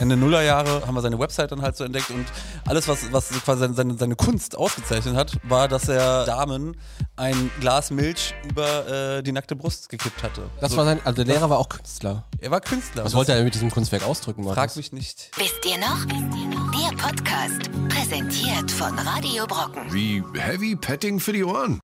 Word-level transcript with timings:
Ende 0.00 0.16
Nullerjahre 0.16 0.86
haben 0.86 0.94
wir 0.94 1.02
seine 1.02 1.18
Website 1.18 1.52
dann 1.52 1.60
halt 1.60 1.76
so 1.76 1.84
entdeckt 1.84 2.08
und 2.08 2.24
alles, 2.66 2.88
was, 2.88 3.12
was 3.12 3.28
quasi 3.44 3.68
seine, 3.74 3.98
seine 3.98 4.16
Kunst 4.16 4.56
ausgezeichnet 4.56 5.14
hat, 5.14 5.36
war, 5.42 5.68
dass 5.68 5.90
er 5.90 6.24
Damen 6.24 6.74
ein 7.16 7.50
Glas 7.60 7.90
Milch 7.90 8.34
über 8.48 9.18
äh, 9.18 9.22
die 9.22 9.32
nackte 9.32 9.56
Brust 9.56 9.90
gekippt 9.90 10.22
hatte. 10.22 10.48
Das 10.58 10.74
war 10.74 10.86
sein, 10.86 11.00
also 11.04 11.22
der 11.22 11.26
Lehrer 11.26 11.50
war 11.50 11.58
auch 11.58 11.68
Künstler. 11.68 12.24
Er 12.38 12.50
war 12.50 12.62
Künstler. 12.62 13.04
Was 13.04 13.12
wollte 13.12 13.34
er 13.34 13.44
mit 13.44 13.52
diesem 13.52 13.70
Kunstwerk 13.70 14.02
ausdrücken? 14.02 14.44
Frag 14.44 14.74
mich 14.74 14.90
nicht. 14.90 15.32
Wisst 15.36 15.66
ihr 15.66 15.76
noch? 15.76 16.06
Der 16.06 16.96
Podcast, 16.96 17.70
präsentiert 17.90 18.70
von 18.70 18.98
Radio 18.98 19.46
Brocken. 19.46 19.92
Wie 19.92 20.24
Heavy 20.34 20.76
Petting 20.76 21.20
für 21.20 21.34
die 21.34 21.44
Ohren. 21.44 21.78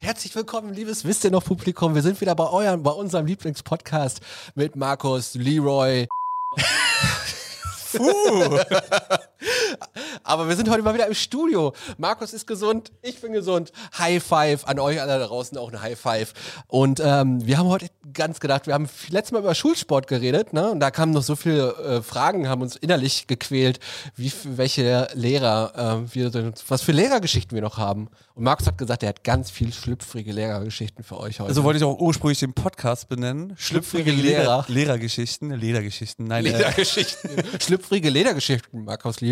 Herzlich 0.00 0.32
willkommen, 0.36 0.74
liebes 0.74 1.04
Wisst 1.04 1.24
ihr 1.24 1.32
noch 1.32 1.42
Publikum. 1.42 1.96
Wir 1.96 2.02
sind 2.02 2.20
wieder 2.20 2.36
bei 2.36 2.48
eurem, 2.48 2.84
bei 2.84 2.92
unserem 2.92 3.26
Lieblingspodcast 3.26 4.20
mit 4.54 4.76
Markus, 4.76 5.34
Leroy. 5.34 6.06
Puh. 7.96 8.58
Aber 10.24 10.48
wir 10.48 10.56
sind 10.56 10.68
heute 10.68 10.82
mal 10.82 10.94
wieder 10.94 11.06
im 11.06 11.14
Studio. 11.14 11.72
Markus 11.96 12.32
ist 12.32 12.46
gesund, 12.46 12.92
ich 13.02 13.20
bin 13.20 13.32
gesund. 13.32 13.72
High 13.96 14.22
Five 14.22 14.66
an 14.66 14.78
euch 14.78 15.00
alle 15.00 15.18
da 15.18 15.26
draußen 15.26 15.56
auch 15.58 15.68
eine 15.68 15.80
High 15.80 15.98
Five. 15.98 16.34
Und 16.66 17.00
ähm, 17.04 17.46
wir 17.46 17.58
haben 17.58 17.68
heute 17.68 17.86
ganz 18.12 18.40
gedacht, 18.40 18.66
wir 18.66 18.74
haben 18.74 18.88
letztes 19.10 19.32
Mal 19.32 19.40
über 19.40 19.54
Schulsport 19.54 20.06
geredet, 20.06 20.52
ne? 20.52 20.70
Und 20.70 20.80
da 20.80 20.90
kamen 20.90 21.12
noch 21.12 21.22
so 21.22 21.36
viele 21.36 21.74
äh, 21.76 22.02
Fragen, 22.02 22.48
haben 22.48 22.62
uns 22.62 22.76
innerlich 22.76 23.26
gequält, 23.26 23.80
wie 24.16 24.32
welche 24.44 25.08
Lehrer 25.14 26.04
äh, 26.04 26.14
wir, 26.14 26.52
was 26.68 26.82
für 26.82 26.92
Lehrergeschichten 26.92 27.54
wir 27.54 27.62
noch 27.62 27.78
haben. 27.78 28.08
Und 28.34 28.44
Markus 28.44 28.66
hat 28.66 28.78
gesagt, 28.78 29.02
er 29.02 29.10
hat 29.10 29.24
ganz 29.24 29.50
viel 29.50 29.72
schlüpfrige 29.72 30.32
Lehrergeschichten 30.32 31.04
für 31.04 31.18
euch 31.18 31.40
heute. 31.40 31.48
Also 31.48 31.64
wollte 31.64 31.78
ich 31.78 31.84
auch 31.84 31.98
ursprünglich 31.98 32.38
den 32.38 32.52
Podcast 32.52 33.08
benennen. 33.08 33.54
Schlüpfrige 33.56 34.10
Lehrer. 34.10 34.64
Lehrergeschichten. 34.68 35.50
Ledergeschichten. 35.50 36.26
Nein, 36.26 36.46
äh, 36.46 36.50
Ledergeschichten. 36.52 37.30
schlüpfrige 37.60 38.10
Ledergeschichten, 38.10 38.84
Markus 38.84 39.20
Leroy. 39.20 39.27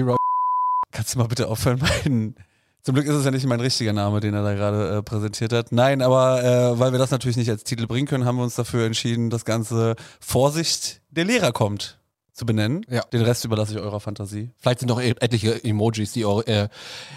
Kannst 0.96 1.14
du 1.14 1.18
mal 1.18 1.28
bitte 1.28 1.48
aufhören, 1.48 1.78
meinen. 1.78 2.36
Zum 2.80 2.94
Glück 2.94 3.04
ist 3.04 3.14
es 3.14 3.26
ja 3.26 3.30
nicht 3.30 3.44
mein 3.44 3.60
richtiger 3.60 3.92
Name, 3.92 4.20
den 4.20 4.32
er 4.32 4.42
da 4.42 4.54
gerade 4.54 4.96
äh, 4.96 5.02
präsentiert 5.02 5.52
hat. 5.52 5.70
Nein, 5.70 6.00
aber 6.00 6.42
äh, 6.42 6.78
weil 6.78 6.92
wir 6.92 6.98
das 6.98 7.10
natürlich 7.10 7.36
nicht 7.36 7.50
als 7.50 7.64
Titel 7.64 7.86
bringen 7.86 8.06
können, 8.06 8.24
haben 8.24 8.36
wir 8.36 8.44
uns 8.44 8.54
dafür 8.54 8.86
entschieden, 8.86 9.28
das 9.28 9.44
Ganze 9.44 9.94
Vorsicht, 10.20 11.02
der 11.10 11.26
Lehrer 11.26 11.52
kommt 11.52 11.98
zu 12.36 12.44
benennen. 12.44 12.84
Ja. 12.90 13.02
Den 13.12 13.22
Rest 13.22 13.46
überlasse 13.46 13.72
ich 13.72 13.80
eurer 13.80 13.98
Fantasie. 13.98 14.50
Vielleicht 14.58 14.80
sind 14.80 14.88
noch 14.88 15.00
e- 15.00 15.14
etliche 15.20 15.64
Emojis, 15.64 16.12
die 16.12 16.26
eure. 16.26 16.46
Äh, 16.46 16.68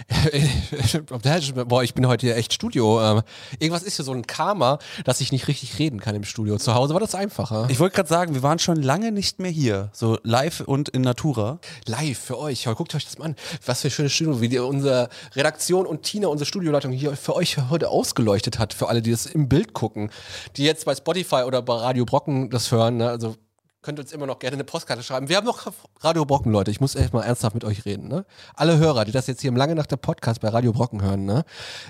boah, 1.67 1.83
ich 1.83 1.93
bin 1.93 2.07
heute 2.07 2.25
hier 2.25 2.37
echt 2.37 2.53
Studio. 2.53 3.01
Ähm, 3.01 3.21
irgendwas 3.59 3.83
ist 3.83 3.97
hier 3.97 4.05
so 4.05 4.13
ein 4.13 4.25
Karma, 4.25 4.79
dass 5.03 5.19
ich 5.19 5.33
nicht 5.33 5.49
richtig 5.49 5.77
reden 5.77 5.99
kann 5.99 6.15
im 6.15 6.23
Studio. 6.23 6.57
Zu 6.57 6.73
Hause 6.73 6.93
war 6.93 7.01
das 7.01 7.15
einfacher. 7.15 7.67
Ich 7.69 7.81
wollte 7.81 7.97
gerade 7.97 8.07
sagen, 8.07 8.33
wir 8.33 8.43
waren 8.43 8.59
schon 8.59 8.81
lange 8.81 9.11
nicht 9.11 9.39
mehr 9.39 9.51
hier, 9.51 9.89
so 9.91 10.17
live 10.23 10.61
und 10.61 10.87
in 10.87 11.01
Natura. 11.01 11.59
Live 11.85 12.19
für 12.19 12.39
euch. 12.39 12.63
Guckt 12.63 12.95
euch 12.95 13.03
das 13.03 13.17
mal 13.17 13.25
an. 13.25 13.35
Was 13.65 13.81
für 13.81 13.89
ein 13.89 13.91
schönes 13.91 14.13
Studio, 14.13 14.39
wie 14.39 14.47
die, 14.47 14.59
unsere 14.59 15.09
Redaktion 15.35 15.85
und 15.85 16.03
Tina, 16.03 16.29
unsere 16.29 16.47
Studioleitung, 16.47 16.93
hier 16.93 17.17
für 17.17 17.35
euch 17.35 17.57
heute 17.69 17.89
ausgeleuchtet 17.89 18.57
hat. 18.57 18.73
Für 18.73 18.87
alle, 18.87 19.01
die 19.01 19.11
das 19.11 19.25
im 19.25 19.49
Bild 19.49 19.73
gucken, 19.73 20.11
die 20.55 20.63
jetzt 20.63 20.85
bei 20.85 20.95
Spotify 20.95 21.43
oder 21.45 21.61
bei 21.61 21.73
Radio 21.73 22.05
Brocken 22.05 22.49
das 22.49 22.71
hören. 22.71 22.97
Ne? 22.97 23.09
Also 23.09 23.35
könnt 23.81 23.99
uns 23.99 24.11
immer 24.11 24.25
noch 24.25 24.39
gerne 24.39 24.55
eine 24.55 24.63
Postkarte 24.63 25.03
schreiben. 25.03 25.29
Wir 25.29 25.37
haben 25.37 25.45
noch 25.45 25.71
Radio 26.01 26.25
Brocken, 26.25 26.51
Leute. 26.51 26.69
Ich 26.71 26.81
muss 26.81 26.95
echt 26.95 27.13
mal 27.13 27.23
ernsthaft 27.23 27.53
mit 27.53 27.63
euch 27.63 27.85
reden. 27.85 28.07
Ne? 28.07 28.25
Alle 28.55 28.77
Hörer, 28.77 29.05
die 29.05 29.11
das 29.11 29.27
jetzt 29.27 29.41
hier 29.41 29.49
im 29.49 29.55
Lange 29.55 29.75
nach 29.75 29.85
der 29.85 29.97
Podcast 29.97 30.41
bei 30.41 30.49
Radio 30.49 30.73
Brocken 30.73 31.01
hören, 31.01 31.25
ne? 31.25 31.45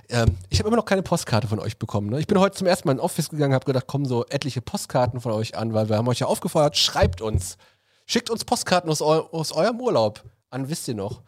Ähm, 0.10 0.38
ich 0.50 0.60
habe 0.60 0.68
immer 0.68 0.78
noch 0.78 0.86
keine 0.86 1.02
Postkarte 1.02 1.48
von 1.48 1.60
euch 1.60 1.78
bekommen. 1.78 2.10
Ne? 2.10 2.20
Ich 2.20 2.28
bin 2.28 2.40
heute 2.40 2.56
zum 2.56 2.68
ersten 2.68 2.88
Mal 2.88 2.94
in 2.94 3.00
Office 3.00 3.30
gegangen, 3.30 3.54
habe 3.54 3.66
gedacht, 3.66 3.88
kommen 3.88 4.06
so 4.06 4.26
etliche 4.28 4.62
Postkarten 4.62 5.20
von 5.20 5.32
euch 5.32 5.58
an, 5.58 5.74
weil 5.74 5.90
wir 5.90 5.98
haben 5.98 6.08
euch 6.08 6.20
ja 6.20 6.28
aufgefordert, 6.28 6.78
schreibt 6.78 7.22
uns. 7.22 7.58
Schickt 8.06 8.30
uns 8.30 8.46
Postkarten 8.46 8.90
aus, 8.90 9.02
eu 9.02 9.22
aus 9.32 9.52
eurem 9.52 9.80
Urlaub 9.80 10.24
an, 10.50 10.70
wisst 10.70 10.88
ihr 10.88 10.96
noch 10.96 11.22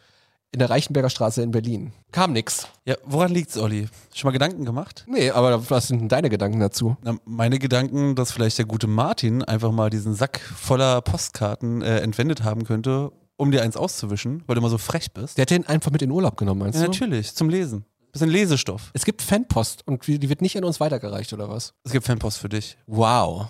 in 0.52 0.58
der 0.58 0.70
Reichenberger 0.70 1.10
Straße 1.10 1.42
in 1.42 1.50
Berlin. 1.50 1.92
Kam 2.12 2.32
nix. 2.32 2.68
Ja, 2.84 2.96
woran 3.04 3.32
liegt's, 3.32 3.56
Olli? 3.56 3.88
Schon 4.14 4.28
mal 4.28 4.32
Gedanken 4.32 4.64
gemacht? 4.64 5.04
Nee, 5.08 5.30
aber 5.30 5.70
was 5.70 5.88
sind 5.88 6.00
denn 6.00 6.08
deine 6.08 6.28
Gedanken 6.28 6.60
dazu? 6.60 6.96
Na, 7.02 7.16
meine 7.24 7.58
Gedanken, 7.58 8.14
dass 8.14 8.32
vielleicht 8.32 8.58
der 8.58 8.66
gute 8.66 8.86
Martin 8.86 9.42
einfach 9.42 9.72
mal 9.72 9.88
diesen 9.88 10.14
Sack 10.14 10.40
voller 10.40 11.00
Postkarten 11.00 11.80
äh, 11.80 12.00
entwendet 12.00 12.44
haben 12.44 12.64
könnte, 12.64 13.12
um 13.36 13.50
dir 13.50 13.62
eins 13.62 13.76
auszuwischen, 13.76 14.42
weil 14.46 14.54
du 14.54 14.60
immer 14.60 14.68
so 14.68 14.78
frech 14.78 15.12
bist. 15.12 15.38
Der 15.38 15.42
hat 15.42 15.50
den 15.50 15.66
einfach 15.66 15.90
mit 15.90 16.02
in 16.02 16.10
Urlaub 16.10 16.36
genommen, 16.36 16.60
meinst 16.60 16.78
ja, 16.78 16.84
du? 16.84 16.92
natürlich, 16.92 17.34
zum 17.34 17.48
Lesen. 17.48 17.86
Bisschen 18.12 18.28
Lesestoff. 18.28 18.90
Es 18.92 19.06
gibt 19.06 19.22
Fanpost 19.22 19.86
und 19.86 20.06
die 20.06 20.28
wird 20.28 20.42
nicht 20.42 20.58
an 20.58 20.64
uns 20.64 20.80
weitergereicht, 20.80 21.32
oder 21.32 21.48
was? 21.48 21.72
Es 21.84 21.92
gibt 21.92 22.04
Fanpost 22.04 22.38
für 22.38 22.50
dich. 22.50 22.76
Wow. 22.86 23.46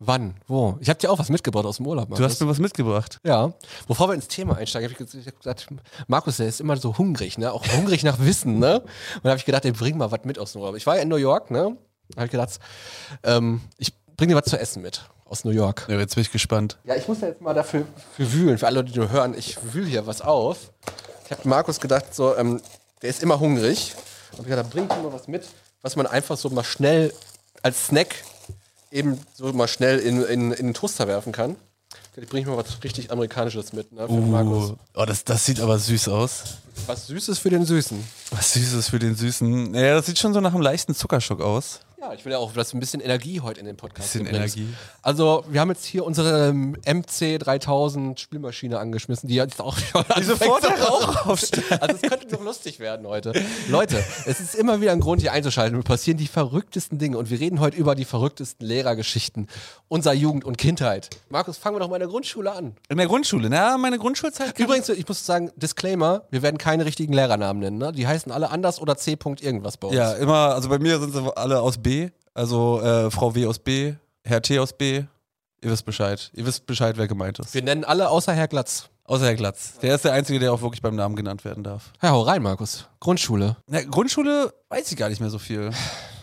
Wann? 0.00 0.34
Wo? 0.48 0.76
Ich 0.80 0.88
habe 0.88 0.98
dir 0.98 1.10
auch 1.10 1.18
was 1.18 1.28
mitgebracht 1.28 1.64
aus 1.64 1.76
dem 1.76 1.86
Urlaub. 1.86 2.08
Markus. 2.08 2.18
Du 2.18 2.24
hast 2.24 2.40
mir 2.40 2.48
was 2.48 2.58
mitgebracht. 2.58 3.20
Ja. 3.24 3.52
Bevor 3.86 4.08
wir 4.08 4.14
ins 4.14 4.28
Thema 4.28 4.56
einsteigen, 4.56 4.90
habe 4.92 5.04
ich 5.04 5.38
gesagt, 5.38 5.68
Markus, 6.08 6.38
der 6.38 6.48
ist 6.48 6.60
immer 6.60 6.76
so 6.76 6.98
hungrig, 6.98 7.38
ne? 7.38 7.52
Auch 7.52 7.64
hungrig 7.76 8.02
nach 8.02 8.18
Wissen, 8.18 8.58
ne? 8.58 8.80
Und 8.80 9.24
da 9.24 9.30
habe 9.30 9.38
ich 9.38 9.44
gedacht, 9.44 9.64
ey, 9.64 9.72
bring 9.72 9.96
mal 9.96 10.10
was 10.10 10.24
mit 10.24 10.38
aus 10.38 10.52
dem 10.52 10.60
Urlaub. 10.62 10.76
Ich 10.76 10.86
war 10.86 10.96
ja 10.96 11.02
in 11.02 11.08
New 11.08 11.16
York, 11.16 11.50
ne? 11.50 11.76
Da 12.10 12.16
habe 12.16 12.26
ich 12.26 12.32
gedacht, 12.32 12.58
ähm, 13.22 13.60
ich 13.78 13.94
bring 14.16 14.28
dir 14.28 14.36
was 14.36 14.44
zu 14.44 14.58
essen 14.58 14.82
mit 14.82 15.08
aus 15.26 15.44
New 15.44 15.52
York. 15.52 15.86
Ja, 15.88 15.98
jetzt 15.98 16.14
bin 16.14 16.22
ich 16.22 16.30
gespannt. 16.32 16.78
Ja, 16.84 16.96
ich 16.96 17.08
muss 17.08 17.20
ja 17.20 17.28
jetzt 17.28 17.40
mal 17.40 17.54
dafür 17.54 17.86
für 18.14 18.32
wühlen, 18.32 18.58
für 18.58 18.66
alle 18.66 18.84
die 18.84 18.98
nur 18.98 19.10
hören, 19.10 19.34
ich 19.36 19.56
wühle 19.72 19.86
hier 19.86 20.06
was 20.06 20.20
auf. 20.20 20.72
Ich 21.24 21.30
habe 21.30 21.48
Markus 21.48 21.80
gedacht, 21.80 22.14
so, 22.14 22.36
ähm, 22.36 22.60
der 23.00 23.10
ist 23.10 23.22
immer 23.22 23.40
hungrig. 23.40 23.94
Und 24.32 24.40
ich 24.40 24.46
gedacht, 24.48 24.70
bring 24.70 24.86
mal 24.86 25.12
was 25.12 25.28
mit, 25.28 25.46
was 25.82 25.96
man 25.96 26.06
einfach 26.06 26.36
so 26.36 26.50
mal 26.50 26.64
schnell 26.64 27.12
als 27.62 27.86
Snack 27.86 28.16
eben 28.94 29.18
so 29.34 29.52
mal 29.52 29.68
schnell 29.68 29.98
in, 29.98 30.22
in, 30.24 30.52
in 30.52 30.66
den 30.68 30.74
Toaster 30.74 31.06
werfen 31.06 31.32
kann. 31.32 31.56
Ich 32.16 32.28
bringe 32.28 32.48
mal 32.48 32.56
was 32.56 32.82
richtig 32.84 33.10
Amerikanisches 33.10 33.72
mit, 33.72 33.92
ne, 33.92 34.06
für 34.06 34.12
Markus. 34.14 34.70
Uh, 34.70 34.76
oh, 34.94 35.04
das, 35.04 35.24
das 35.24 35.44
sieht 35.44 35.58
aber 35.60 35.78
süß 35.78 36.08
aus. 36.08 36.44
Was 36.86 37.08
Süßes 37.08 37.40
für 37.40 37.50
den 37.50 37.64
Süßen. 37.64 38.02
Was 38.30 38.52
Süßes 38.52 38.88
für 38.88 39.00
den 39.00 39.16
Süßen. 39.16 39.74
Ja, 39.74 39.94
das 39.94 40.06
sieht 40.06 40.18
schon 40.18 40.32
so 40.32 40.40
nach 40.40 40.52
einem 40.52 40.62
leichten 40.62 40.94
Zuckerschock 40.94 41.40
aus. 41.40 41.80
Ja, 42.04 42.12
ich 42.12 42.22
will 42.26 42.32
ja 42.32 42.38
auch 42.38 42.52
dass 42.52 42.74
ein 42.74 42.80
bisschen 42.80 43.00
Energie 43.00 43.40
heute 43.40 43.60
in 43.60 43.66
den 43.66 43.76
Podcast 43.76 44.12
Bisschen 44.12 44.28
bringst. 44.28 44.58
Energie. 44.58 44.74
Also, 45.00 45.42
wir 45.48 45.60
haben 45.60 45.70
jetzt 45.70 45.86
hier 45.86 46.04
unsere 46.04 46.48
ähm, 46.48 46.76
MC 46.86 47.38
3000 47.38 48.20
Spielmaschine 48.20 48.78
angeschmissen, 48.78 49.26
die 49.26 49.36
jetzt 49.36 49.58
auch 49.58 49.78
schon 49.78 50.04
Die 50.18 50.22
sofort 50.22 50.64
der 50.64 50.82
Rauch 50.82 51.26
aufsteigt. 51.26 51.72
Also, 51.80 51.96
es 51.96 52.02
könnte 52.02 52.26
doch 52.26 52.44
lustig 52.44 52.78
werden 52.78 53.06
heute. 53.06 53.32
Leute, 53.68 54.04
es 54.26 54.38
ist 54.40 54.54
immer 54.54 54.82
wieder 54.82 54.92
ein 54.92 55.00
Grund, 55.00 55.22
hier 55.22 55.32
einzuschalten. 55.32 55.78
Es 55.78 55.84
passieren 55.84 56.18
die 56.18 56.26
verrücktesten 56.26 56.98
Dinge 56.98 57.16
und 57.16 57.30
wir 57.30 57.40
reden 57.40 57.58
heute 57.58 57.78
über 57.78 57.94
die 57.94 58.04
verrücktesten 58.04 58.66
Lehrergeschichten 58.66 59.48
unserer 59.88 60.14
Jugend 60.14 60.44
und 60.44 60.58
Kindheit. 60.58 61.08
Markus, 61.30 61.56
fangen 61.56 61.76
wir 61.76 61.80
doch 61.80 61.88
mal 61.88 61.96
in 61.96 62.00
der 62.00 62.08
Grundschule 62.10 62.52
an. 62.52 62.76
In 62.90 62.98
der 62.98 63.06
Grundschule, 63.06 63.48
na, 63.48 63.78
meine 63.78 63.98
Grundschulzeit. 63.98 64.58
Übrigens, 64.58 64.90
ich 64.90 65.08
muss 65.08 65.24
sagen, 65.24 65.52
Disclaimer, 65.56 66.24
wir 66.30 66.42
werden 66.42 66.58
keine 66.58 66.84
richtigen 66.84 67.14
Lehrernamen 67.14 67.60
nennen. 67.62 67.78
Ne? 67.78 67.92
Die 67.92 68.06
heißen 68.06 68.30
alle 68.30 68.50
anders 68.50 68.78
oder 68.78 68.94
C. 68.98 69.16
irgendwas 69.40 69.78
bei 69.78 69.88
uns. 69.88 69.96
Ja, 69.96 70.12
immer, 70.12 70.54
also 70.54 70.68
bei 70.68 70.78
mir 70.78 71.00
sind 71.00 71.14
sie 71.14 71.36
alle 71.36 71.62
aus 71.62 71.78
B. 71.78 71.93
Also 72.34 72.80
äh, 72.80 73.10
Frau 73.10 73.34
W 73.34 73.46
aus 73.46 73.58
B, 73.58 73.94
Herr 74.24 74.42
T 74.42 74.58
aus 74.58 74.72
B. 74.72 75.04
Ihr 75.62 75.70
wisst 75.70 75.86
Bescheid. 75.86 76.30
Ihr 76.34 76.44
wisst 76.44 76.66
Bescheid, 76.66 76.96
wer 76.98 77.08
gemeint 77.08 77.38
ist. 77.38 77.54
Wir 77.54 77.62
nennen 77.62 77.84
alle 77.84 78.08
außer 78.10 78.32
Herr 78.32 78.48
Glatz. 78.48 78.90
Außer 79.06 79.26
Herr 79.26 79.34
Glatz. 79.34 79.78
Der 79.82 79.94
ist 79.94 80.04
der 80.04 80.12
Einzige, 80.12 80.38
der 80.38 80.52
auch 80.52 80.62
wirklich 80.62 80.80
beim 80.80 80.96
Namen 80.96 81.14
genannt 81.14 81.44
werden 81.44 81.62
darf. 81.62 81.92
Ja, 82.02 82.10
hau 82.10 82.22
rein, 82.22 82.42
Markus. 82.42 82.86
Grundschule. 83.00 83.56
Na, 83.66 83.82
Grundschule 83.82 84.52
weiß 84.70 84.90
ich 84.90 84.96
gar 84.96 85.10
nicht 85.10 85.20
mehr 85.20 85.30
so 85.30 85.38
viel. 85.38 85.70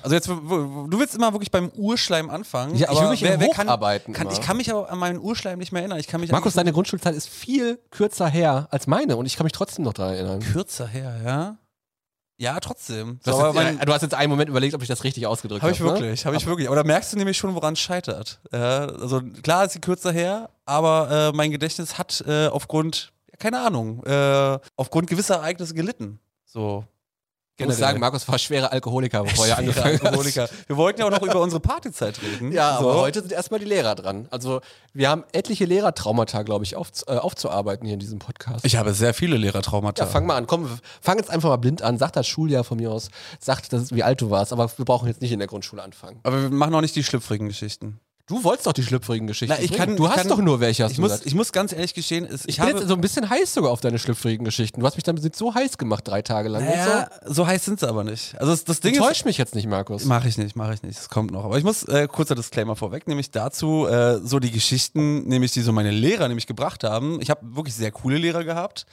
Also 0.01 0.15
jetzt, 0.15 0.27
du 0.27 0.99
willst 0.99 1.13
immer 1.13 1.31
wirklich 1.31 1.51
beim 1.51 1.69
Urschleim 1.69 2.31
anfangen. 2.31 2.75
Ja, 2.75 2.91
ich 2.91 2.99
will 2.99 3.09
mich 3.09 3.21
wer, 3.21 3.39
wer 3.39 3.49
kann, 3.49 3.67
hocharbeiten 3.67 4.15
kann, 4.15 4.27
immer. 4.27 4.33
Ich 4.33 4.41
kann 4.41 4.57
mich 4.57 4.71
aber 4.71 4.89
an 4.89 4.97
meinen 4.97 5.19
Urschleim 5.19 5.59
nicht 5.59 5.71
mehr 5.71 5.83
erinnern. 5.83 5.99
Ich 5.99 6.07
kann 6.07 6.21
mich 6.21 6.31
Markus, 6.31 6.53
deine 6.53 6.73
Grundschulzeit 6.73 7.13
ist 7.13 7.29
viel 7.29 7.79
kürzer 7.91 8.27
her 8.27 8.67
als 8.71 8.87
meine 8.87 9.15
und 9.15 9.27
ich 9.27 9.37
kann 9.37 9.43
mich 9.43 9.53
trotzdem 9.53 9.85
noch 9.85 9.93
daran 9.93 10.15
erinnern. 10.15 10.39
kürzer 10.39 10.87
her, 10.87 11.21
ja? 11.23 11.57
Ja, 12.41 12.59
trotzdem. 12.59 13.19
Du 13.24 13.31
hast, 13.31 13.40
jetzt, 13.40 13.53
mein- 13.53 13.78
ja, 13.78 13.85
du 13.85 13.94
hast 13.94 14.02
jetzt 14.02 14.16
einen 14.16 14.31
Moment 14.31 14.50
überlegt, 14.50 14.74
ob 14.74 14.81
ich 14.81 14.88
das 14.88 15.03
richtig 15.03 15.28
ausgedrückt 15.28 15.62
Habe 15.62 15.74
habe. 15.75 15.85
ich 15.85 15.94
wirklich, 15.94 16.25
habe 16.25 16.35
ich 16.35 16.46
wirklich. 16.47 16.68
Aber 16.68 16.75
da 16.75 16.84
merkst 16.84 17.13
du 17.13 17.18
nämlich 17.18 17.38
schon, 17.38 17.53
woran 17.53 17.74
es 17.74 17.79
scheitert. 17.79 18.40
Ja, 18.52 18.88
also 18.88 19.22
klar 19.44 19.66
ist 19.66 19.74
sie 19.74 19.79
kürzer 19.79 20.12
her, 20.12 20.50
aber 20.66 21.29
äh, 21.34 21.38
mein 21.38 21.52
Gedächtnis 21.52 22.00
hat 22.00 22.24
äh, 22.28 22.47
aufgrund, 22.47 23.13
keine 23.38 23.59
Ahnung, 23.61 24.03
äh, 24.05 24.58
aufgrund 24.76 25.08
gewisser 25.08 25.35
Ereignisse 25.35 25.76
gelitten. 25.76 26.20
So. 26.46 26.84
Ich 27.61 27.67
muss 27.67 27.78
sagen, 27.78 27.99
Markus 27.99 28.28
war 28.28 28.37
schwerer 28.37 28.72
Alkoholiker, 28.72 29.23
bevor 29.23 29.47
er 29.47 29.58
angefangen. 29.58 30.02
Alkoholiker. 30.02 30.49
Wir 30.67 30.78
wollten 30.78 30.99
ja 30.99 31.08
auch 31.08 31.11
noch 31.11 31.22
über 31.22 31.41
unsere 31.41 31.59
Partyzeit 31.59 32.22
reden. 32.22 32.52
Ja, 32.52 32.78
so. 32.79 32.90
aber 32.90 33.02
heute 33.02 33.22
sind 33.22 33.31
erstmal 33.31 33.59
die 33.59 33.66
Lehrer 33.66 33.96
dran. 33.96 34.28
Also 34.31 34.61
wir 34.93 35.09
haben 35.09 35.23
etliche 35.31 35.66
Lehrertraumata, 35.66 36.43
glaube 36.43 36.66
ich, 36.66 36.75
auf, 36.75 36.90
äh, 37.08 37.11
aufzuarbeiten 37.16 37.85
hier 37.85 37.93
in 37.93 37.99
diesem 37.99 38.19
Podcast. 38.19 38.66
Ich 38.66 38.75
habe 38.75 38.93
sehr 38.93 39.13
viele 39.13 39.37
Lehrertraumata. 39.37 40.03
ja, 40.03 40.09
fang 40.09 40.25
mal 40.25 40.35
an. 40.35 40.47
Komm, 40.47 40.69
fang 41.02 41.17
jetzt 41.17 41.29
einfach 41.29 41.49
mal 41.49 41.58
blind 41.58 41.81
an. 41.81 41.97
Sag 41.97 42.11
das 42.13 42.28
Schuljahr 42.28 42.63
von 42.63 42.78
mir 42.78 42.91
aus. 42.91 43.09
Sag, 43.40 43.69
das, 43.69 43.93
wie 43.93 44.03
alt 44.03 44.22
du 44.22 44.29
warst. 44.29 44.52
Aber 44.53 44.69
wir 44.75 44.85
brauchen 44.85 45.08
jetzt 45.08 45.22
nicht 45.22 45.31
in 45.31 45.40
der 45.40 45.47
Grundschule 45.47 45.81
anfangen. 45.81 46.19
aber 46.23 46.41
wir 46.41 46.49
machen 46.49 46.73
auch 46.75 46.81
nicht 46.81 46.96
die 46.96 47.03
schlüpfrigen 47.03 47.47
Geschichten. 47.47 47.99
Du 48.28 48.44
wolltest 48.44 48.66
doch 48.68 48.73
die 48.73 48.84
schlüpfrigen 48.84 49.28
Geschichten. 49.28 49.53
Na, 49.58 49.62
ich 49.62 49.72
bringen. 49.72 49.85
kann- 49.85 49.96
du 49.97 50.06
ich 50.06 50.09
hast 50.12 50.18
kann- 50.20 50.28
doch 50.29 50.38
nur 50.38 50.59
welche, 50.59 50.84
hast 50.84 50.91
Ich 50.91 50.96
du 50.97 51.02
muss, 51.02 51.12
gesagt. 51.12 51.28
ich 51.28 51.35
muss 51.35 51.52
ganz 51.52 51.73
ehrlich 51.73 51.94
gestehen, 51.94 52.26
ist, 52.26 52.44
Ich 52.44 52.50
ich 52.50 52.56
bin 52.58 52.68
habe, 52.70 52.79
jetzt 52.79 52.88
so 52.88 52.94
ein 52.96 53.02
bisschen 53.02 53.29
heiß 53.29 53.53
sogar 53.53 53.72
auf 53.72 53.82
deine 53.82 54.00
schlüpfrigen 54.00 54.46
Geschichten. 54.46 54.79
Du 54.79 54.85
hast 54.85 54.96
mich 54.96 55.03
damit 55.03 55.35
so 55.35 55.53
heiß 55.53 55.78
gemacht, 55.78 56.08
drei 56.08 56.22
Tage 56.22 56.47
lang. 56.50 56.64
naja, 56.64 57.09
und 57.26 57.35
so 57.35 57.46
heiß 57.47 57.66
sind 57.66 57.79
sie 57.79 57.88
aber 57.90 58.03
nicht. 58.03 58.35
Also 58.40 58.52
das, 58.52 58.64
das 58.64 58.78
so. 58.78 58.82
Ding 58.84 58.94
ist, 58.94 58.97
Enttäuscht 59.00 59.26
mich 59.26 59.38
jetzt 59.38 59.56
nicht, 59.56 59.68
Markus. 59.68 60.06
Mache 60.06 60.28
ich 60.29 60.38
nicht, 60.38 60.56
mache 60.56 60.73
ich 60.73 60.84
nicht. 60.84 60.97
Es 61.00 61.09
kommt 61.09 61.32
noch. 61.32 61.44
Aber 61.46 61.58
ich 61.58 61.64
muss 61.64 61.84
äh, 61.84 62.08
kurzer 62.08 62.35
Disclaimer 62.35 62.76
vorweg, 62.76 63.08
nämlich 63.08 63.32
dazu 63.32 63.88
äh, 63.88 64.20
so 64.23 64.40
die 64.40 64.52
Geschichten, 64.52 65.28
nämlich 65.28 65.52
die 65.52 65.62
so 65.62 65.72
meine 65.73 65.91
Lehrer 65.91 66.28
nämlich 66.28 66.47
gebracht 66.47 66.84
haben. 66.84 67.20
Ich 67.22 67.29
habe 67.29 67.41
wirklich 67.56 67.76
sehr 67.76 67.91
coole 67.91 68.18
Lehrer 68.18 68.44
gehabt. 68.44 68.85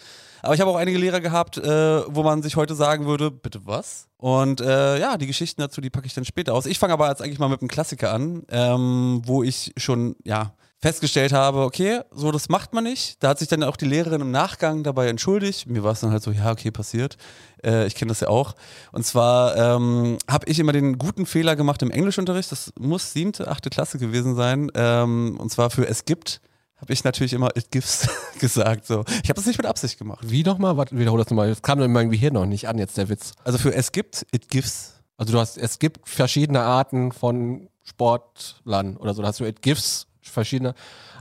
Aber 0.43 0.55
ich 0.55 0.61
habe 0.61 0.71
auch 0.71 0.77
einige 0.77 0.99
Lehrer 0.99 1.21
gehabt, 1.21 1.59
äh, 1.59 2.03
wo 2.15 2.23
man 2.23 2.43
sich 2.43 2.57
heute 2.57 2.75
sagen 2.75 3.07
würde, 3.07 3.31
bitte 3.31 3.61
was? 3.65 4.09
Und 4.17 4.61
äh, 4.61 4.99
ja, 4.99 5.17
die 5.17 5.27
Geschichten 5.27 5.61
dazu, 5.61 5.81
die 5.81 5.91
packe 5.91 6.07
ich 6.07 6.15
dann 6.15 6.25
später 6.25 6.55
aus. 6.55 6.67
Ich 6.67 6.79
fange 6.79 6.93
aber 6.93 7.09
jetzt 7.09 7.23
eigentlich 7.23 7.39
mal 7.39 7.49
mit 7.49 7.61
einem 7.61 7.69
Klassiker 7.69 8.13
an, 8.13 8.43
ähm, 8.51 9.23
wo 9.25 9.43
ich 9.43 9.73
schon, 9.77 10.17
ja, 10.25 10.53
festgestellt 10.81 11.33
habe, 11.33 11.63
okay, 11.63 12.01
so 12.13 12.31
das 12.31 12.49
macht 12.49 12.73
man 12.73 12.85
nicht. 12.85 13.23
Da 13.23 13.31
hat 13.31 13.39
sich 13.41 13.49
dann 13.49 13.65
auch 13.65 13.77
die 13.77 13.85
Lehrerin 13.85 14.21
im 14.21 14.31
Nachgang 14.31 14.85
dabei 14.85 15.09
entschuldigt. 15.09 15.67
Mir 15.67 15.83
war 15.83 15.93
es 15.93 16.01
dann 16.01 16.13
halt 16.13 16.23
so, 16.23 16.31
ja, 16.31 16.53
okay, 16.53 16.71
passiert. 16.71 17.17
Äh, 17.65 17.87
ich 17.87 17.97
kenne 17.97 18.11
das 18.11 18.21
ja 18.21 18.29
auch. 18.29 18.55
Und 18.93 19.05
zwar 19.05 19.57
ähm, 19.57 20.19
habe 20.31 20.47
ich 20.49 20.59
immer 20.61 20.73
den 20.73 20.97
guten 20.97 21.27
Fehler 21.27 21.57
gemacht 21.57 21.83
im 21.83 21.91
Englischunterricht. 21.91 22.53
Das 22.53 22.73
muss 22.79 23.13
siebte, 23.13 23.49
achte 23.49 23.71
Klasse 23.71 23.99
gewesen 23.99 24.37
sein. 24.37 24.71
Ähm, 24.75 25.37
und 25.41 25.51
zwar 25.51 25.71
für 25.71 25.87
es 25.89 26.05
gibt, 26.05 26.41
habe 26.81 26.93
ich 26.93 27.05
natürlich 27.05 27.33
immer 27.33 27.55
it 27.57 27.71
gives 27.71 28.09
gesagt. 28.41 28.87
So. 28.87 29.05
Ich 29.23 29.29
habe 29.31 29.35
das 29.35 29.47
nicht 29.47 29.59
mit 29.59 29.67
Absicht 29.67 29.99
gemacht. 29.99 30.21
Wie 30.23 30.43
nochmal? 30.43 30.77
Warte, 30.77 30.97
wiederhol 30.99 31.19
das 31.19 31.29
nochmal. 31.31 31.49
Das 31.49 31.63
kam 31.63 31.81
in 31.83 31.93
meinem 31.93 32.11
Gehirn 32.11 32.35
noch 32.35 32.47
nicht 32.47 32.69
an, 32.69 32.79
jetzt 32.79 32.97
der 32.97 33.09
Witz. 33.09 33.33
Also 33.45 33.59
für 33.59 33.75
es 33.75 33.93
gibt, 33.93 34.27
it 34.33 34.49
gives. 34.49 34.95
Also 35.17 35.33
du 35.33 35.41
hast, 35.41 35.59
es 35.59 35.79
gibt 35.79 36.09
verschiedene 36.09 36.61
Arten 36.61 37.11
von 37.13 37.69
Sportlern 37.83 38.97
oder 38.97 39.15
so. 39.15 39.23
Da 39.23 39.29
hast 39.29 39.41
du 39.41 39.45
it 39.45 39.63
gives 39.63 40.07
verschiedene. 40.23 40.75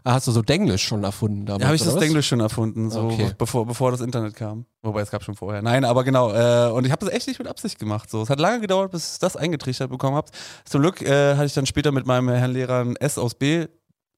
Ah, 0.04 0.14
Hast 0.14 0.28
du 0.28 0.32
so 0.32 0.42
Denglisch 0.42 0.84
schon 0.86 1.04
erfunden 1.04 1.46
damals? 1.46 1.62
Da 1.62 1.66
habe 1.68 1.76
ich 1.76 1.84
das 1.84 1.96
was? 1.96 2.02
Englisch 2.04 2.28
schon 2.28 2.40
erfunden, 2.40 2.90
so 2.90 3.02
Okay. 3.02 3.32
bevor, 3.38 3.66
bevor 3.66 3.92
das 3.92 4.00
Internet 4.00 4.36
kam. 4.36 4.66
Wobei 4.82 5.02
es 5.02 5.10
gab 5.12 5.22
schon 5.24 5.36
vorher. 5.36 5.62
Nein, 5.62 5.84
aber 5.84 6.04
genau. 6.06 6.32
Äh, 6.32 6.72
und 6.72 6.86
ich 6.86 6.92
habe 6.92 7.06
das 7.06 7.14
echt 7.14 7.28
nicht 7.28 7.40
mit 7.40 7.48
Absicht 7.48 7.78
gemacht. 7.80 8.10
So. 8.10 8.22
Es 8.22 8.30
hat 8.30 8.40
lange 8.40 8.62
gedauert, 8.62 8.92
bis 8.92 9.14
ich 9.14 9.20
das 9.20 9.36
eingetrichtert 9.36 9.90
bekommen 9.90 10.16
habe. 10.16 10.30
Zum 10.66 10.82
Glück 10.82 11.02
äh, 11.02 11.36
hatte 11.36 11.46
ich 11.46 11.54
dann 11.54 11.66
später 11.66 11.92
mit 11.92 12.06
meinem 12.06 12.30
Herrn 12.30 12.52
Lehrer 12.52 12.82
ein 12.86 12.96
S 12.98 13.18
aus 13.18 13.34
B. 13.36 13.68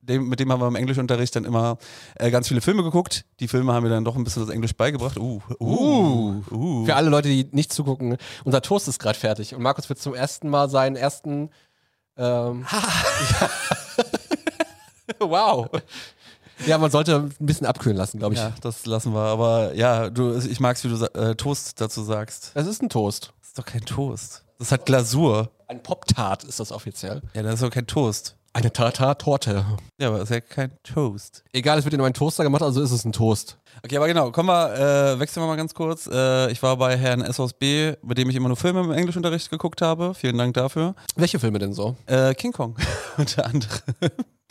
Dem, 0.02 0.30
mit 0.30 0.40
dem 0.40 0.52
haben 0.52 0.62
wir 0.62 0.68
im 0.68 0.76
Englischunterricht 0.76 1.36
dann 1.36 1.46
immer 1.46 1.78
äh, 2.16 2.32
ganz 2.32 2.48
viele 2.48 2.62
Filme 2.62 2.84
geguckt. 2.84 3.26
Die 3.40 3.48
Filme 3.48 3.74
haben 3.74 3.84
mir 3.84 3.90
dann 3.90 4.06
doch 4.06 4.16
ein 4.16 4.24
bisschen 4.24 4.46
das 4.46 4.54
Englisch 4.54 4.74
beigebracht. 4.74 5.18
Uh, 5.18 5.42
uh, 5.60 6.42
uh. 6.52 6.86
Für 6.86 6.96
alle 6.96 7.10
Leute, 7.10 7.28
die 7.28 7.48
nicht 7.52 7.74
zugucken, 7.74 8.18
unser 8.44 8.62
Toast 8.62 8.88
ist 8.88 9.00
gerade 9.00 9.20
fertig 9.20 9.54
und 9.54 9.62
Markus 9.62 9.90
wird 9.90 10.00
zum 10.00 10.14
ersten 10.14 10.50
Mal 10.50 10.70
seinen 10.70 10.96
ersten. 10.96 11.50
Ähm, 12.18 12.66
ja. 13.42 13.50
wow. 15.20 15.70
Ja, 16.66 16.78
man 16.78 16.92
sollte 16.92 17.16
ein 17.16 17.46
bisschen 17.46 17.68
abkühlen 17.68 17.98
lassen, 17.98 18.20
glaube 18.20 18.36
ich. 18.36 18.40
Ja, 18.40 18.54
das 18.62 18.86
lassen 18.86 19.14
wir. 19.14 19.22
Aber 19.22 19.74
ja, 19.76 20.10
du, 20.10 20.38
ich 20.38 20.60
mag's, 20.60 20.84
wie 20.84 20.90
du 20.90 21.06
äh, 21.14 21.36
Toast 21.36 21.80
dazu 21.80 22.04
sagst. 22.04 22.52
Es 22.54 22.68
ist 22.68 22.82
ein 22.82 22.90
Toast. 22.90 23.34
Das 23.40 23.50
ist 23.50 23.60
doch 23.60 23.66
kein 23.66 23.82
Toast. 23.82 24.44
Das 24.58 24.72
hat 24.72 24.86
Glasur. 24.86 25.52
Ein 25.70 25.84
Pop-Tart 25.84 26.44
ist 26.46 26.60
das 26.60 26.72
offiziell. 26.72 27.22
Ja, 27.36 27.44
das 27.44 27.54
ist 27.56 27.62
doch 27.62 27.70
kein 27.70 27.86
Toast. 27.86 28.36
Eine 28.54 28.74
Tartar-Torte. 28.74 29.64
Ja, 30.02 30.08
aber 30.08 30.18
das 30.18 30.32
ist 30.32 30.36
ja 30.36 30.42
kein 30.42 30.72
Toast. 30.82 31.44
Egal, 31.54 31.78
es 31.78 31.86
wird 31.86 31.94
in 31.94 32.02
meinen 32.02 32.16
Toaster 32.16 32.44
gemacht, 32.44 32.64
also 32.64 32.82
ist 32.82 32.90
es 32.90 33.06
ein 33.06 33.12
Toast. 33.12 33.60
Okay, 33.84 33.98
aber 33.98 34.08
genau, 34.08 34.32
kommen 34.32 34.50
wir, 34.50 35.14
äh, 35.14 35.20
wechseln 35.20 35.44
wir 35.44 35.48
mal 35.48 35.58
ganz 35.58 35.76
kurz. 35.76 36.08
Äh, 36.12 36.52
ich 36.52 36.64
war 36.64 36.76
bei 36.78 36.98
Herrn 36.98 37.22
S 37.22 37.40
aus 37.40 37.54
B, 37.54 37.94
mit 38.02 38.18
dem 38.18 38.32
ich 38.32 38.36
immer 38.36 38.48
nur 38.48 38.58
Filme 38.58 38.80
im 38.80 38.92
Englischunterricht 38.92 39.52
geguckt 39.52 39.84
habe. 39.84 40.16
Vielen 40.16 40.40
Dank 40.40 40.56
dafür. 40.56 40.96
Welche 41.16 41.38
Filme 41.38 41.60
denn 41.60 41.74
so? 41.74 41.96
Äh, 42.08 42.34
King 42.34 42.52
Kong, 42.52 42.76
unter 43.18 43.46
anderem. 43.46 43.84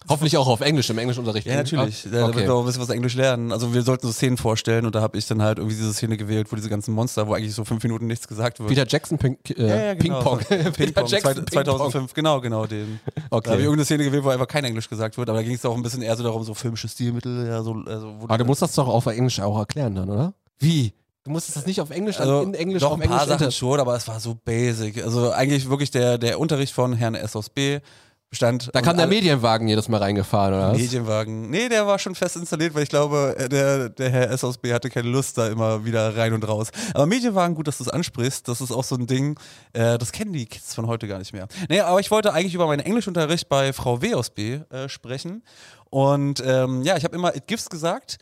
Hoffentlich 0.08 0.36
auch 0.36 0.46
auf 0.48 0.60
Englisch, 0.60 0.88
im 0.90 0.98
Englischunterricht. 0.98 1.46
Ja, 1.46 1.56
natürlich. 1.56 2.04
Ah, 2.06 2.10
Da, 2.10 2.20
Damit 2.20 2.36
okay. 2.36 2.46
wir 2.46 2.54
auch 2.54 2.60
ein 2.60 2.66
bisschen 2.66 2.82
was 2.82 2.88
Englisch 2.90 3.14
lernen. 3.14 3.52
Also 3.52 3.74
wir 3.74 3.82
sollten 3.82 4.06
so 4.06 4.12
Szenen 4.12 4.36
vorstellen 4.36 4.86
und 4.86 4.94
da 4.94 5.00
habe 5.02 5.18
ich 5.18 5.26
dann 5.26 5.42
halt 5.42 5.58
irgendwie 5.58 5.76
diese 5.76 5.92
Szene 5.92 6.16
gewählt, 6.16 6.50
wo 6.50 6.56
diese 6.56 6.68
ganzen 6.68 6.94
Monster, 6.94 7.26
wo 7.28 7.34
eigentlich 7.34 7.54
so 7.54 7.64
fünf 7.64 7.82
Minuten 7.82 8.06
nichts 8.06 8.26
gesagt 8.26 8.58
wird. 8.58 8.68
Peter 8.68 8.86
Jackson 8.86 9.18
Ping, 9.18 9.36
äh, 9.56 9.68
ja, 9.68 9.76
ja, 9.86 9.94
genau. 9.94 10.36
Ping 10.36 10.72
Peter 10.72 10.92
Pong, 11.02 11.06
Jackson 11.10 11.46
zwei- 11.46 11.62
2005, 11.64 12.14
genau, 12.14 12.40
genau 12.40 12.66
den. 12.66 13.00
Da 13.04 13.12
habe 13.12 13.26
ich 13.26 13.32
Okay. 13.32 13.50
irgendeine 13.58 13.84
Szene 13.84 14.04
gewählt, 14.04 14.24
wo 14.24 14.30
einfach 14.30 14.48
kein 14.48 14.64
Englisch 14.64 14.88
gesagt 14.88 15.16
wird, 15.18 15.28
aber 15.28 15.38
da 15.38 15.42
ging 15.44 15.54
es 15.54 15.64
auch 15.64 15.74
ein 15.76 15.82
bisschen 15.82 16.02
eher 16.02 16.16
so 16.16 16.22
darum, 16.22 16.42
so 16.44 16.54
filmische 16.54 16.88
Stilmittel, 16.88 17.46
ja, 17.46 17.62
so, 17.62 17.74
also, 17.86 18.14
Aber 18.22 18.38
du 18.38 18.44
musst 18.44 18.62
das 18.62 18.72
doch 18.74 18.88
auf 18.88 19.06
Englisch 19.06 19.40
auch 19.40 19.58
erklären 19.58 19.94
dann, 19.94 20.08
oder? 20.08 20.32
Wie? 20.58 20.92
Du 21.24 21.32
musstest 21.32 21.58
das 21.58 21.66
nicht 21.66 21.80
auf 21.82 21.90
Englisch, 21.90 22.18
also 22.20 22.40
in 22.42 22.54
Englisch 22.54 22.80
doch 22.80 22.92
auf 22.92 23.00
ein 23.00 23.06
paar 23.08 23.20
Englisch 23.22 23.38
Sachen 23.38 23.52
schon, 23.52 23.78
aber 23.80 23.94
es 23.96 24.08
war 24.08 24.18
so 24.18 24.34
basic. 24.34 25.04
Also 25.04 25.30
eigentlich 25.32 25.68
wirklich 25.68 25.90
der, 25.90 26.16
der 26.16 26.40
Unterricht 26.40 26.72
von 26.72 26.94
Herrn 26.94 27.14
S 27.14 27.36
aus 27.36 27.50
B 27.50 27.80
bestand. 28.30 28.70
Da 28.72 28.82
kam 28.82 28.96
der 28.96 29.06
Medienwagen 29.06 29.68
jedes 29.68 29.88
Mal 29.88 29.98
reingefahren, 29.98 30.54
oder 30.54 30.72
was? 30.72 30.78
Medienwagen. 30.78 31.50
Nee, 31.50 31.68
der 31.68 31.86
war 31.86 31.98
schon 31.98 32.14
fest 32.14 32.36
installiert, 32.36 32.74
weil 32.74 32.82
ich 32.82 32.88
glaube, 32.88 33.34
äh, 33.38 33.48
der, 33.48 33.88
der 33.88 34.10
Herr 34.10 34.30
S 34.30 34.44
aus 34.44 34.58
B 34.58 34.72
hatte 34.72 34.90
keine 34.90 35.08
Lust, 35.08 35.38
da 35.38 35.48
immer 35.48 35.84
wieder 35.84 36.16
rein 36.16 36.32
und 36.32 36.46
raus. 36.46 36.68
Aber 36.94 37.06
Medienwagen, 37.06 37.54
gut, 37.54 37.68
dass 37.68 37.78
du 37.78 37.84
es 37.84 37.88
ansprichst, 37.88 38.46
das 38.48 38.60
ist 38.60 38.70
auch 38.70 38.84
so 38.84 38.96
ein 38.96 39.06
Ding, 39.06 39.38
äh, 39.72 39.98
das 39.98 40.12
kennen 40.12 40.32
die 40.32 40.46
Kids 40.46 40.74
von 40.74 40.86
heute 40.86 41.08
gar 41.08 41.18
nicht 41.18 41.32
mehr. 41.32 41.48
Nee, 41.68 41.80
aber 41.80 42.00
ich 42.00 42.10
wollte 42.10 42.32
eigentlich 42.32 42.54
über 42.54 42.66
meinen 42.66 42.80
Englischunterricht 42.80 43.48
bei 43.48 43.72
Frau 43.72 44.02
W 44.02 44.14
aus 44.14 44.30
B 44.30 44.60
äh, 44.70 44.88
sprechen. 44.88 45.42
Und 45.90 46.42
ähm, 46.44 46.82
ja, 46.82 46.96
ich 46.96 47.04
habe 47.04 47.16
immer 47.16 47.34
It 47.34 47.46
Gives 47.46 47.70
gesagt. 47.70 48.18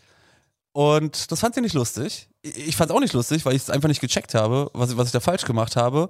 Und 0.72 1.32
das 1.32 1.40
fand 1.40 1.54
sie 1.54 1.62
nicht 1.62 1.74
lustig. 1.74 2.28
Ich 2.54 2.76
fand 2.76 2.90
es 2.90 2.96
auch 2.96 3.00
nicht 3.00 3.12
lustig, 3.14 3.44
weil 3.44 3.54
ich 3.54 3.62
es 3.62 3.70
einfach 3.70 3.88
nicht 3.88 4.00
gecheckt 4.00 4.34
habe, 4.34 4.70
was, 4.74 4.90
ich- 4.90 4.96
was 4.96 5.06
ich 5.06 5.12
da 5.12 5.20
falsch 5.20 5.44
gemacht 5.44 5.76
habe. 5.76 6.08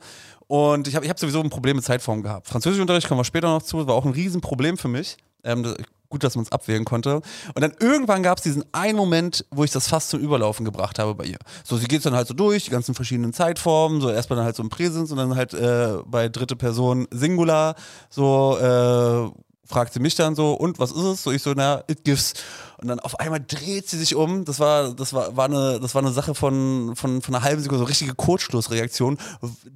Und 0.49 0.87
ich 0.89 0.95
habe 0.95 1.05
ich 1.05 1.11
hab 1.11 1.19
sowieso 1.19 1.41
ein 1.41 1.51
Problem 1.51 1.77
mit 1.77 1.85
Zeitform 1.85 2.23
gehabt. 2.23 2.47
Französischunterricht 2.47 3.09
kommen 3.09 3.21
wir 3.21 3.25
später 3.25 3.49
noch 3.49 3.63
zu, 3.63 3.87
war 3.87 3.95
auch 3.95 4.05
ein 4.05 4.13
Riesenproblem 4.13 4.77
für 4.79 4.89
mich. 4.89 5.17
Ähm, 5.45 5.75
gut, 6.09 6.23
dass 6.23 6.37
man 6.37 6.45
es 6.45 6.53
abwählen 6.53 6.85
konnte. 6.85 7.17
Und 7.55 7.61
dann 7.63 7.73
irgendwann 7.81 8.23
gab 8.23 8.39
es 8.39 8.45
diesen 8.45 8.65
einen 8.73 8.97
Moment, 8.97 9.45
wo 9.51 9.65
ich 9.65 9.73
das 9.73 9.89
fast 9.89 10.11
zum 10.11 10.21
Überlaufen 10.21 10.65
gebracht 10.65 10.99
habe 11.01 11.15
bei 11.17 11.25
ihr. 11.25 11.39
So, 11.65 11.77
sie 11.79 11.87
geht 11.89 12.05
dann 12.07 12.15
halt 12.15 12.29
so 12.29 12.35
durch, 12.35 12.65
die 12.65 12.71
ganzen 12.71 12.95
verschiedenen 12.95 13.33
Zeitformen, 13.33 14.01
so 14.01 14.11
erstmal 14.11 14.37
dann 14.37 14.45
halt 14.47 14.55
so 14.57 14.63
im 14.63 14.69
Präsens 14.69 15.11
und 15.11 15.17
dann 15.19 15.35
halt 15.35 15.53
äh, 15.55 15.95
bei 16.07 16.29
dritte 16.29 16.55
Person 16.55 17.09
Singular, 17.11 17.75
so 18.09 18.57
äh, 18.59 19.31
fragt 19.69 19.93
sie 19.95 20.01
mich 20.01 20.15
dann 20.15 20.37
so, 20.37 20.53
und 20.53 20.79
was 20.79 20.93
ist 20.93 21.03
es? 21.03 21.23
So, 21.25 21.33
ich 21.33 21.43
so, 21.43 21.53
na, 21.57 21.83
it 21.89 22.05
gives. 22.05 22.35
Und 22.79 22.89
dann 22.89 23.01
auf 23.01 23.19
einmal 23.21 23.41
dreht 23.41 23.89
sie 23.89 23.99
sich 23.99 24.15
um. 24.15 24.45
Das 24.45 24.61
war, 24.61 24.93
das 24.95 25.13
war, 25.13 25.37
war 25.37 25.47
eine, 25.47 25.81
das 25.81 25.95
war 25.95 26.03
eine 26.03 26.13
Sache 26.13 26.35
von, 26.35 26.95
von, 26.95 27.23
von 27.23 27.35
einer 27.35 27.45
halben 27.45 27.63
Sekunde, 27.63 27.81
so 27.81 27.85
richtige 27.85 28.15
Kurzschlussreaktion. 28.15 29.19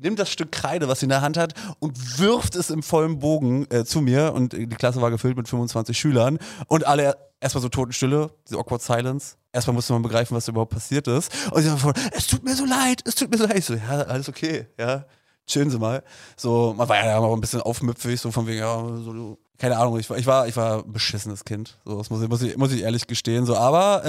Nimmt 0.00 0.18
das 0.18 0.30
Stück 0.30 0.52
Kreide, 0.52 0.88
was 0.88 1.00
sie 1.00 1.06
in 1.06 1.10
der 1.10 1.22
Hand 1.22 1.36
hat, 1.36 1.54
und 1.78 2.18
wirft 2.18 2.54
es 2.56 2.70
im 2.70 2.82
vollen 2.82 3.18
Bogen 3.18 3.66
äh, 3.70 3.84
zu 3.84 4.00
mir. 4.00 4.32
Und 4.34 4.52
die 4.52 4.66
Klasse 4.68 5.00
war 5.00 5.10
gefüllt 5.10 5.36
mit 5.36 5.48
25 5.48 5.98
Schülern. 5.98 6.38
Und 6.66 6.86
alle 6.86 7.16
erstmal 7.40 7.62
so 7.62 7.68
Totenstille, 7.68 8.30
diese 8.46 8.58
awkward 8.58 8.82
silence. 8.82 9.36
Erstmal 9.52 9.74
musste 9.74 9.94
man 9.94 10.02
begreifen, 10.02 10.36
was 10.36 10.46
überhaupt 10.46 10.72
passiert 10.72 11.08
ist. 11.08 11.32
Und 11.50 11.62
sie 11.62 11.76
von, 11.76 11.94
es 12.12 12.26
tut 12.26 12.44
mir 12.44 12.54
so 12.54 12.64
leid, 12.64 13.02
es 13.04 13.14
tut 13.14 13.30
mir 13.30 13.38
so 13.38 13.46
leid. 13.46 13.58
Ich 13.58 13.64
so, 13.64 13.74
ja, 13.74 14.02
alles 14.02 14.28
okay, 14.28 14.66
ja 14.78 15.06
chillen 15.50 15.70
Sie 15.70 15.78
mal. 15.78 16.02
So, 16.36 16.74
man 16.76 16.88
war 16.88 17.04
ja 17.04 17.18
auch 17.18 17.34
ein 17.34 17.40
bisschen 17.40 17.60
aufmüpfig, 17.60 18.20
so 18.20 18.30
von 18.30 18.46
wegen, 18.46 18.60
ja, 18.60 18.82
so, 19.04 19.38
keine 19.58 19.76
Ahnung, 19.76 19.98
ich 19.98 20.08
war, 20.08 20.16
ich 20.16 20.26
war, 20.26 20.48
ich 20.48 20.56
war 20.56 20.84
ein 20.84 20.92
beschissenes 20.92 21.44
Kind. 21.44 21.76
So, 21.84 21.98
das 21.98 22.08
muss 22.08 22.22
ich, 22.22 22.28
muss 22.28 22.42
ich, 22.42 22.56
muss 22.56 22.72
ich 22.72 22.82
ehrlich 22.82 23.06
gestehen. 23.06 23.44
So, 23.44 23.56
aber 23.56 24.04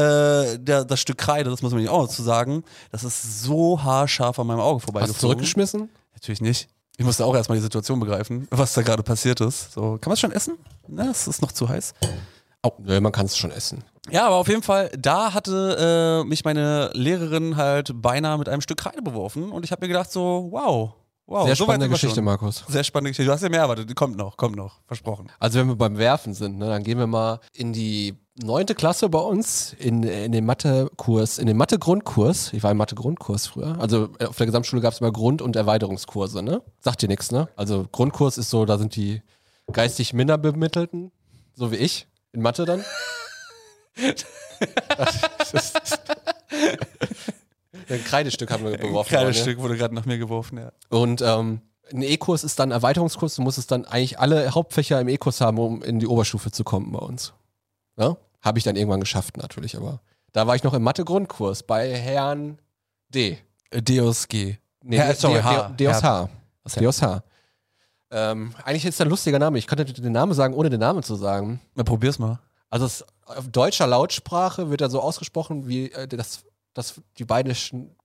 äh, 0.53 0.59
der, 0.59 0.85
das 0.85 1.01
Stück 1.01 1.17
Kreide, 1.17 1.49
das 1.49 1.61
muss 1.61 1.73
man 1.73 1.81
nicht 1.81 1.89
auch 1.89 2.03
noch 2.03 2.09
zu 2.09 2.23
sagen, 2.23 2.63
das 2.91 3.03
ist 3.03 3.43
so 3.43 3.83
haarscharf 3.83 4.39
an 4.39 4.47
meinem 4.47 4.61
Auge 4.61 4.81
Hast 4.95 5.09
du 5.09 5.13
zurückgeschmissen? 5.13 5.89
Natürlich 6.13 6.41
nicht. 6.41 6.69
Ich 6.97 7.05
musste 7.05 7.25
auch 7.25 7.35
erstmal 7.35 7.57
die 7.57 7.63
Situation 7.63 7.99
begreifen, 7.99 8.47
was 8.51 8.73
da 8.73 8.81
gerade 8.81 9.03
passiert 9.03 9.41
ist. 9.41 9.73
So, 9.73 9.97
kann 9.99 10.09
man 10.09 10.13
es 10.13 10.19
schon 10.19 10.31
essen? 10.31 10.57
Na, 10.87 11.09
es 11.09 11.27
ist 11.27 11.41
noch 11.41 11.51
zu 11.51 11.67
heiß. 11.67 11.93
Oh, 12.63 12.71
nö, 12.77 13.01
man 13.01 13.11
kann 13.11 13.25
es 13.25 13.35
schon 13.35 13.51
essen. 13.51 13.83
Ja, 14.09 14.27
aber 14.27 14.35
auf 14.35 14.47
jeden 14.47 14.61
Fall, 14.61 14.91
da 14.97 15.33
hatte 15.33 16.21
äh, 16.23 16.27
mich 16.27 16.45
meine 16.45 16.91
Lehrerin 16.93 17.57
halt 17.57 17.91
beinahe 18.01 18.37
mit 18.37 18.49
einem 18.49 18.61
Stück 18.61 18.79
Kreide 18.79 19.01
beworfen 19.01 19.51
und 19.51 19.65
ich 19.65 19.71
habe 19.71 19.83
mir 19.83 19.87
gedacht 19.87 20.11
so, 20.11 20.47
wow, 20.51 20.93
wow. 21.31 21.45
Sehr 21.45 21.55
so 21.55 21.63
spannende 21.63 21.89
Geschichte, 21.89 22.15
schon. 22.15 22.25
Markus. 22.25 22.63
Sehr 22.67 22.83
spannende 22.83 23.11
Geschichte. 23.11 23.27
Du 23.27 23.33
hast 23.33 23.41
ja 23.41 23.49
mehr 23.49 23.61
erwartet. 23.61 23.89
Die 23.89 23.93
kommt 23.93 24.17
noch, 24.17 24.37
kommt 24.37 24.55
noch. 24.55 24.79
Versprochen. 24.85 25.31
Also 25.39 25.59
wenn 25.59 25.67
wir 25.67 25.75
beim 25.75 25.97
Werfen 25.97 26.33
sind, 26.33 26.57
ne, 26.57 26.67
dann 26.67 26.83
gehen 26.83 26.99
wir 26.99 27.07
mal 27.07 27.39
in 27.53 27.73
die 27.73 28.15
neunte 28.35 28.75
Klasse 28.75 29.09
bei 29.09 29.19
uns, 29.19 29.75
in, 29.79 30.03
in 30.03 30.31
den 30.31 30.45
Mathe-Kurs, 30.45 31.37
in 31.37 31.47
den 31.47 31.57
Mathe-Grundkurs. 31.57 32.53
Ich 32.53 32.63
war 32.63 32.71
im 32.71 32.77
Mathe-Grundkurs 32.77 33.47
früher. 33.47 33.77
Also 33.79 34.09
äh, 34.19 34.25
auf 34.25 34.37
der 34.37 34.45
Gesamtschule 34.45 34.81
gab 34.81 34.93
es 34.93 34.99
immer 34.99 35.11
Grund- 35.11 35.41
und 35.41 35.55
Erweiterungskurse, 35.55 36.43
ne? 36.43 36.61
Sagt 36.79 37.01
dir 37.01 37.07
nichts, 37.07 37.31
ne? 37.31 37.47
Also 37.55 37.87
Grundkurs 37.91 38.37
ist 38.37 38.49
so, 38.49 38.65
da 38.65 38.77
sind 38.77 38.95
die 38.95 39.21
geistig 39.71 40.13
minder 40.13 40.37
bemittelten, 40.37 41.11
so 41.55 41.71
wie 41.71 41.77
ich, 41.77 42.07
in 42.33 42.41
Mathe 42.41 42.65
dann. 42.65 42.83
Ein 47.89 48.03
Kreidestück 48.03 48.51
haben 48.51 48.63
wir 48.65 48.77
beworfen. 48.77 49.09
Kleines 49.09 49.37
ne? 49.37 49.41
Stück 49.43 49.59
wurde 49.59 49.77
gerade 49.77 49.93
nach 49.95 50.05
mir 50.05 50.17
geworfen, 50.17 50.57
ja. 50.57 50.71
Und 50.89 51.21
ähm, 51.21 51.61
ein 51.91 52.01
E-Kurs 52.01 52.43
ist 52.43 52.59
dann 52.59 52.69
ein 52.69 52.73
Erweiterungskurs. 52.73 53.35
Du 53.35 53.41
musstest 53.41 53.71
dann 53.71 53.85
eigentlich 53.85 54.19
alle 54.19 54.53
Hauptfächer 54.53 54.99
im 55.01 55.09
E-Kurs 55.09 55.41
haben, 55.41 55.57
um 55.59 55.81
in 55.83 55.99
die 55.99 56.07
Oberstufe 56.07 56.51
zu 56.51 56.63
kommen 56.63 56.91
bei 56.91 56.99
uns. 56.99 57.33
Ja? 57.97 58.17
Habe 58.41 58.57
ich 58.57 58.63
dann 58.63 58.75
irgendwann 58.75 59.01
geschafft, 59.01 59.37
natürlich. 59.37 59.75
Aber 59.77 59.99
da 60.31 60.47
war 60.47 60.55
ich 60.55 60.63
noch 60.63 60.73
im 60.73 60.83
Mathe-Grundkurs 60.83 61.63
bei 61.63 61.93
Herrn 61.93 62.59
D. 63.09 63.37
Äh, 63.71 63.81
DOSG. 63.81 64.55
Nee, 64.83 64.97
Herr- 64.97 65.13
sorry, 65.15 65.35
D- 65.35 65.43
H. 65.43 65.69
D- 65.77 65.85
DOS 65.85 66.03
H. 66.03 66.29
DOS 66.79 67.01
H. 67.01 67.23
Ähm, 68.09 68.53
eigentlich 68.65 68.85
ist 68.85 68.95
es 68.95 69.01
ein 69.01 69.09
lustiger 69.09 69.39
Name. 69.39 69.57
Ich 69.57 69.67
könnte 69.67 69.85
den 69.85 70.11
Namen 70.11 70.33
sagen, 70.33 70.53
ohne 70.53 70.69
den 70.69 70.79
Namen 70.79 71.03
zu 71.03 71.15
sagen. 71.15 71.61
Na, 71.75 71.83
probier's 71.83 72.19
mal. 72.19 72.39
Also 72.69 72.85
es, 72.85 73.05
auf 73.25 73.47
deutscher 73.49 73.87
Lautsprache 73.87 74.69
wird 74.69 74.81
er 74.81 74.89
so 74.89 75.01
ausgesprochen 75.01 75.67
wie 75.67 75.91
äh, 75.91 76.07
das, 76.07 76.43
das, 76.73 77.01
die 77.17 77.25
beiden, 77.25 77.55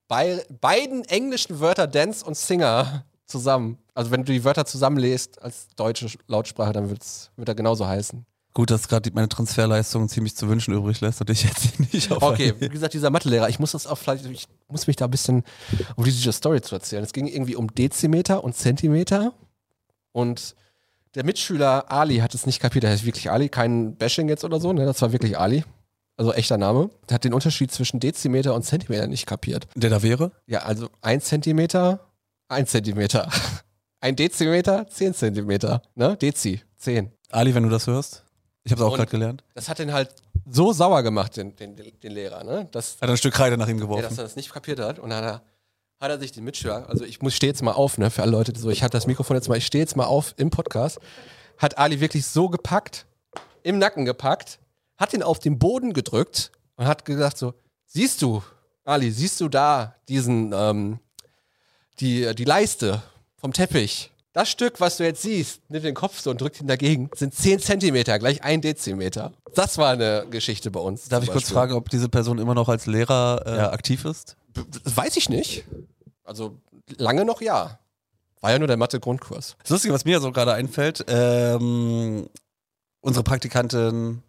bei, 0.09 0.45
beiden 0.61 1.05
englischen 1.05 1.61
Wörter 1.61 1.87
Dance 1.87 2.25
und 2.25 2.37
Singer 2.37 3.05
zusammen. 3.27 3.79
Also 3.95 4.11
wenn 4.11 4.25
du 4.25 4.33
die 4.33 4.45
Wörter 4.45 4.65
zusammenlest 4.65 5.41
als 5.43 5.69
deutsche 5.77 6.09
Lautsprache, 6.27 6.73
dann 6.73 6.91
wird's, 6.91 7.31
wird 7.37 7.49
er 7.49 7.55
genauso 7.55 7.87
heißen. 7.87 8.25
Gut, 8.55 8.71
dass 8.71 8.89
gerade 8.89 9.11
meine 9.13 9.29
Transferleistung 9.29 10.09
ziemlich 10.09 10.35
zu 10.35 10.49
wünschen 10.49 10.73
übrig 10.73 11.03
lässt 11.03 11.21
und 11.21 11.29
ich 11.29 11.45
jetzt 11.45 11.79
nicht 11.93 12.11
auf. 12.11 12.23
Okay, 12.23 12.55
wie 12.59 12.69
gesagt, 12.71 12.95
dieser 12.95 13.11
Mathelehrer, 13.11 13.49
ich 13.51 13.59
muss 13.59 13.73
das 13.73 13.87
auch 13.87 13.99
vielleicht, 13.99 14.25
ich 14.27 14.49
muss 14.69 14.87
mich 14.87 14.97
da 14.97 15.05
ein 15.05 15.11
bisschen 15.11 15.45
um 15.97 16.05
diese 16.05 16.33
Story 16.33 16.63
zu 16.63 16.75
erzählen. 16.75 17.05
Es 17.05 17.13
ging 17.13 17.27
irgendwie 17.27 17.55
um 17.55 17.75
Dezimeter 17.75 18.43
und 18.43 18.57
Zentimeter 18.57 19.35
und 20.13 20.57
der 21.15 21.25
Mitschüler 21.25 21.91
Ali 21.91 22.19
hat 22.19 22.35
es 22.35 22.47
nicht 22.47 22.61
kapiert. 22.61 22.85
Der 22.85 22.91
heißt 22.91 23.05
wirklich 23.05 23.31
Ali, 23.31 23.49
kein 23.49 23.97
Bashing 23.97 24.29
jetzt 24.29 24.45
oder 24.45 24.61
so, 24.61 24.73
ne? 24.73 24.87
Das 24.87 25.03
war 25.03 25.13
wirklich 25.13 25.39
Ali. 25.39 25.65
Also 26.17 26.33
echter 26.33 26.57
Name. 26.57 26.91
Der 27.09 27.17
hat 27.17 27.25
den 27.25 27.35
Unterschied 27.35 27.71
zwischen 27.71 28.01
Dezimeter 28.01 28.55
und 28.55 28.63
Zentimeter 28.63 29.07
nicht 29.07 29.27
kapiert. 29.27 29.67
Der 29.75 29.91
da 29.91 30.03
wäre? 30.03 30.33
Ja, 30.47 30.61
also 30.61 30.89
ein 31.03 31.21
Zentimeter, 31.21 32.01
ein 32.49 32.67
Zentimeter. 32.67 33.31
Ein 33.99 34.15
Dezimeter, 34.15 34.87
zehn 34.89 35.15
Zentimeter. 35.15 35.83
Ne? 35.95 36.17
Dezi, 36.19 36.61
zehn. 36.77 37.11
Ali, 37.31 37.55
wenn 37.55 37.63
du 37.63 37.71
das 37.71 37.87
hörst. 37.87 38.23
Ich 38.63 38.71
habe 38.71 38.83
es 38.83 38.87
auch 38.87 38.95
gerade 38.95 39.11
gelernt. 39.11 39.43
Das 39.55 39.69
hat 39.69 39.79
den 39.79 39.93
halt 39.93 40.11
so 40.49 40.73
sauer 40.73 41.03
gemacht, 41.03 41.37
den, 41.37 41.57
den, 41.57 41.75
den 41.75 42.13
Lehrer, 42.13 42.45
ne? 42.45 42.69
Dass, 42.71 42.99
Hat 43.01 43.09
ein 43.09 43.17
Stück 43.17 43.35
Kreide 43.35 43.57
nach 43.57 43.69
ihm 43.69 43.79
ja, 43.79 43.85
geworfen. 43.85 44.03
dass 44.03 44.19
er 44.19 44.25
das 44.25 44.37
nicht 44.37 44.53
kapiert 44.53 44.81
hat. 44.81 44.99
Und 44.99 45.11
dann 45.11 45.25
hat 45.25 45.33
er, 45.33 45.43
hat 46.01 46.11
er 46.11 46.19
sich 46.19 46.33
den 46.33 46.45
Mitschüler, 46.45 46.89
also 46.89 47.05
ich 47.05 47.23
muss 47.23 47.35
stehe 47.35 47.51
jetzt 47.51 47.63
mal 47.63 47.73
auf, 47.73 47.97
ne, 47.99 48.11
für 48.11 48.23
alle 48.23 48.33
Leute, 48.33 48.53
so, 48.57 48.71
ich 48.71 48.83
hatte 48.83 48.93
das 48.93 49.07
Mikrofon 49.07 49.37
jetzt 49.37 49.49
mal, 49.49 49.57
ich 49.57 49.67
stehe 49.67 49.83
jetzt 49.83 49.97
mal 49.97 50.05
auf 50.05 50.35
im 50.37 50.51
Podcast, 50.51 50.99
hat 51.59 51.79
Ali 51.79 52.01
wirklich 52.01 52.27
so 52.27 52.49
gepackt, 52.49 53.07
im 53.63 53.79
Nacken 53.79 54.05
gepackt, 54.05 54.59
hat 54.97 55.13
ihn 55.13 55.23
auf 55.23 55.39
den 55.39 55.59
Boden 55.59 55.93
gedrückt 55.93 56.53
und 56.77 56.87
hat 56.87 57.05
gesagt 57.05 57.39
so, 57.39 57.55
siehst 57.87 58.23
du, 58.23 58.43
Ali, 58.85 59.11
siehst 59.11 59.41
du 59.41 59.49
da 59.49 59.97
diesen, 60.09 60.53
ähm, 60.55 61.01
die, 62.01 62.35
die 62.35 62.45
Leiste 62.45 63.03
vom 63.37 63.53
Teppich? 63.53 64.11
Das 64.33 64.51
Stück, 64.51 64.81
was 64.81 64.99
du 64.99 65.05
jetzt 65.05 65.23
siehst, 65.23 65.63
nimmt 65.71 65.85
den 65.85 65.95
Kopf 65.95 66.21
so 66.21 66.31
und 66.31 66.41
drückt 66.41 66.61
ihn 66.61 66.67
dagegen, 66.67 67.09
sind 67.15 67.35
10 67.35 67.59
Zentimeter, 67.59 68.19
gleich 68.19 68.45
ein 68.45 68.61
Dezimeter. 68.61 69.33
Das 69.55 69.79
war 69.79 69.93
eine 69.93 70.27
Geschichte 70.31 70.71
bei 70.71 70.81
uns. 70.81 71.09
Darf 71.09 71.25
ich 71.25 71.31
kurz 71.31 71.49
fragen, 71.49 71.73
ob 71.73 71.89
diese 71.89 72.11
Person 72.11 72.39
immer 72.39 72.55
noch 72.55 72.69
als 72.69 72.85
Lehrer 72.85 73.43
äh, 73.47 73.61
aktiv 73.73 74.05
ist? 74.05 74.37
Das 74.85 74.95
weiß 74.95 75.17
ich 75.17 75.31
nicht. 75.31 75.65
Also 76.23 76.59
lange 76.99 77.25
noch 77.25 77.41
ja. 77.41 77.79
War 78.43 78.51
ja 78.51 78.59
nur 78.59 78.69
der 78.69 78.77
Mathe-Grundkurs. 78.77 79.57
Das 79.63 79.71
Lustige, 79.71 79.95
was 79.95 80.05
mir 80.05 80.21
so 80.21 80.31
gerade 80.33 80.53
einfällt, 80.53 81.05
ähm, 81.09 82.29
unsere 83.01 83.25
Praktikantin 83.25 84.23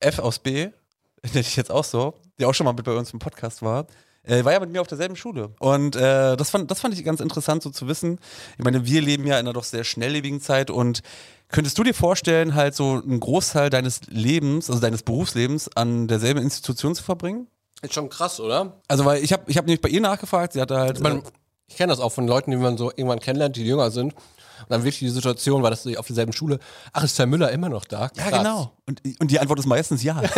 F 0.00 0.18
aus 0.18 0.38
B, 0.38 0.68
nenne 1.22 1.40
ich 1.40 1.56
jetzt 1.56 1.70
auch 1.70 1.84
so, 1.84 2.14
die 2.38 2.44
auch 2.44 2.54
schon 2.54 2.64
mal 2.64 2.72
mit 2.72 2.84
bei 2.84 2.96
uns 2.96 3.12
im 3.12 3.18
Podcast 3.18 3.62
war, 3.62 3.86
äh, 4.22 4.44
war 4.44 4.52
ja 4.52 4.60
mit 4.60 4.70
mir 4.70 4.80
auf 4.80 4.86
derselben 4.86 5.16
Schule. 5.16 5.50
Und 5.58 5.96
äh, 5.96 6.36
das, 6.36 6.50
fand, 6.50 6.70
das 6.70 6.80
fand 6.80 6.94
ich 6.94 7.04
ganz 7.04 7.20
interessant 7.20 7.62
so 7.62 7.70
zu 7.70 7.88
wissen. 7.88 8.18
Ich 8.58 8.64
meine, 8.64 8.84
wir 8.84 9.00
leben 9.00 9.26
ja 9.26 9.34
in 9.34 9.46
einer 9.46 9.52
doch 9.52 9.64
sehr 9.64 9.84
schnelllebigen 9.84 10.40
Zeit 10.40 10.70
und 10.70 11.02
könntest 11.48 11.78
du 11.78 11.82
dir 11.82 11.94
vorstellen, 11.94 12.54
halt 12.54 12.74
so 12.74 13.00
einen 13.02 13.20
Großteil 13.20 13.70
deines 13.70 14.02
Lebens, 14.08 14.68
also 14.68 14.80
deines 14.80 15.02
Berufslebens, 15.02 15.70
an 15.74 16.08
derselben 16.08 16.40
Institution 16.40 16.94
zu 16.94 17.02
verbringen? 17.02 17.46
Ist 17.80 17.94
schon 17.94 18.08
krass, 18.08 18.40
oder? 18.40 18.80
Also, 18.88 19.04
weil 19.04 19.22
ich 19.22 19.32
habe 19.32 19.44
ich 19.46 19.56
hab 19.56 19.64
nämlich 19.64 19.80
bei 19.80 19.88
ihr 19.88 20.00
nachgefragt, 20.00 20.52
sie 20.52 20.60
hatte 20.60 20.76
halt. 20.76 20.96
Ich, 20.98 21.02
mein, 21.02 21.22
ich 21.68 21.76
kenne 21.76 21.92
das 21.92 22.00
auch 22.00 22.10
von 22.10 22.26
Leuten, 22.26 22.50
die 22.50 22.56
man 22.56 22.76
so 22.76 22.90
irgendwann 22.90 23.20
kennenlernt, 23.20 23.56
die 23.56 23.64
jünger 23.64 23.90
sind. 23.90 24.14
Und 24.62 24.70
dann 24.70 24.82
wirklich 24.82 24.98
die 25.00 25.08
Situation 25.08 25.62
war, 25.62 25.70
dass 25.70 25.82
sie 25.82 25.96
auf 25.96 26.06
derselben 26.06 26.32
Schule, 26.32 26.58
ach, 26.92 27.04
ist 27.04 27.18
Herr 27.18 27.26
Müller 27.26 27.50
immer 27.50 27.68
noch 27.68 27.84
da? 27.84 28.10
ja, 28.16 28.28
Krass. 28.28 28.38
genau. 28.38 28.72
Und, 28.86 29.02
und 29.20 29.30
die 29.30 29.38
Antwort 29.38 29.58
ist 29.58 29.66
meistens 29.66 30.02
ja. 30.02 30.22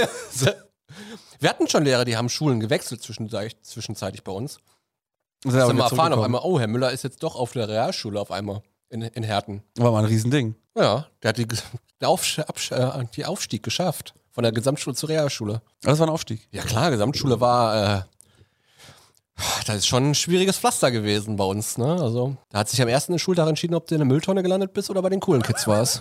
Wir 1.40 1.48
hatten 1.48 1.68
schon 1.68 1.84
Lehrer, 1.84 2.04
die 2.04 2.16
haben 2.16 2.28
Schulen 2.28 2.60
gewechselt 2.60 3.02
zwischenzeitig, 3.02 3.60
zwischenzeitlich 3.62 4.22
bei 4.24 4.32
uns. 4.32 4.58
Und 5.44 5.52
sind 5.52 5.60
Da 5.60 5.64
aber 5.64 5.68
sind 5.68 5.76
wir 5.78 5.84
erfahren 5.84 6.12
auf 6.12 6.22
einmal, 6.22 6.42
oh, 6.44 6.60
Herr 6.60 6.66
Müller 6.66 6.90
ist 6.92 7.02
jetzt 7.02 7.22
doch 7.22 7.34
auf 7.34 7.52
der 7.52 7.68
Realschule 7.68 8.20
auf 8.20 8.30
einmal 8.30 8.62
in, 8.90 9.02
in 9.02 9.22
Herten. 9.22 9.62
War 9.76 9.92
mal 9.92 10.00
ein 10.00 10.04
Riesending. 10.04 10.54
Ja, 10.76 11.06
der 11.22 11.28
hat 11.30 11.38
die, 11.38 11.42
äh, 11.44 13.04
die 13.16 13.24
Aufstieg 13.24 13.62
geschafft. 13.62 14.14
Von 14.32 14.44
der 14.44 14.52
Gesamtschule 14.52 14.94
zur 14.94 15.08
Realschule. 15.08 15.60
Das 15.82 15.98
war 15.98 16.06
ein 16.06 16.12
Aufstieg. 16.12 16.46
Ja 16.52 16.62
klar, 16.62 16.90
Gesamtschule 16.90 17.40
war, 17.40 17.98
äh, 17.98 18.02
das 19.66 19.76
ist 19.76 19.86
schon 19.86 20.10
ein 20.10 20.14
schwieriges 20.14 20.58
Pflaster 20.58 20.90
gewesen 20.90 21.36
bei 21.36 21.44
uns, 21.44 21.78
ne? 21.78 21.92
Also, 21.92 22.36
da 22.50 22.58
hat 22.58 22.68
sich 22.68 22.80
am 22.82 22.88
ersten 22.88 23.18
Schultag 23.18 23.48
entschieden, 23.48 23.74
ob 23.74 23.86
du 23.86 23.94
in 23.94 24.00
der 24.00 24.06
Mülltonne 24.06 24.42
gelandet 24.42 24.72
bist 24.72 24.90
oder 24.90 25.02
bei 25.02 25.08
den 25.08 25.20
coolen 25.20 25.42
Kids 25.42 25.66
warst. 25.66 26.00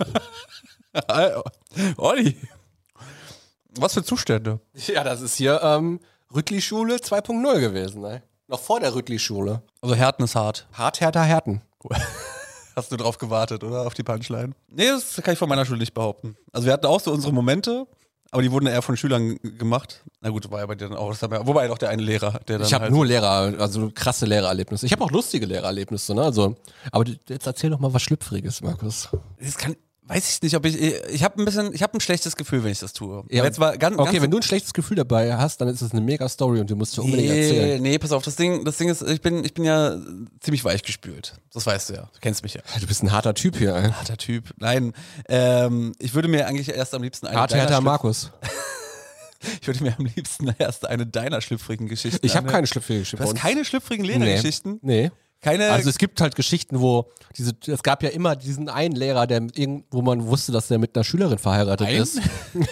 Olli. 1.97 2.37
Was 3.77 3.93
für 3.93 4.03
Zustände. 4.03 4.59
ja, 4.87 5.03
das 5.03 5.21
ist 5.21 5.35
hier 5.35 5.61
ähm, 5.63 5.99
Rüttli-Schule 6.33 6.95
2.0 6.95 7.59
gewesen, 7.59 8.01
ne? 8.01 8.23
Noch 8.47 8.59
vor 8.59 8.79
der 8.79 8.93
Rüttli-Schule. 8.95 9.61
Also 9.81 9.95
Härten 9.95 10.25
ist 10.25 10.35
hart. 10.35 10.67
Hart, 10.73 10.99
härter, 10.99 11.23
Härten. 11.23 11.61
Hast 12.75 12.91
du 12.91 12.97
drauf 12.97 13.17
gewartet, 13.17 13.63
oder? 13.63 13.85
Auf 13.85 13.93
die 13.93 14.03
Punchline? 14.03 14.53
Nee, 14.69 14.87
das 14.87 15.15
kann 15.21 15.33
ich 15.33 15.39
von 15.39 15.49
meiner 15.49 15.65
Schule 15.65 15.79
nicht 15.79 15.93
behaupten. 15.93 16.35
Also 16.51 16.65
wir 16.65 16.73
hatten 16.73 16.85
auch 16.85 16.99
so 16.99 17.11
unsere 17.11 17.33
Momente, 17.33 17.85
aber 18.31 18.41
die 18.41 18.51
wurden 18.51 18.67
eher 18.67 18.81
von 18.81 18.95
Schülern 18.95 19.37
gemacht. 19.57 20.03
Na 20.21 20.29
gut, 20.29 20.49
war 20.51 20.59
ja 20.59 20.65
bei 20.65 20.75
dir 20.75 20.89
dann 20.89 20.97
auch. 20.97 21.09
Das 21.09 21.29
wir, 21.29 21.47
wobei 21.47 21.67
doch 21.67 21.77
der 21.77 21.89
eine 21.89 22.01
Lehrer, 22.01 22.39
der 22.47 22.59
dann 22.59 22.67
Ich 22.67 22.73
habe 22.73 22.83
halt 22.83 22.93
nur 22.93 23.05
Lehrer, 23.05 23.53
also 23.59 23.91
krasse 23.93 24.25
Lehrererlebnisse. 24.25 24.85
Ich 24.85 24.91
habe 24.91 25.03
auch 25.03 25.11
lustige 25.11 25.45
Lehrererlebnisse, 25.45 26.13
ne? 26.13 26.23
Also, 26.23 26.55
aber 26.91 27.05
jetzt 27.27 27.47
erzähl 27.47 27.69
doch 27.69 27.79
mal 27.79 27.93
was 27.93 28.01
Schlüpfriges, 28.03 28.61
Markus. 28.61 29.09
Das 29.39 29.57
kann, 29.57 29.75
weiß 30.09 30.29
ich 30.35 30.41
nicht, 30.41 30.55
ob 30.55 30.65
ich. 30.65 30.75
Ich 30.81 31.23
habe 31.23 31.41
ein 31.41 31.45
bisschen, 31.45 31.73
ich 31.73 31.81
habe 31.83 31.93
ein 31.97 32.01
schlechtes 32.01 32.35
Gefühl, 32.35 32.63
wenn 32.63 32.71
ich 32.71 32.79
das 32.79 32.93
tue. 32.93 33.23
Ja, 33.29 33.43
jetzt 33.43 33.59
war 33.59 33.77
ganz, 33.77 33.97
Okay, 33.97 34.11
ganz, 34.13 34.23
wenn 34.23 34.31
du 34.31 34.37
ein 34.37 34.43
schlechtes 34.43 34.73
Gefühl 34.73 34.97
dabei 34.97 35.37
hast, 35.37 35.61
dann 35.61 35.67
ist 35.67 35.81
es 35.81 35.91
eine 35.91 36.01
mega 36.01 36.27
Story 36.27 36.59
und 36.59 36.69
du 36.69 36.75
musst 36.75 36.97
dir 36.97 37.03
unbedingt 37.03 37.29
Nee, 37.29 37.41
erzählen. 37.47 37.81
nee, 37.81 37.97
pass 37.99 38.11
auf, 38.11 38.23
das 38.23 38.35
Ding, 38.35 38.65
das 38.65 38.77
Ding 38.77 38.89
ist, 38.89 39.01
ich 39.03 39.21
bin, 39.21 39.45
ich 39.45 39.53
bin 39.53 39.63
ja 39.63 39.95
ziemlich 40.39 40.65
weich 40.65 40.83
gespült. 40.83 41.35
Das 41.53 41.65
weißt 41.65 41.89
du 41.89 41.93
ja. 41.93 42.01
Du 42.13 42.19
kennst 42.21 42.43
mich 42.43 42.55
ja. 42.55 42.61
Du 42.79 42.87
bist 42.87 43.03
ein 43.03 43.11
harter 43.11 43.33
Typ 43.33 43.57
hier, 43.57 43.75
ey. 43.75 43.91
Harter 43.91 44.17
Typ. 44.17 44.53
Nein, 44.57 44.93
ähm, 45.27 45.93
ich 45.99 46.13
würde 46.13 46.27
mir 46.27 46.47
eigentlich 46.47 46.69
erst 46.69 46.93
am 46.93 47.03
liebsten 47.03 47.27
eine 47.27 47.39
Hart, 47.39 47.51
deiner 47.51 47.61
härter 47.63 47.81
Markus. 47.81 48.31
Ich 49.61 49.67
würde 49.67 49.81
mir 49.83 49.95
am 49.97 50.05
liebsten 50.05 50.53
erst 50.57 50.85
eine 50.85 51.05
deiner 51.07 51.39
schlüpfrigen 51.39 51.87
Geschichten. 51.87 52.25
Ich 52.25 52.35
habe 52.35 52.49
keine 52.51 52.67
schlüpfrige 52.67 52.99
Geschichte. 52.99 53.23
Du 53.23 53.29
hast 53.29 53.37
keine 53.37 53.63
schlüpfrigen 53.63 54.05
Lehrergeschichten? 54.05 54.79
Nee. 54.81 55.11
Keine. 55.41 55.71
Also 55.71 55.89
es 55.89 55.97
gibt 55.97 56.19
halt 56.21 56.35
Geschichten, 56.35 56.81
wo 56.81 57.11
diese, 57.37 57.53
es 57.67 57.83
gab 57.83 58.03
ja 58.03 58.09
immer 58.09 58.35
diesen 58.35 58.67
einen 58.67 58.95
Lehrer, 58.95 59.25
der 59.25 59.41
mit 59.41 59.57
irgend, 59.57 59.85
wo 59.91 60.01
man 60.01 60.25
wusste, 60.25 60.51
dass 60.51 60.67
der 60.67 60.79
mit 60.79 60.95
einer 60.95 61.03
Schülerin 61.03 61.37
verheiratet 61.37 61.87
Ein? 61.87 62.01
ist. 62.01 62.19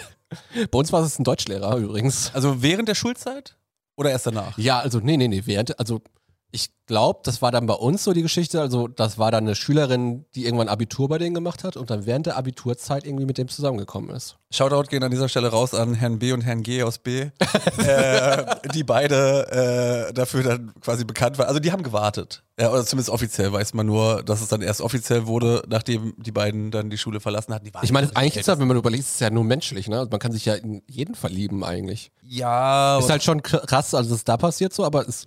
Bei 0.70 0.78
uns 0.78 0.92
war 0.92 1.02
es 1.02 1.18
ein 1.18 1.24
Deutschlehrer 1.24 1.76
übrigens. 1.76 2.30
also 2.34 2.62
während 2.62 2.88
der 2.88 2.94
Schulzeit? 2.94 3.56
Oder 3.96 4.10
erst 4.10 4.26
danach? 4.26 4.56
Ja, 4.58 4.78
also 4.78 5.00
nee, 5.00 5.16
nee, 5.16 5.28
nee, 5.28 5.42
während, 5.46 5.78
also 5.78 6.02
ich 6.50 6.70
glaube, 6.86 7.20
das 7.24 7.42
war 7.42 7.52
dann 7.52 7.66
bei 7.66 7.74
uns 7.74 8.04
so 8.04 8.14
die 8.14 8.22
Geschichte, 8.22 8.60
also 8.60 8.88
das 8.88 9.18
war 9.18 9.30
dann 9.30 9.44
eine 9.44 9.54
Schülerin, 9.54 10.24
die 10.34 10.46
irgendwann 10.46 10.68
Abitur 10.68 11.08
bei 11.08 11.18
denen 11.18 11.34
gemacht 11.34 11.62
hat 11.62 11.76
und 11.76 11.90
dann 11.90 12.06
während 12.06 12.24
der 12.24 12.36
Abiturzeit 12.38 13.04
irgendwie 13.04 13.26
mit 13.26 13.36
dem 13.36 13.48
zusammengekommen 13.48 14.08
ist. 14.16 14.38
Shoutout 14.50 14.88
gehen 14.88 15.02
an 15.02 15.10
dieser 15.10 15.28
Stelle 15.28 15.48
raus 15.48 15.74
an 15.74 15.92
Herrn 15.92 16.18
B 16.18 16.32
und 16.32 16.40
Herrn 16.40 16.62
G 16.62 16.82
aus 16.82 16.98
B, 16.98 17.26
äh, 17.78 18.46
die 18.74 18.82
beide 18.82 20.08
äh, 20.08 20.14
dafür 20.14 20.42
dann 20.42 20.72
quasi 20.80 21.04
bekannt 21.04 21.36
waren. 21.36 21.48
Also 21.48 21.60
die 21.60 21.70
haben 21.70 21.82
gewartet. 21.82 22.42
Ja, 22.58 22.70
oder 22.70 22.84
zumindest 22.86 23.10
offiziell 23.10 23.52
weiß 23.52 23.74
man 23.74 23.84
nur, 23.84 24.22
dass 24.22 24.40
es 24.40 24.48
dann 24.48 24.62
erst 24.62 24.80
offiziell 24.80 25.26
wurde, 25.26 25.62
nachdem 25.68 26.14
die 26.16 26.32
beiden 26.32 26.70
dann 26.70 26.88
die 26.88 26.98
Schule 26.98 27.20
verlassen 27.20 27.52
hatten. 27.52 27.68
Ich 27.82 27.92
meine, 27.92 28.10
eigentlich 28.16 28.36
ist 28.36 28.48
das, 28.48 28.58
wenn 28.58 28.66
man 28.66 28.78
überlegt, 28.78 29.04
ist 29.04 29.14
es 29.14 29.20
ja 29.20 29.28
nur 29.28 29.44
menschlich, 29.44 29.88
ne? 29.88 29.98
Also 29.98 30.10
man 30.10 30.18
kann 30.18 30.32
sich 30.32 30.46
ja 30.46 30.54
in 30.54 30.82
jeden 30.88 31.14
verlieben 31.14 31.62
eigentlich. 31.62 32.10
Ja, 32.22 32.98
Ist 32.98 33.10
halt 33.10 33.22
schon 33.22 33.42
krass, 33.42 33.94
also 33.94 34.10
dass 34.10 34.24
da 34.24 34.38
passiert 34.38 34.72
so, 34.72 34.84
aber 34.84 35.06
es, 35.06 35.26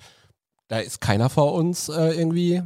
da 0.71 0.79
ist 0.79 1.01
keiner 1.01 1.29
vor 1.29 1.53
uns 1.53 1.89
äh, 1.89 2.13
irgendwie. 2.13 2.63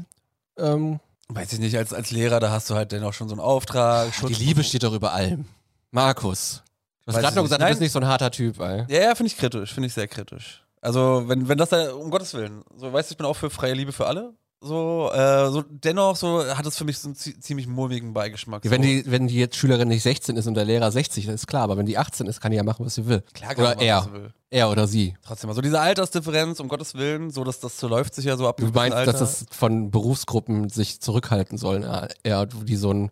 Ähm, 0.60 1.00
weiß 1.30 1.54
ich 1.54 1.60
nicht, 1.60 1.76
als, 1.76 1.92
als 1.92 2.12
Lehrer, 2.12 2.40
da 2.40 2.52
hast 2.52 2.70
du 2.70 2.76
halt 2.76 2.92
dann 2.92 3.04
auch 3.04 3.14
schon 3.14 3.28
so 3.28 3.34
einen 3.34 3.42
Auftrag. 3.42 4.12
die 4.12 4.14
Schutz- 4.14 4.38
Liebe 4.38 4.64
steht 4.64 4.84
doch 4.84 4.94
über 4.94 5.12
allem. 5.12 5.46
Markus. 5.90 6.62
Du 7.06 7.14
hast 7.14 7.20
gerade 7.20 7.36
noch 7.36 7.42
gesagt, 7.44 7.62
du 7.62 7.66
Nein. 7.66 7.72
bist 7.72 7.82
nicht 7.82 7.92
so 7.92 8.00
ein 8.00 8.06
harter 8.08 8.30
Typ, 8.30 8.60
ey. 8.60 8.86
Ja, 8.90 9.02
ja, 9.10 9.16
finde 9.16 9.32
ich 9.32 9.38
kritisch, 9.38 9.74
finde 9.74 9.88
ich 9.88 9.94
sehr 9.94 10.08
kritisch. 10.08 10.64
Also, 10.82 11.24
wenn, 11.28 11.48
wenn 11.48 11.58
das 11.58 11.70
da, 11.70 11.94
um 11.94 12.12
Gottes 12.12 12.36
Willen, 12.36 12.64
so, 12.78 12.94
weißt 12.94 13.10
du, 13.10 13.14
ich 13.14 13.18
bin 13.18 13.26
auch 13.26 13.36
für 13.36 13.50
freie 13.50 13.74
Liebe 13.74 13.92
für 13.92 14.06
alle. 14.06 14.34
So, 14.66 15.12
äh, 15.14 15.50
so 15.52 15.64
dennoch 15.70 16.16
so 16.16 16.44
hat 16.44 16.66
es 16.66 16.78
für 16.78 16.86
mich 16.86 16.98
so 16.98 17.08
einen 17.10 17.16
zie- 17.16 17.40
ziemlich 17.40 17.68
mulmigen 17.68 18.14
Beigeschmack. 18.14 18.64
Wenn 18.66 18.82
so. 18.82 18.88
die, 18.88 19.04
wenn 19.12 19.28
die 19.28 19.36
jetzt 19.36 19.56
Schülerin 19.56 19.88
nicht 19.88 20.02
16 20.04 20.36
ist 20.38 20.48
und 20.48 20.56
der 20.56 20.66
Lehrer 20.66 20.92
60, 20.92 21.26
das 21.28 21.36
ist 21.36 21.48
klar, 21.48 21.64
aber 21.64 21.78
wenn 21.78 21.86
die 21.86 21.98
18 21.98 22.26
ist, 22.28 22.42
kann 22.42 22.52
die 22.52 22.58
ja 22.58 22.64
machen, 22.64 22.86
was 22.86 22.96
sie 22.96 23.06
will. 23.06 23.24
Klar 23.34 23.54
kann 23.56 23.64
oder 23.66 23.76
machen, 23.76 23.86
er. 23.88 23.98
was 23.98 24.06
sie 24.06 24.14
will. 24.14 24.34
Er 24.50 24.70
oder 24.72 24.88
sie. 24.88 25.16
Trotzdem, 25.22 25.50
also 25.50 25.62
diese 25.62 25.80
Altersdifferenz, 25.80 26.60
um 26.60 26.68
Gottes 26.68 26.96
Willen, 26.96 27.30
so 27.30 27.44
dass 27.44 27.60
das 27.60 27.78
so 27.78 27.88
läuft 27.88 28.16
sich 28.16 28.26
ja 28.26 28.38
so 28.38 28.48
ab. 28.48 28.58
Du 28.58 28.68
meinst, 28.68 28.98
dass 28.98 29.08
Alter. 29.08 29.20
das 29.20 29.46
von 29.52 29.92
Berufsgruppen 29.92 30.70
sich 30.70 31.00
zurückhalten 31.02 31.58
sollen, 31.58 31.84
ja, 31.84 32.08
eher 32.24 32.46
die 32.46 32.76
so 32.78 32.92
ein, 32.92 33.12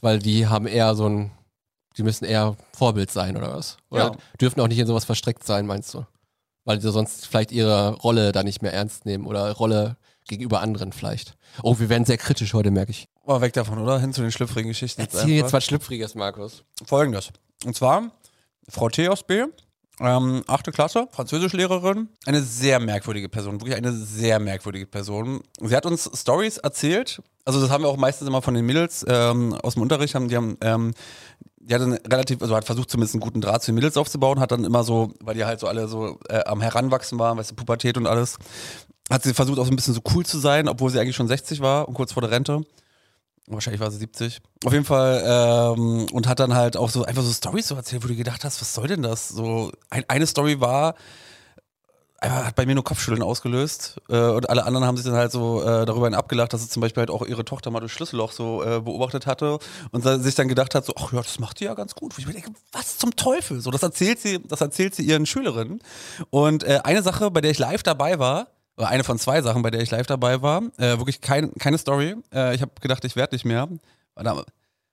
weil 0.00 0.18
die 0.18 0.46
haben 0.46 0.66
eher 0.66 0.94
so 0.94 1.08
ein, 1.08 1.32
die 1.96 2.02
müssen 2.02 2.24
eher 2.24 2.56
Vorbild 2.76 3.10
sein 3.10 3.36
oder 3.36 3.54
was? 3.56 3.76
Oder 3.90 4.04
Ja. 4.04 4.12
dürfen 4.40 4.60
auch 4.60 4.68
nicht 4.68 4.78
in 4.78 4.86
sowas 4.86 5.04
verstrickt 5.04 5.44
sein, 5.44 5.66
meinst 5.66 5.92
du? 5.94 6.04
Weil 6.64 6.80
sie 6.80 6.92
sonst 6.92 7.26
vielleicht 7.26 7.50
ihre 7.52 7.94
Rolle 7.96 8.30
da 8.32 8.42
nicht 8.44 8.62
mehr 8.62 8.72
ernst 8.72 9.04
nehmen 9.04 9.26
oder 9.26 9.50
Rolle 9.52 9.96
gegenüber 10.28 10.60
anderen 10.60 10.92
vielleicht. 10.92 11.36
Oh, 11.62 11.78
wir 11.78 11.88
werden 11.88 12.04
sehr 12.04 12.18
kritisch 12.18 12.54
heute, 12.54 12.70
merke 12.70 12.90
ich. 12.90 13.08
Aber 13.24 13.40
weg 13.40 13.52
davon, 13.52 13.78
oder? 13.78 14.00
Hin 14.00 14.12
zu 14.12 14.22
den 14.22 14.32
schlüpfrigen 14.32 14.68
Geschichten. 14.68 15.00
Erzähl 15.00 15.30
jetzt 15.30 15.52
was 15.52 15.64
Schlüpfriges, 15.64 16.14
Markus. 16.14 16.64
Folgendes. 16.84 17.30
Und 17.64 17.76
zwar 17.76 18.10
Frau 18.68 18.88
T 18.88 19.08
aus 19.08 19.22
B, 19.22 19.44
ähm, 20.00 20.42
achte 20.46 20.72
Klasse, 20.72 21.08
Französischlehrerin, 21.12 22.08
eine 22.26 22.42
sehr 22.42 22.80
merkwürdige 22.80 23.28
Person, 23.28 23.60
wirklich 23.60 23.76
eine 23.76 23.92
sehr 23.92 24.40
merkwürdige 24.40 24.86
Person. 24.86 25.42
Sie 25.60 25.76
hat 25.76 25.86
uns 25.86 26.10
Stories 26.14 26.58
erzählt, 26.58 27.22
also 27.44 27.60
das 27.60 27.70
haben 27.70 27.84
wir 27.84 27.88
auch 27.88 27.96
meistens 27.96 28.26
immer 28.26 28.42
von 28.42 28.54
den 28.54 28.64
Mädels 28.64 29.04
ähm, 29.08 29.54
aus 29.62 29.74
dem 29.74 29.82
Unterricht, 29.82 30.14
haben, 30.14 30.28
die 30.28 30.36
haben, 30.36 30.56
ähm, 30.60 30.92
die 31.58 31.74
hat 31.74 31.82
dann 31.82 31.92
relativ, 31.92 32.42
also 32.42 32.56
hat 32.56 32.64
versucht 32.64 32.90
zumindest 32.90 33.14
einen 33.14 33.20
guten 33.20 33.40
Draht 33.40 33.62
zu 33.62 33.70
den 33.70 33.76
Mädels 33.76 33.96
aufzubauen, 33.96 34.40
hat 34.40 34.50
dann 34.50 34.64
immer 34.64 34.82
so, 34.82 35.12
weil 35.20 35.34
die 35.34 35.44
halt 35.44 35.60
so 35.60 35.68
alle 35.68 35.86
so 35.86 36.18
äh, 36.28 36.42
am 36.44 36.60
Heranwachsen 36.60 37.18
waren, 37.18 37.38
weißt 37.38 37.52
du, 37.52 37.54
Pubertät 37.54 37.96
und 37.96 38.06
alles, 38.06 38.38
hat 39.10 39.22
sie 39.22 39.34
versucht 39.34 39.58
auch 39.58 39.64
so 39.64 39.70
ein 39.70 39.76
bisschen 39.76 39.94
so 39.94 40.00
cool 40.14 40.24
zu 40.24 40.38
sein, 40.38 40.68
obwohl 40.68 40.90
sie 40.90 41.00
eigentlich 41.00 41.16
schon 41.16 41.28
60 41.28 41.60
war 41.60 41.88
und 41.88 41.94
kurz 41.94 42.12
vor 42.12 42.22
der 42.22 42.30
Rente. 42.30 42.62
Wahrscheinlich 43.48 43.80
war 43.80 43.90
sie 43.90 43.98
70. 43.98 44.40
Auf 44.64 44.72
jeden 44.72 44.84
Fall, 44.84 45.22
ähm, 45.26 46.06
und 46.12 46.28
hat 46.28 46.38
dann 46.38 46.54
halt 46.54 46.76
auch 46.76 46.90
so 46.90 47.04
einfach 47.04 47.22
so 47.22 47.32
Storys 47.32 47.68
so 47.68 47.74
erzählt, 47.74 48.04
wo 48.04 48.08
du 48.08 48.14
gedacht 48.14 48.44
hast, 48.44 48.60
was 48.60 48.72
soll 48.72 48.86
denn 48.86 49.02
das? 49.02 49.28
So, 49.28 49.72
ein, 49.90 50.04
eine 50.08 50.26
Story 50.26 50.60
war, 50.60 50.94
hat 52.30 52.54
bei 52.54 52.66
mir 52.66 52.74
nur 52.74 52.84
Kopfschütteln 52.84 53.22
ausgelöst 53.22 54.00
äh, 54.08 54.16
und 54.16 54.48
alle 54.48 54.64
anderen 54.64 54.86
haben 54.86 54.96
sich 54.96 55.04
dann 55.04 55.14
halt 55.14 55.32
so 55.32 55.60
äh, 55.62 55.84
darüber 55.84 56.12
abgelacht, 56.16 56.52
dass 56.52 56.62
sie 56.62 56.68
zum 56.68 56.80
Beispiel 56.80 57.00
halt 57.00 57.10
auch 57.10 57.26
ihre 57.26 57.44
Tochter 57.44 57.70
mal 57.70 57.80
durch 57.80 57.92
Schlüsselloch 57.92 58.30
so 58.30 58.62
äh, 58.62 58.80
beobachtet 58.80 59.26
hatte 59.26 59.58
und 59.90 60.02
sich 60.22 60.34
dann 60.36 60.46
gedacht 60.46 60.74
hat, 60.74 60.84
so, 60.84 60.92
ach 60.96 61.12
ja, 61.12 61.20
das 61.20 61.40
macht 61.40 61.58
die 61.58 61.64
ja 61.64 61.74
ganz 61.74 61.94
gut. 61.94 62.16
Wo 62.16 62.20
ich 62.20 62.26
mir 62.26 62.32
denke, 62.34 62.52
was 62.70 62.98
zum 62.98 63.16
Teufel? 63.16 63.60
So, 63.60 63.72
das 63.72 63.82
erzählt 63.82 64.20
sie, 64.20 64.40
das 64.40 64.60
erzählt 64.60 64.94
sie 64.94 65.02
ihren 65.02 65.26
Schülerinnen. 65.26 65.80
Und 66.30 66.62
äh, 66.62 66.80
eine 66.84 67.02
Sache, 67.02 67.30
bei 67.32 67.40
der 67.40 67.50
ich 67.50 67.58
live 67.58 67.82
dabei 67.82 68.20
war, 68.20 68.51
eine 68.76 69.04
von 69.04 69.18
zwei 69.18 69.42
Sachen, 69.42 69.62
bei 69.62 69.70
der 69.70 69.80
ich 69.80 69.90
live 69.90 70.06
dabei 70.06 70.42
war, 70.42 70.62
äh, 70.78 70.98
wirklich 70.98 71.20
kein, 71.20 71.52
keine 71.54 71.78
Story. 71.78 72.16
Äh, 72.32 72.54
ich 72.54 72.62
habe 72.62 72.72
gedacht, 72.80 73.04
ich 73.04 73.16
werde 73.16 73.34
nicht 73.34 73.44
mehr. 73.44 73.68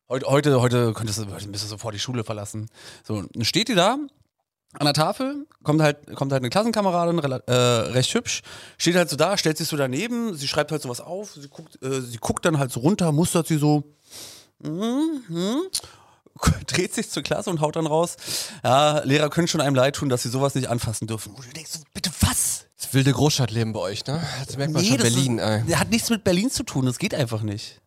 Heute, 0.10 0.26
heute, 0.28 0.62
heute 0.62 0.94
könntest 0.94 1.20
du, 1.20 1.26
müsstest 1.26 1.66
du 1.66 1.68
sofort 1.68 1.94
die 1.94 2.00
Schule 2.00 2.24
verlassen. 2.24 2.70
So, 3.04 3.22
dann 3.22 3.46
steht 3.46 3.68
die 3.68 3.76
da 3.76 3.98
an 4.74 4.86
der 4.86 4.94
Tafel, 4.94 5.48
kommt 5.64 5.82
halt, 5.82 6.16
kommt 6.16 6.32
halt 6.32 6.42
eine 6.42 6.50
Klassenkameradin, 6.50 7.18
äh, 7.20 7.54
recht 7.54 8.14
hübsch, 8.14 8.42
steht 8.78 8.96
halt 8.96 9.10
so 9.10 9.16
da, 9.16 9.36
stellt 9.38 9.58
sich 9.58 9.68
so 9.68 9.78
daneben, 9.78 10.36
sie 10.36 10.48
schreibt 10.48 10.72
halt 10.72 10.82
sowas 10.82 11.02
auf, 11.02 11.34
sie 11.34 11.48
guckt, 11.48 11.82
äh, 11.84 12.02
sie 12.02 12.18
guckt 12.18 12.46
dann 12.46 12.60
halt 12.60 12.72
so 12.72 12.82
runter, 12.82 13.12
mustert 13.12 13.48
sie 13.48 13.58
so, 13.58 13.84
mhm, 14.60 15.24
mhm, 15.28 15.62
dreht 16.68 16.94
sich 16.94 17.10
zur 17.10 17.24
Klasse 17.24 17.50
und 17.50 17.62
haut 17.62 17.76
dann 17.76 17.88
raus, 17.88 18.18
ja, 18.64 19.00
Lehrer 19.04 19.30
können 19.30 19.48
schon 19.48 19.62
einem 19.62 19.76
leid 19.76 19.96
tun, 19.96 20.10
dass 20.10 20.22
sie 20.22 20.30
sowas 20.30 20.54
nicht 20.54 20.70
anfassen 20.70 21.08
dürfen. 21.08 21.34
Wo 21.36 21.42
du 21.42 21.50
denkst, 21.50 21.72
so, 21.72 21.80
bitte 21.94 22.12
was? 22.20 22.69
Wilde 22.94 23.12
Großstadtleben 23.12 23.74
bei 23.74 23.80
euch, 23.80 24.06
ne? 24.06 24.22
Das 24.46 24.58
merkt 24.58 24.74
man 24.74 24.84
schon 24.84 24.98
das 24.98 25.14
Berlin, 25.14 25.38
ist, 25.38 25.44
ey. 25.44 25.64
Der 25.64 25.80
hat 25.80 25.90
nichts 25.90 26.10
mit 26.10 26.24
Berlin 26.24 26.50
zu 26.50 26.64
tun, 26.64 26.86
das 26.86 27.00
geht 27.00 27.14
einfach 27.14 27.42
nicht. 27.42 27.82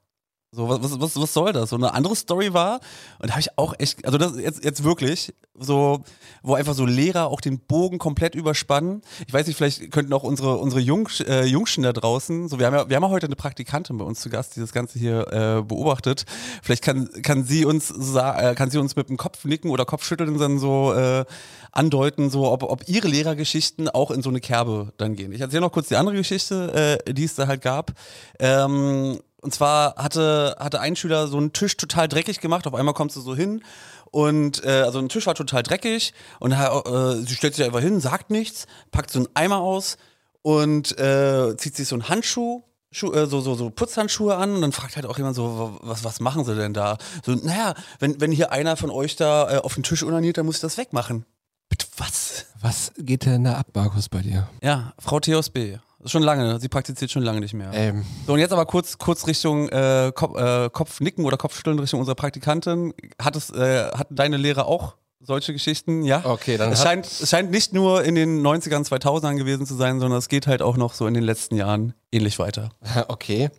So, 0.54 0.68
was, 0.68 1.00
was, 1.00 1.16
was, 1.18 1.32
soll 1.32 1.54
das? 1.54 1.70
So 1.70 1.76
eine 1.76 1.94
andere 1.94 2.14
Story 2.14 2.52
war, 2.52 2.80
und 3.18 3.28
da 3.28 3.30
habe 3.30 3.40
ich 3.40 3.56
auch 3.56 3.72
echt, 3.78 4.04
also 4.04 4.18
das 4.18 4.36
jetzt, 4.36 4.62
jetzt 4.62 4.84
wirklich, 4.84 5.32
so, 5.54 6.04
wo 6.42 6.54
einfach 6.54 6.74
so 6.74 6.84
Lehrer 6.84 7.28
auch 7.28 7.40
den 7.40 7.58
Bogen 7.58 7.98
komplett 7.98 8.34
überspannen. 8.34 9.00
Ich 9.26 9.32
weiß 9.32 9.46
nicht, 9.46 9.56
vielleicht 9.56 9.90
könnten 9.90 10.12
auch 10.12 10.24
unsere, 10.24 10.58
unsere 10.58 10.82
Jungs, 10.82 11.20
äh, 11.20 11.44
Jungschen 11.44 11.84
da 11.84 11.94
draußen, 11.94 12.48
so, 12.48 12.58
wir 12.58 12.66
haben 12.66 12.74
ja, 12.74 12.86
wir 12.86 12.96
haben 12.96 13.02
ja 13.02 13.08
heute 13.08 13.24
eine 13.24 13.36
Praktikantin 13.36 13.96
bei 13.96 14.04
uns 14.04 14.20
zu 14.20 14.28
Gast, 14.28 14.54
die 14.54 14.60
das 14.60 14.72
Ganze 14.72 14.98
hier 14.98 15.26
äh, 15.32 15.62
beobachtet. 15.62 16.26
Vielleicht 16.62 16.84
kann, 16.84 17.08
kann 17.22 17.44
sie 17.44 17.64
uns 17.64 17.90
äh, 17.90 18.54
kann 18.54 18.70
sie 18.70 18.76
uns 18.76 18.94
mit 18.94 19.08
dem 19.08 19.16
Kopf 19.16 19.46
nicken 19.46 19.70
oder 19.70 19.86
Kopfschütteln 19.86 20.36
dann 20.36 20.58
so 20.58 20.92
äh, 20.92 21.24
andeuten, 21.70 22.28
so 22.28 22.52
ob, 22.52 22.62
ob 22.64 22.86
ihre 22.88 23.08
Lehrergeschichten 23.08 23.88
auch 23.88 24.10
in 24.10 24.20
so 24.20 24.28
eine 24.28 24.40
Kerbe 24.40 24.92
dann 24.98 25.16
gehen. 25.16 25.32
Ich 25.32 25.40
erzähle 25.40 25.62
noch 25.62 25.72
kurz 25.72 25.88
die 25.88 25.96
andere 25.96 26.16
Geschichte, 26.16 26.98
äh, 27.06 27.14
die 27.14 27.24
es 27.24 27.36
da 27.36 27.46
halt 27.46 27.62
gab. 27.62 27.92
Ähm, 28.38 29.18
und 29.42 29.52
zwar 29.52 29.96
hatte, 29.96 30.56
hatte 30.58 30.80
ein 30.80 30.96
Schüler 30.96 31.26
so 31.26 31.36
einen 31.36 31.52
Tisch 31.52 31.76
total 31.76 32.08
dreckig 32.08 32.40
gemacht. 32.40 32.66
Auf 32.66 32.74
einmal 32.74 32.94
kommst 32.94 33.16
du 33.16 33.20
so 33.20 33.34
hin 33.34 33.62
und 34.10 34.64
äh, 34.64 34.82
also 34.82 34.98
ein 34.98 35.08
Tisch 35.08 35.26
war 35.26 35.34
total 35.34 35.62
dreckig 35.62 36.14
und 36.38 36.52
äh, 36.52 37.14
sie 37.26 37.34
stellt 37.34 37.54
sich 37.54 37.64
einfach 37.64 37.80
hin, 37.80 38.00
sagt 38.00 38.30
nichts, 38.30 38.66
packt 38.90 39.10
so 39.10 39.18
einen 39.18 39.28
Eimer 39.34 39.58
aus 39.58 39.98
und 40.42 40.98
äh, 40.98 41.56
zieht 41.56 41.76
sich 41.76 41.88
so 41.88 41.96
einen 41.96 42.08
Handschuh. 42.08 42.62
Schuh, 42.94 43.10
äh, 43.14 43.26
so, 43.26 43.40
so, 43.40 43.54
so 43.54 43.70
Putzhandschuhe 43.70 44.36
an 44.36 44.54
und 44.54 44.60
dann 44.60 44.72
fragt 44.72 44.96
halt 44.96 45.06
auch 45.06 45.16
jemand 45.16 45.34
so, 45.34 45.78
was, 45.80 46.04
was 46.04 46.20
machen 46.20 46.44
sie 46.44 46.54
denn 46.54 46.74
da? 46.74 46.98
So, 47.24 47.32
naja, 47.32 47.72
wenn, 48.00 48.20
wenn 48.20 48.30
hier 48.30 48.52
einer 48.52 48.76
von 48.76 48.90
euch 48.90 49.16
da 49.16 49.50
äh, 49.50 49.58
auf 49.60 49.74
den 49.74 49.82
Tisch 49.82 50.02
unaniert, 50.02 50.36
dann 50.36 50.44
muss 50.44 50.56
ich 50.56 50.60
das 50.60 50.76
wegmachen. 50.76 51.24
Bitte 51.70 51.86
was? 51.96 52.44
Was 52.60 52.92
geht 52.98 53.24
denn 53.24 53.44
da 53.44 53.54
ab, 53.54 53.68
Markus, 53.72 54.10
bei 54.10 54.20
dir? 54.20 54.46
Ja, 54.62 54.92
Frau 54.98 55.20
Theos 55.20 55.48
B. 55.48 55.78
Schon 56.04 56.22
lange, 56.22 56.58
sie 56.60 56.68
praktiziert 56.68 57.10
schon 57.10 57.22
lange 57.22 57.40
nicht 57.40 57.54
mehr. 57.54 57.70
Ähm, 57.72 58.04
So, 58.26 58.32
und 58.32 58.38
jetzt 58.40 58.52
aber 58.52 58.66
kurz, 58.66 58.98
kurz 58.98 59.26
Richtung 59.26 59.68
äh, 59.68 60.10
Kopf, 60.14 60.36
äh, 60.36 60.68
Kopfnicken 60.70 61.24
oder 61.24 61.36
Kopfschütteln 61.36 61.78
Richtung 61.78 62.00
unserer 62.00 62.16
Praktikantin. 62.16 62.92
Hat 63.20 63.36
es, 63.36 63.50
äh, 63.50 63.90
hatten 63.92 64.16
deine 64.16 64.36
Lehrer 64.36 64.66
auch 64.66 64.94
solche 65.20 65.52
Geschichten? 65.52 66.02
Ja. 66.02 66.22
Okay, 66.24 66.56
dann 66.56 66.72
Es 66.72 66.80
hat- 66.80 66.86
scheint, 66.88 67.06
es 67.06 67.30
scheint 67.30 67.50
nicht 67.52 67.72
nur 67.72 68.02
in 68.02 68.16
den 68.16 68.42
90ern, 68.42 68.84
2000ern 68.84 69.36
gewesen 69.36 69.64
zu 69.66 69.74
sein, 69.76 70.00
sondern 70.00 70.18
es 70.18 70.28
geht 70.28 70.48
halt 70.48 70.60
auch 70.62 70.76
noch 70.76 70.94
so 70.94 71.06
in 71.06 71.14
den 71.14 71.22
letzten 71.22 71.54
Jahren 71.54 71.94
ähnlich 72.10 72.38
weiter. 72.40 72.70
okay. 73.08 73.50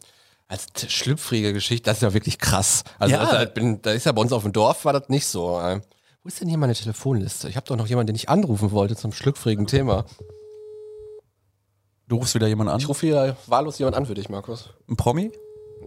Als 0.49 0.67
schlüpfrige 0.91 1.53
Geschichte, 1.53 1.86
das 1.89 1.97
ist 1.97 2.03
ja 2.03 2.13
wirklich 2.13 2.38
krass. 2.38 2.84
Also 2.99 3.15
Ja. 3.15 3.25
da, 3.32 3.45
bin, 3.45 3.82
da 3.82 3.91
ist 3.91 4.06
ja 4.06 4.12
bei 4.12 4.21
uns 4.21 4.34
auf 4.34 4.43
dem 4.43 4.51
Dorf, 4.51 4.84
war 4.86 4.91
das 4.93 5.08
nicht 5.08 5.25
so. 5.25 5.60
äh. 5.60 5.79
Wo 6.21 6.27
ist 6.27 6.41
denn 6.41 6.47
hier 6.49 6.58
meine 6.58 6.73
Telefonliste? 6.75 7.47
Ich 7.49 7.56
habe 7.56 7.65
doch 7.65 7.75
noch 7.77 7.88
jemanden, 7.88 8.08
den 8.08 8.15
ich 8.15 8.27
anrufen 8.29 8.71
wollte 8.71 8.95
zum 8.95 9.13
schlüpfrigen 9.13 9.65
Thema. 9.67 10.06
Du 12.13 12.19
rufst 12.19 12.36
wieder 12.36 12.45
jemanden 12.45 12.71
an? 12.73 12.80
Ich 12.80 12.88
rufe 12.88 13.08
hier 13.08 13.36
wahllos 13.47 13.80
jemanden 13.80 13.97
an 13.97 14.06
für 14.06 14.13
dich, 14.13 14.30
Markus. 14.30 14.69
Ein 14.88 14.95
Promi? 14.95 15.32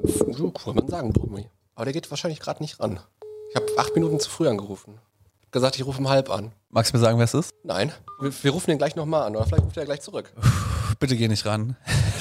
So, 0.03 0.51
kann 0.51 0.75
man 0.75 0.89
sagen, 0.89 1.12
Brummi. 1.12 1.49
Aber 1.77 1.85
der 1.85 1.93
geht 1.95 2.11
wahrscheinlich 2.11 2.41
gerade 2.41 2.61
nicht 2.65 2.81
ran. 2.81 2.99
Ich 3.51 3.55
habe 3.55 3.67
acht 3.79 3.95
Minuten 3.95 4.19
zu 4.19 4.29
früh 4.29 4.49
angerufen. 4.49 4.99
Gesagt, 5.53 5.77
ich 5.77 5.87
rufe 5.87 6.01
um 6.01 6.09
halb 6.09 6.29
an. 6.29 6.51
Magst 6.69 6.93
du 6.93 6.97
mir 6.97 7.01
sagen, 7.01 7.19
wer 7.19 7.27
es 7.27 7.35
ist? 7.35 7.51
Nein, 7.62 7.93
wir, 8.19 8.33
wir 8.43 8.51
rufen 8.51 8.71
den 8.71 8.79
gleich 8.79 8.97
nochmal 8.97 9.23
an 9.23 9.37
oder 9.37 9.47
vielleicht 9.47 9.62
ruft 9.67 9.77
er 9.77 9.85
gleich 9.85 10.01
zurück. 10.01 10.33
Bitte 10.99 11.15
geh 11.17 11.29
nicht 11.29 11.47
ran. 11.47 11.77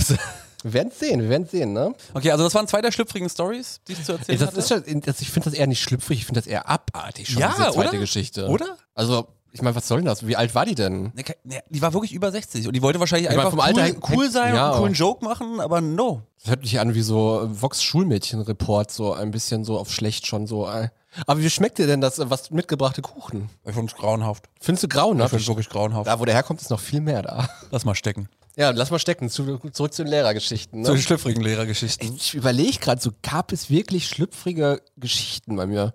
Wir 0.61 0.73
werden 0.73 0.91
sehen, 0.91 1.21
wir 1.21 1.29
werden 1.29 1.45
sehen, 1.47 1.73
ne? 1.73 1.93
okay, 2.15 2.31
also 2.31 2.43
das 2.43 2.55
waren 2.55 2.67
zwei 2.67 2.81
der 2.81 2.91
schlüpfrigen 2.91 3.29
Stories, 3.29 3.81
die 3.87 3.93
ich 3.93 4.03
zu 4.03 4.13
erzählen 4.13 4.39
Das 4.39 4.47
hatte. 4.47 4.59
ist 4.59 4.67
schon, 4.69 5.01
das, 5.01 5.21
ich 5.21 5.29
finde 5.29 5.51
das 5.51 5.59
eher 5.59 5.67
nicht 5.67 5.79
schlüpfrig, 5.83 6.17
ich 6.17 6.25
finde 6.25 6.41
das 6.41 6.47
eher 6.47 6.67
abartig 6.67 7.29
schon, 7.29 7.39
Ja, 7.39 7.53
diese 7.55 7.71
zweite 7.71 7.89
oder? 7.89 7.99
Geschichte. 7.99 8.47
Oder? 8.47 8.75
Also, 8.95 9.27
ich 9.55 9.61
meine, 9.61 9.75
was 9.75 9.87
soll 9.87 9.97
denn 9.99 10.05
das? 10.05 10.27
Wie 10.27 10.35
alt 10.35 10.53
war 10.53 10.65
die 10.65 10.75
denn? 10.75 11.11
Ne, 11.15 11.23
ne, 11.43 11.61
die 11.69 11.81
war 11.81 11.93
wirklich 11.93 12.13
über 12.13 12.29
60 12.31 12.67
und 12.67 12.75
die 12.75 12.81
wollte 12.81 12.99
wahrscheinlich 12.99 13.29
Ich 13.29 13.35
einfach 13.35 13.49
vom 13.49 13.59
Alter 13.61 13.81
cool, 13.81 13.87
her- 13.87 13.95
cool 14.11 14.29
sein 14.29 14.53
Ja, 14.55 14.67
und 14.67 14.71
einen 14.73 14.79
coolen 14.81 14.93
Joke 14.93 15.25
machen, 15.25 15.59
aber 15.59 15.81
no. 15.81 16.21
Das 16.41 16.51
hört 16.51 16.63
sich 16.63 16.79
an 16.79 16.93
wie 16.93 17.01
so 17.01 17.47
Vox 17.49 17.81
Schulmädchen-Report, 17.81 18.91
so 18.91 19.13
ein 19.13 19.31
bisschen 19.31 19.63
so 19.63 19.79
auf 19.79 19.91
schlecht 19.91 20.27
schon 20.27 20.45
so. 20.47 20.67
äh. 20.69 20.89
Aber 21.27 21.41
wie 21.41 21.49
schmeckt 21.49 21.77
dir 21.77 21.87
denn 21.87 22.01
das, 22.01 22.19
äh, 22.19 22.29
was 22.29 22.51
mitgebrachte 22.51 23.01
Kuchen? 23.01 23.49
Ich 23.65 23.73
find's 23.73 23.95
grauenhaft. 23.95 24.45
Findest 24.59 24.83
du 24.83 24.87
grauenhaft? 24.89 25.27
Ich 25.33 25.37
find's 25.37 25.47
wirklich 25.47 25.69
grauenhaft. 25.69 26.07
Da, 26.07 26.19
wo 26.19 26.25
der 26.25 26.35
herkommt, 26.35 26.61
ist 26.61 26.69
noch 26.69 26.79
viel 26.79 27.01
mehr 27.01 27.21
da. 27.21 27.49
Lass 27.71 27.85
mal 27.85 27.95
stecken. 27.95 28.27
Ja, 28.57 28.69
lass 28.71 28.91
mal 28.91 28.99
stecken. 28.99 29.29
Zu, 29.29 29.57
zurück 29.71 29.93
zu 29.93 30.03
den 30.03 30.11
Lehrergeschichten. 30.11 30.81
Ne? 30.81 30.85
Zu 30.85 30.93
den 30.93 31.01
schlüpfrigen 31.01 31.41
Lehrergeschichten. 31.41 32.15
Ich 32.15 32.33
überlege 32.33 32.79
gerade, 32.79 33.01
so 33.01 33.11
gab 33.21 33.51
es 33.51 33.69
wirklich 33.69 34.07
schlüpfrige 34.07 34.81
Geschichten 34.97 35.55
bei 35.55 35.65
mir. 35.65 35.93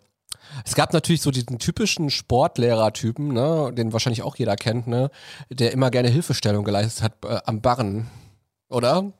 Es 0.64 0.74
gab 0.74 0.92
natürlich 0.92 1.22
so 1.22 1.30
diesen 1.30 1.58
typischen 1.58 2.10
Sportlehrertypen, 2.10 3.28
ne, 3.32 3.72
den 3.74 3.92
wahrscheinlich 3.92 4.22
auch 4.22 4.36
jeder 4.36 4.56
kennt, 4.56 4.86
ne, 4.86 5.10
der 5.50 5.72
immer 5.72 5.90
gerne 5.90 6.08
Hilfestellung 6.08 6.64
geleistet 6.64 7.02
hat 7.02 7.12
äh, 7.24 7.38
am 7.46 7.60
Barren, 7.60 8.10
oder? 8.68 9.12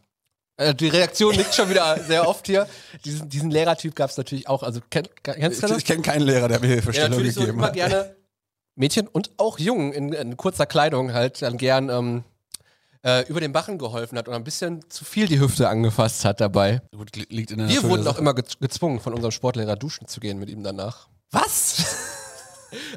Äh, 0.56 0.74
die 0.74 0.88
Reaktion 0.88 1.34
liegt 1.34 1.54
schon 1.54 1.70
wieder 1.70 1.98
sehr 2.06 2.28
oft 2.28 2.46
hier. 2.46 2.66
Diesen, 3.04 3.28
diesen 3.28 3.50
Lehrertyp 3.50 3.94
gab 3.94 4.10
es 4.10 4.16
natürlich 4.16 4.48
auch. 4.48 4.62
Also 4.62 4.80
kenn, 4.90 5.06
kennst 5.22 5.62
du 5.62 5.66
Ich, 5.66 5.70
das? 5.72 5.78
ich 5.78 5.84
kenne 5.84 6.02
keinen 6.02 6.22
Lehrer, 6.22 6.48
der 6.48 6.60
mir 6.60 6.66
Ja, 6.68 6.72
Hilfestellung 6.74 7.10
natürlich 7.10 7.34
so 7.34 7.40
gegeben 7.40 7.58
immer 7.58 7.68
hat. 7.68 7.74
gerne 7.74 8.14
Mädchen 8.76 9.08
und 9.08 9.30
auch 9.36 9.58
Jungen 9.58 9.92
in, 9.92 10.12
in 10.12 10.36
kurzer 10.36 10.64
Kleidung 10.66 11.12
halt 11.12 11.42
dann 11.42 11.56
gern 11.58 11.90
ähm, 11.90 12.24
äh, 13.04 13.26
über 13.28 13.40
den 13.40 13.52
Barren 13.52 13.78
geholfen 13.78 14.16
hat 14.16 14.28
und 14.28 14.34
ein 14.34 14.44
bisschen 14.44 14.88
zu 14.90 15.04
viel 15.04 15.26
die 15.26 15.40
Hüfte 15.40 15.68
angefasst 15.68 16.24
hat 16.24 16.40
dabei. 16.40 16.80
Gut, 16.96 17.14
liegt 17.16 17.50
in 17.50 17.58
der 17.58 17.68
Wir 17.68 17.74
Natur 17.76 17.90
wurden 17.90 18.06
auch 18.06 18.18
immer 18.18 18.34
ge 18.34 18.44
gezwungen, 18.60 19.00
von 19.00 19.12
unserem 19.12 19.32
Sportlehrer 19.32 19.76
duschen 19.76 20.06
zu 20.06 20.20
gehen 20.20 20.38
mit 20.38 20.48
ihm 20.50 20.62
danach. 20.62 21.08
Was? 21.32 21.84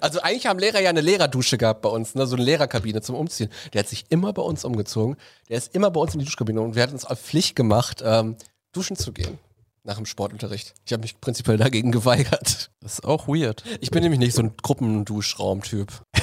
Also 0.02 0.22
eigentlich 0.22 0.46
haben 0.46 0.60
Lehrer 0.60 0.82
ja 0.82 0.90
eine 0.90 1.02
Lehrerdusche 1.02 1.58
gehabt 1.58 1.82
bei 1.82 1.90
uns, 1.90 2.14
ne? 2.16 2.28
so 2.28 2.36
eine 2.36 2.46
Lehrerkabine 2.46 3.02
zum 3.02 3.16
Umziehen. 3.16 3.50
Der 3.74 3.80
hat 3.80 3.88
sich 3.90 4.06
immer 4.10 4.32
bei 4.34 4.42
uns 4.44 4.66
umgezogen. 4.66 5.18
Der 5.50 5.58
ist 5.58 5.74
immer 5.74 5.90
bei 5.90 6.00
uns 6.00 6.14
in 6.14 6.20
die 6.20 6.26
Duschkabine 6.26 6.62
und 6.62 6.76
wir 6.76 6.84
hatten 6.84 6.94
uns 6.94 7.06
auf 7.06 7.20
Pflicht 7.20 7.56
gemacht, 7.56 8.04
ähm, 8.06 8.36
duschen 8.72 8.96
zu 8.96 9.12
gehen 9.14 9.40
nach 9.84 9.96
dem 9.98 10.06
Sportunterricht. 10.06 10.74
Ich 10.86 10.94
habe 10.94 11.02
mich 11.02 11.20
prinzipiell 11.20 11.58
dagegen 11.58 11.92
geweigert. 11.92 12.70
Das 12.82 12.94
ist 12.94 13.04
auch 13.04 13.28
weird. 13.28 13.64
Ich 13.82 13.90
bin 13.92 14.04
nämlich 14.04 14.20
nicht 14.20 14.36
so 14.36 14.44
ein 14.44 14.54
Gruppenduschraum-Typ. 14.62 15.92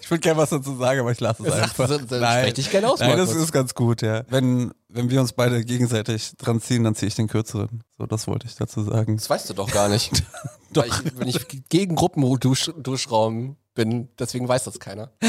Ich 0.00 0.08
würde 0.10 0.20
gerne 0.20 0.38
was 0.38 0.50
dazu 0.50 0.76
sagen, 0.76 1.00
aber 1.00 1.10
ich 1.10 1.18
lasse 1.20 1.42
es 1.44 1.52
einfach. 1.52 1.88
so- 1.88 1.98
so- 1.98 2.04
sprech 2.16 2.54
dich 2.54 2.70
gerne 2.70 2.88
aus, 2.88 3.00
Nein, 3.00 3.16
das 3.18 3.28
Markus. 3.30 3.44
ist 3.44 3.52
ganz 3.52 3.74
gut, 3.74 4.00
ja. 4.00 4.22
Wenn, 4.28 4.72
wenn 4.92 5.10
wir 5.10 5.20
uns 5.20 5.32
beide 5.32 5.64
gegenseitig 5.64 6.32
dran 6.36 6.60
ziehen, 6.60 6.84
dann 6.84 6.94
ziehe 6.94 7.08
ich 7.08 7.14
den 7.14 7.28
kürzeren. 7.28 7.82
So, 7.98 8.06
das 8.06 8.26
wollte 8.26 8.46
ich 8.46 8.54
dazu 8.54 8.82
sagen. 8.82 9.16
Das 9.16 9.30
weißt 9.30 9.50
du 9.50 9.54
doch 9.54 9.70
gar 9.70 9.88
nicht. 9.88 10.10
Doch. 10.72 10.84
Ich, 10.84 11.18
wenn 11.18 11.28
ich 11.28 11.46
gegen 11.68 11.96
Gruppenduschraum 11.96 13.56
bin, 13.74 14.08
deswegen 14.18 14.48
weiß 14.48 14.64
das 14.64 14.78
keiner. 14.78 15.12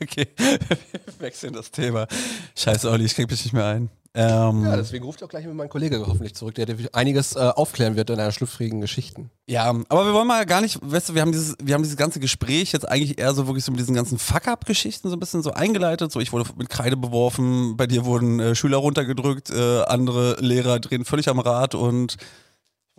Okay, 0.00 0.28
wir 0.36 0.78
wechseln 1.18 1.52
das 1.52 1.72
Thema. 1.72 2.06
Scheiße, 2.54 2.88
Olli, 2.88 3.06
ich 3.06 3.14
krieg 3.16 3.28
mich 3.28 3.44
nicht 3.44 3.52
mehr 3.52 3.66
ein. 3.66 3.90
Ähm, 4.12 4.64
Ja, 4.64 4.76
deswegen 4.76 5.04
ruft 5.04 5.22
auch 5.22 5.28
gleich 5.28 5.46
mit 5.46 5.54
meinem 5.54 5.68
Kollege 5.68 6.04
hoffentlich 6.04 6.34
zurück, 6.34 6.56
der 6.56 6.66
dir 6.66 6.76
einiges 6.92 7.36
äh, 7.36 7.38
aufklären 7.38 7.94
wird 7.94 8.10
in 8.10 8.18
einer 8.18 8.32
schlüpfrigen 8.32 8.80
Geschichten. 8.80 9.30
Ja, 9.46 9.68
aber 9.88 10.04
wir 10.04 10.12
wollen 10.12 10.26
mal 10.26 10.44
gar 10.46 10.60
nicht, 10.60 10.80
weißt 10.82 11.10
du, 11.10 11.14
wir 11.14 11.22
haben 11.22 11.30
dieses, 11.30 11.56
wir 11.62 11.74
haben 11.74 11.82
dieses 11.82 11.96
ganze 11.96 12.18
Gespräch 12.18 12.72
jetzt 12.72 12.88
eigentlich 12.88 13.18
eher 13.18 13.32
so 13.34 13.46
wirklich 13.46 13.64
so 13.64 13.70
mit 13.70 13.80
diesen 13.80 13.94
ganzen 13.94 14.18
Fuck-Up-Geschichten 14.18 15.08
so 15.08 15.16
ein 15.16 15.20
bisschen 15.20 15.42
so 15.42 15.52
eingeleitet. 15.52 16.10
So, 16.10 16.18
ich 16.18 16.32
wurde 16.32 16.50
mit 16.56 16.68
Kreide 16.68 16.96
beworfen, 16.96 17.76
bei 17.76 17.86
dir 17.86 18.04
wurden 18.04 18.40
äh, 18.40 18.54
Schüler 18.56 18.78
runtergedrückt, 18.78 19.50
äh, 19.50 19.82
andere 19.82 20.36
Lehrer 20.40 20.80
drehen 20.80 21.04
völlig 21.04 21.28
am 21.28 21.38
Rad 21.38 21.76
und 21.76 22.16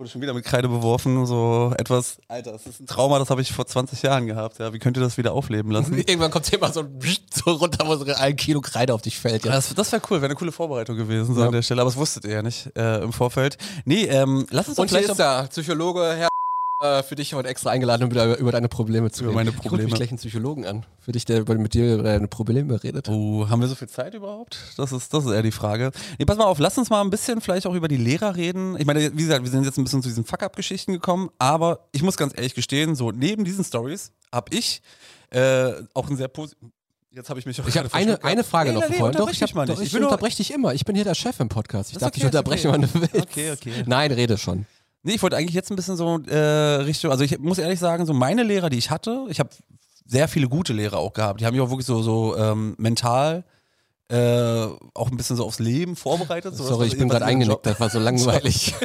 wurde 0.01 0.09
schon 0.09 0.21
wieder 0.21 0.33
mit 0.33 0.43
Kreide 0.43 0.67
beworfen. 0.67 1.25
So 1.27 1.73
etwas, 1.77 2.17
Alter, 2.27 2.51
das 2.53 2.65
ist 2.65 2.79
ein 2.79 2.87
Trauma, 2.87 3.19
das 3.19 3.29
habe 3.29 3.41
ich 3.41 3.51
vor 3.51 3.67
20 3.67 4.01
Jahren 4.01 4.25
gehabt. 4.25 4.57
Ja, 4.57 4.73
wie 4.73 4.79
könnt 4.79 4.97
ihr 4.97 5.01
das 5.03 5.17
wieder 5.17 5.33
aufleben 5.33 5.71
lassen? 5.71 5.93
Irgendwann 5.97 6.31
kommt 6.31 6.51
immer 6.51 6.71
so 6.73 6.81
ein 6.81 6.99
so 7.33 7.51
runter, 7.51 7.87
wo 7.87 7.95
so 7.95 8.05
ein 8.05 8.35
Kilo 8.35 8.61
Kreide 8.61 8.93
auf 8.95 9.03
dich 9.03 9.19
fällt. 9.19 9.45
Ja. 9.45 9.51
Das, 9.51 9.73
das 9.73 9.91
wäre 9.91 10.01
cool, 10.09 10.17
wäre 10.17 10.25
eine 10.25 10.35
coole 10.35 10.51
Vorbereitung 10.51 10.97
gewesen 10.97 11.35
so 11.35 11.41
Ja. 11.41 11.47
an 11.47 11.53
der 11.53 11.61
Stelle, 11.61 11.81
aber 11.81 11.89
das 11.91 11.97
wusstet 11.97 12.25
ihr 12.25 12.31
ja 12.31 12.41
nicht 12.41 12.75
äh, 12.75 13.03
im 13.03 13.13
Vorfeld. 13.13 13.57
Nee, 13.85 14.05
ähm, 14.05 14.47
lass 14.49 14.67
uns 14.67 14.77
doch 14.77 14.81
Und 14.83 14.89
hier 14.89 14.97
vielleicht 14.99 15.11
ist 15.11 15.19
der 15.19 15.47
Psychologe, 15.49 16.15
Herr 16.15 16.27
äh, 16.81 17.03
für 17.03 17.15
dich 17.15 17.33
heute 17.33 17.47
extra 17.49 17.69
eingeladen, 17.71 18.03
um 18.05 18.11
wieder 18.11 18.37
über 18.37 18.51
deine 18.51 18.67
Probleme 18.67 19.11
zu 19.11 19.23
Über 19.23 19.29
reden. 19.31 19.35
meine 19.35 19.49
Ich 19.51 19.55
Probleme. 19.57 19.83
mich 19.85 19.93
gleich 19.95 20.09
einen 20.09 20.17
Psychologen 20.17 20.65
an, 20.65 20.85
für 20.99 21.11
dich, 21.11 21.25
der 21.25 21.39
über- 21.41 21.55
mit 21.55 21.73
dir 21.73 21.93
über 21.95 22.03
deine 22.03 22.27
Probleme 22.27 22.83
redet. 22.83 23.07
Oh, 23.09 23.47
haben 23.49 23.61
wir 23.61 23.67
so 23.67 23.75
viel 23.75 23.87
Zeit 23.89 24.13
überhaupt? 24.13 24.57
Das 24.77 24.91
ist, 24.91 25.13
das 25.13 25.25
ist 25.25 25.31
eher 25.31 25.43
die 25.43 25.51
Frage. 25.51 25.91
Nee, 26.19 26.25
pass 26.25 26.37
mal 26.37 26.45
auf, 26.45 26.59
lass 26.59 26.77
uns 26.77 26.89
mal 26.89 27.01
ein 27.01 27.09
bisschen 27.09 27.41
vielleicht 27.41 27.65
auch 27.67 27.73
über 27.73 27.87
die 27.87 27.97
Lehrer 27.97 28.35
reden. 28.35 28.75
Ich 28.79 28.85
meine, 28.85 29.11
wie 29.13 29.23
gesagt, 29.23 29.43
wir 29.43 29.51
sind 29.51 29.63
jetzt 29.63 29.77
ein 29.77 29.83
bisschen 29.83 30.01
zu 30.01 30.09
diesen 30.09 30.25
Fuck-Up-Geschichten 30.25 30.91
gekommen, 30.93 31.29
aber 31.39 31.87
ich 31.91 32.01
muss 32.03 32.17
ganz 32.17 32.33
ehrlich 32.35 32.55
gestehen, 32.55 32.95
so 32.95 33.11
neben 33.11 33.43
diesen 33.45 33.63
Stories 33.63 34.11
habe 34.31 34.55
ich 34.55 34.81
äh, 35.29 35.71
auch 35.93 36.09
ein 36.09 36.17
sehr 36.17 36.27
positiv. 36.27 36.57
Jetzt 37.13 37.29
habe 37.29 37.39
ich 37.41 37.45
mich 37.45 37.59
auch 37.61 37.67
Ich 37.67 37.77
habe 37.77 37.93
eine, 37.93 38.23
eine. 38.23 38.41
Frage 38.41 38.69
Nee, 38.71 38.75
noch 38.79 38.87
nee. 38.87 38.97
Doch, 38.99 39.29
ich, 39.29 39.41
hab, 39.43 39.51
doch, 39.67 39.81
ich 39.81 39.91
nur- 39.91 40.03
unterbreche 40.03 40.37
dich 40.37 40.53
immer. 40.53 40.73
Ich 40.73 40.85
bin 40.85 40.95
hier 40.95 41.03
der 41.03 41.13
Chef 41.13 41.37
im 41.41 41.49
Podcast. 41.49 41.91
Ich 41.91 41.97
darf 41.97 42.07
ist 42.07 42.15
dich 42.15 42.23
okay, 42.23 42.37
unterbrechen, 42.37 42.69
okay. 42.73 42.87
du 42.93 43.01
willst. 43.01 43.15
Okay, 43.15 43.51
okay. 43.51 43.83
Nein, 43.85 44.13
rede 44.13 44.37
schon. 44.37 44.65
Nee, 45.03 45.13
ich 45.15 45.23
wollte 45.23 45.37
eigentlich 45.37 45.55
jetzt 45.55 45.71
ein 45.71 45.75
bisschen 45.75 45.95
so 45.95 46.19
äh, 46.27 46.37
Richtung, 46.37 47.11
also 47.11 47.23
ich 47.23 47.39
muss 47.39 47.57
ehrlich 47.57 47.79
sagen, 47.79 48.05
so 48.05 48.13
meine 48.13 48.43
Lehrer, 48.43 48.69
die 48.69 48.77
ich 48.77 48.91
hatte, 48.91 49.25
ich 49.29 49.39
habe 49.39 49.49
sehr 50.05 50.27
viele 50.27 50.47
gute 50.47 50.73
Lehrer 50.73 50.97
auch 50.97 51.13
gehabt. 51.13 51.41
Die 51.41 51.45
haben 51.45 51.53
mich 51.55 51.61
auch 51.61 51.69
wirklich 51.69 51.87
so, 51.87 52.01
so 52.03 52.37
ähm, 52.37 52.75
mental 52.77 53.43
äh, 54.09 54.67
auch 54.93 55.09
ein 55.09 55.17
bisschen 55.17 55.37
so 55.37 55.45
aufs 55.45 55.59
Leben 55.59 55.95
vorbereitet. 55.95 56.55
So, 56.55 56.65
Sorry, 56.65 56.87
ich 56.87 56.97
bin 56.97 57.07
gerade 57.07 57.25
eingenickt. 57.25 57.65
Das 57.65 57.79
war 57.79 57.89
so 57.89 57.97
langweilig. 57.99 58.75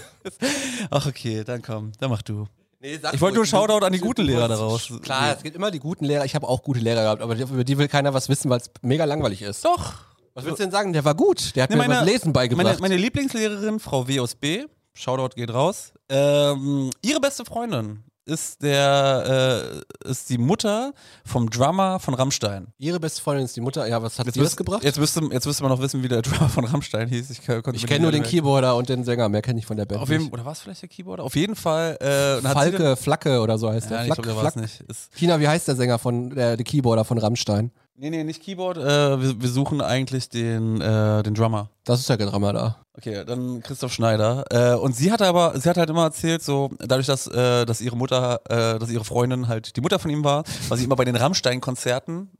Ach 0.90 1.06
okay, 1.06 1.42
dann 1.44 1.62
komm, 1.62 1.92
dann 1.98 2.10
mach 2.10 2.22
du. 2.22 2.46
Nee, 2.80 2.98
sag 3.02 3.14
Ich 3.14 3.20
wollte 3.20 3.34
nur 3.34 3.42
ruhig. 3.42 3.50
Shoutout 3.50 3.84
an 3.84 3.92
die 3.92 3.98
guten 3.98 4.22
Lehrer 4.22 4.48
daraus. 4.48 4.92
Klar, 5.02 5.34
es 5.36 5.42
gibt 5.42 5.56
immer 5.56 5.70
die 5.70 5.80
guten 5.80 6.04
Lehrer. 6.04 6.24
Ich 6.24 6.34
habe 6.34 6.46
auch 6.46 6.62
gute 6.62 6.78
Lehrer 6.80 7.02
gehabt, 7.02 7.22
aber 7.22 7.34
über 7.36 7.64
die 7.64 7.76
will 7.78 7.88
keiner 7.88 8.14
was 8.14 8.28
wissen, 8.28 8.48
weil 8.50 8.60
es 8.60 8.70
mega 8.82 9.04
langweilig 9.04 9.42
ist. 9.42 9.64
Doch. 9.64 9.94
Was 10.34 10.44
willst 10.44 10.60
du 10.60 10.64
denn 10.64 10.70
sagen? 10.70 10.92
Der 10.92 11.04
war 11.04 11.14
gut. 11.14 11.56
Der 11.56 11.64
hat 11.64 11.70
Nee, 11.70 11.76
mir 11.76 11.88
was 11.88 12.04
Lesen 12.04 12.32
beigebracht. 12.32 12.64
Meine, 12.64 12.80
meine 12.80 12.96
Lieblingslehrerin, 12.96 13.80
Frau 13.80 14.06
W 14.06 14.20
aus 14.20 14.34
B, 14.34 14.66
Shoutout 14.96 15.36
geht 15.36 15.52
raus. 15.52 15.92
Ähm, 16.08 16.90
ihre 17.02 17.20
beste 17.20 17.44
Freundin 17.44 18.02
ist 18.24 18.60
der 18.62 19.82
äh, 20.04 20.08
ist 20.10 20.28
die 20.30 20.38
Mutter 20.38 20.92
vom 21.24 21.48
Drummer 21.48 22.00
von 22.00 22.14
Rammstein. 22.14 22.68
Ihre 22.78 22.98
beste 22.98 23.22
Freundin 23.22 23.44
ist 23.44 23.54
die 23.54 23.60
Mutter. 23.60 23.86
Ja, 23.86 24.02
was 24.02 24.18
hat 24.18 24.26
Jetzt, 24.26 24.34
sie 24.34 24.40
das 24.40 24.56
gebracht? 24.56 24.82
jetzt, 24.82 24.98
müsste, 24.98 25.20
jetzt 25.30 25.46
müsste 25.46 25.62
man 25.62 25.70
noch 25.70 25.80
wissen, 25.80 26.02
wie 26.02 26.08
der 26.08 26.22
Drummer 26.22 26.48
von 26.48 26.64
Rammstein 26.64 27.08
hieß. 27.08 27.30
Ich, 27.30 27.40
ich 27.48 27.86
kenne 27.86 28.00
nur 28.02 28.10
den 28.10 28.24
Keyboarder 28.24 28.74
und 28.74 28.88
den 28.88 29.04
Sänger. 29.04 29.28
Mehr 29.28 29.42
kenne 29.42 29.60
ich 29.60 29.66
von 29.66 29.76
der 29.76 29.84
Band 29.84 30.00
Auf 30.02 30.08
jeden, 30.08 30.28
oder 30.30 30.44
war 30.44 30.52
es 30.52 30.60
vielleicht 30.60 30.82
der 30.82 30.88
Keyboarder? 30.88 31.22
Auf 31.22 31.36
jeden 31.36 31.54
Fall. 31.54 31.96
Äh, 32.00 32.40
Falke, 32.42 32.96
Flacke 32.96 33.40
oder 33.40 33.58
so 33.58 33.70
heißt 33.70 33.90
dann, 33.90 33.98
der. 33.98 33.98
ja, 33.98 34.04
ich 34.06 34.14
Flack, 34.14 34.24
glaube, 34.24 34.40
der 34.42 34.50
Flack. 34.50 34.56
nicht. 34.62 34.80
Ist, 34.90 35.12
Tina, 35.14 35.38
wie 35.38 35.46
heißt 35.46 35.68
der 35.68 35.76
Sänger 35.76 35.98
von 36.00 36.30
der, 36.30 36.56
der 36.56 36.64
Keyboarder 36.64 37.04
von 37.04 37.18
Rammstein? 37.18 37.70
Nee, 37.96 38.10
nee, 38.10 38.24
nicht 38.24 38.42
Keyboard. 38.42 38.78
Äh, 38.78 39.20
wir, 39.20 39.40
wir 39.40 39.48
suchen 39.48 39.80
eigentlich 39.80 40.28
den, 40.28 40.80
äh, 40.80 41.22
den 41.22 41.34
Drummer. 41.34 41.70
Das 41.84 42.00
ist 42.00 42.08
der 42.08 42.16
Drama 42.16 42.52
da. 42.52 42.76
Okay, 42.96 43.24
dann 43.24 43.62
Christoph 43.62 43.92
Schneider. 43.92 44.44
Äh, 44.50 44.76
und 44.76 44.96
sie 44.96 45.12
hat 45.12 45.22
aber, 45.22 45.58
sie 45.60 45.68
hat 45.68 45.76
halt 45.76 45.90
immer 45.90 46.04
erzählt, 46.04 46.42
so 46.42 46.70
dadurch, 46.78 47.06
dass, 47.06 47.26
äh, 47.26 47.66
dass 47.66 47.80
ihre 47.80 47.96
Mutter, 47.96 48.40
äh, 48.48 48.78
dass 48.78 48.90
ihre 48.90 49.04
Freundin 49.04 49.48
halt 49.48 49.76
die 49.76 49.80
Mutter 49.80 49.98
von 49.98 50.10
ihm 50.10 50.24
war, 50.24 50.44
war 50.68 50.76
sie 50.76 50.84
immer 50.84 50.96
bei 50.96 51.04
den 51.04 51.16
Rammstein-Konzerten 51.16 52.30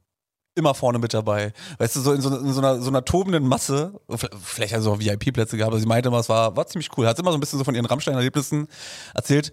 immer 0.57 0.73
vorne 0.73 0.99
mit 0.99 1.13
dabei. 1.13 1.53
Weißt 1.77 1.95
du, 1.95 1.99
so 2.01 2.13
in 2.13 2.21
so, 2.21 2.35
in 2.35 2.51
so, 2.51 2.59
einer, 2.59 2.81
so 2.81 2.89
einer 2.89 3.05
tobenden 3.05 3.47
Masse, 3.47 3.93
vielleicht 4.41 4.73
also 4.73 4.93
auch 4.93 4.99
VIP-Plätze 4.99 5.55
gehabt, 5.55 5.71
aber 5.71 5.79
sie 5.79 5.85
meinte 5.85 6.09
immer, 6.09 6.19
es 6.19 6.29
war, 6.29 6.55
war 6.57 6.65
ziemlich 6.65 6.89
cool. 6.97 7.07
Hat 7.07 7.19
immer 7.19 7.31
so 7.31 7.37
ein 7.37 7.39
bisschen 7.39 7.59
so 7.59 7.63
von 7.63 7.75
ihren 7.75 7.85
Rammstein-Erlebnissen 7.85 8.67
erzählt. 9.13 9.51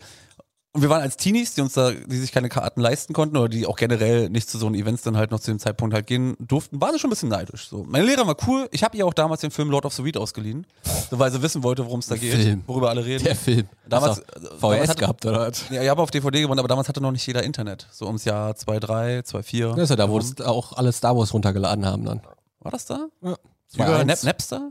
Und 0.76 0.82
wir 0.82 0.90
waren 0.90 1.02
als 1.02 1.16
Teenies, 1.16 1.54
die 1.54 1.60
uns 1.60 1.74
da, 1.74 1.92
die 1.92 2.16
sich 2.16 2.32
keine 2.32 2.48
Karten 2.48 2.80
leisten 2.80 3.12
konnten 3.12 3.36
oder 3.36 3.48
die 3.48 3.64
auch 3.64 3.76
generell 3.76 4.28
nicht 4.28 4.50
zu 4.50 4.58
so 4.58 4.66
einen 4.66 4.74
Events 4.74 5.02
dann 5.02 5.16
halt 5.16 5.30
noch 5.30 5.38
zu 5.38 5.52
dem 5.52 5.60
Zeitpunkt 5.60 5.94
halt 5.94 6.08
gehen 6.08 6.34
durften, 6.40 6.80
waren 6.80 6.92
sie 6.92 6.98
schon 6.98 7.08
ein 7.08 7.12
bisschen 7.12 7.28
neidisch. 7.28 7.68
So. 7.68 7.84
Meine 7.88 8.04
Lehrerin 8.04 8.26
war 8.26 8.36
cool. 8.48 8.68
Ich 8.72 8.82
habe 8.82 8.96
ihr 8.96 9.06
auch 9.06 9.14
damals 9.14 9.40
den 9.42 9.52
Film 9.52 9.70
Lord 9.70 9.86
of 9.86 9.94
the 9.94 10.04
Weed 10.04 10.16
ausgeliehen, 10.16 10.66
so, 11.08 11.16
weil 11.20 11.30
sie 11.30 11.40
wissen 11.42 11.62
wollte, 11.62 11.84
worum 11.86 12.00
es 12.00 12.08
da 12.08 12.16
geht, 12.16 12.34
Film. 12.34 12.64
worüber 12.66 12.90
alle 12.90 13.04
reden. 13.04 13.22
Der 13.22 13.36
Film. 13.36 13.68
Damals- 13.88 14.20
VHS 14.58 14.88
hatte- 14.88 15.00
gehabt, 15.00 15.24
oder 15.26 15.46
was? 15.46 15.62
Ja, 15.70 15.80
ich 15.80 15.88
habe 15.88 16.02
auf 16.02 16.10
DVD 16.10 16.40
gewonnen, 16.40 16.58
aber 16.58 16.66
damals 16.66 16.88
hatte 16.88 17.00
noch 17.00 17.12
nicht 17.12 17.24
jeder 17.24 17.44
Internet. 17.44 17.86
So 17.92 18.06
ums 18.06 18.24
Jahr 18.24 18.56
2003, 18.56 19.22
2004. 19.22 19.68
Das 19.74 19.78
ist 19.84 19.90
ja 19.90 19.96
da, 19.96 20.10
wo 20.10 20.18
das 20.18 20.40
auch 20.40 20.72
alle 20.72 20.90
Star 20.90 21.16
Wars 21.16 21.32
runtergeladen 21.32 21.86
haben 21.86 22.04
dann. 22.04 22.20
War 22.58 22.72
das 22.72 22.84
da? 22.86 23.06
Ja. 23.22 23.36
Über 23.76 23.84
2.1. 24.00 24.04
Nap 24.06 24.24
Napster? 24.24 24.70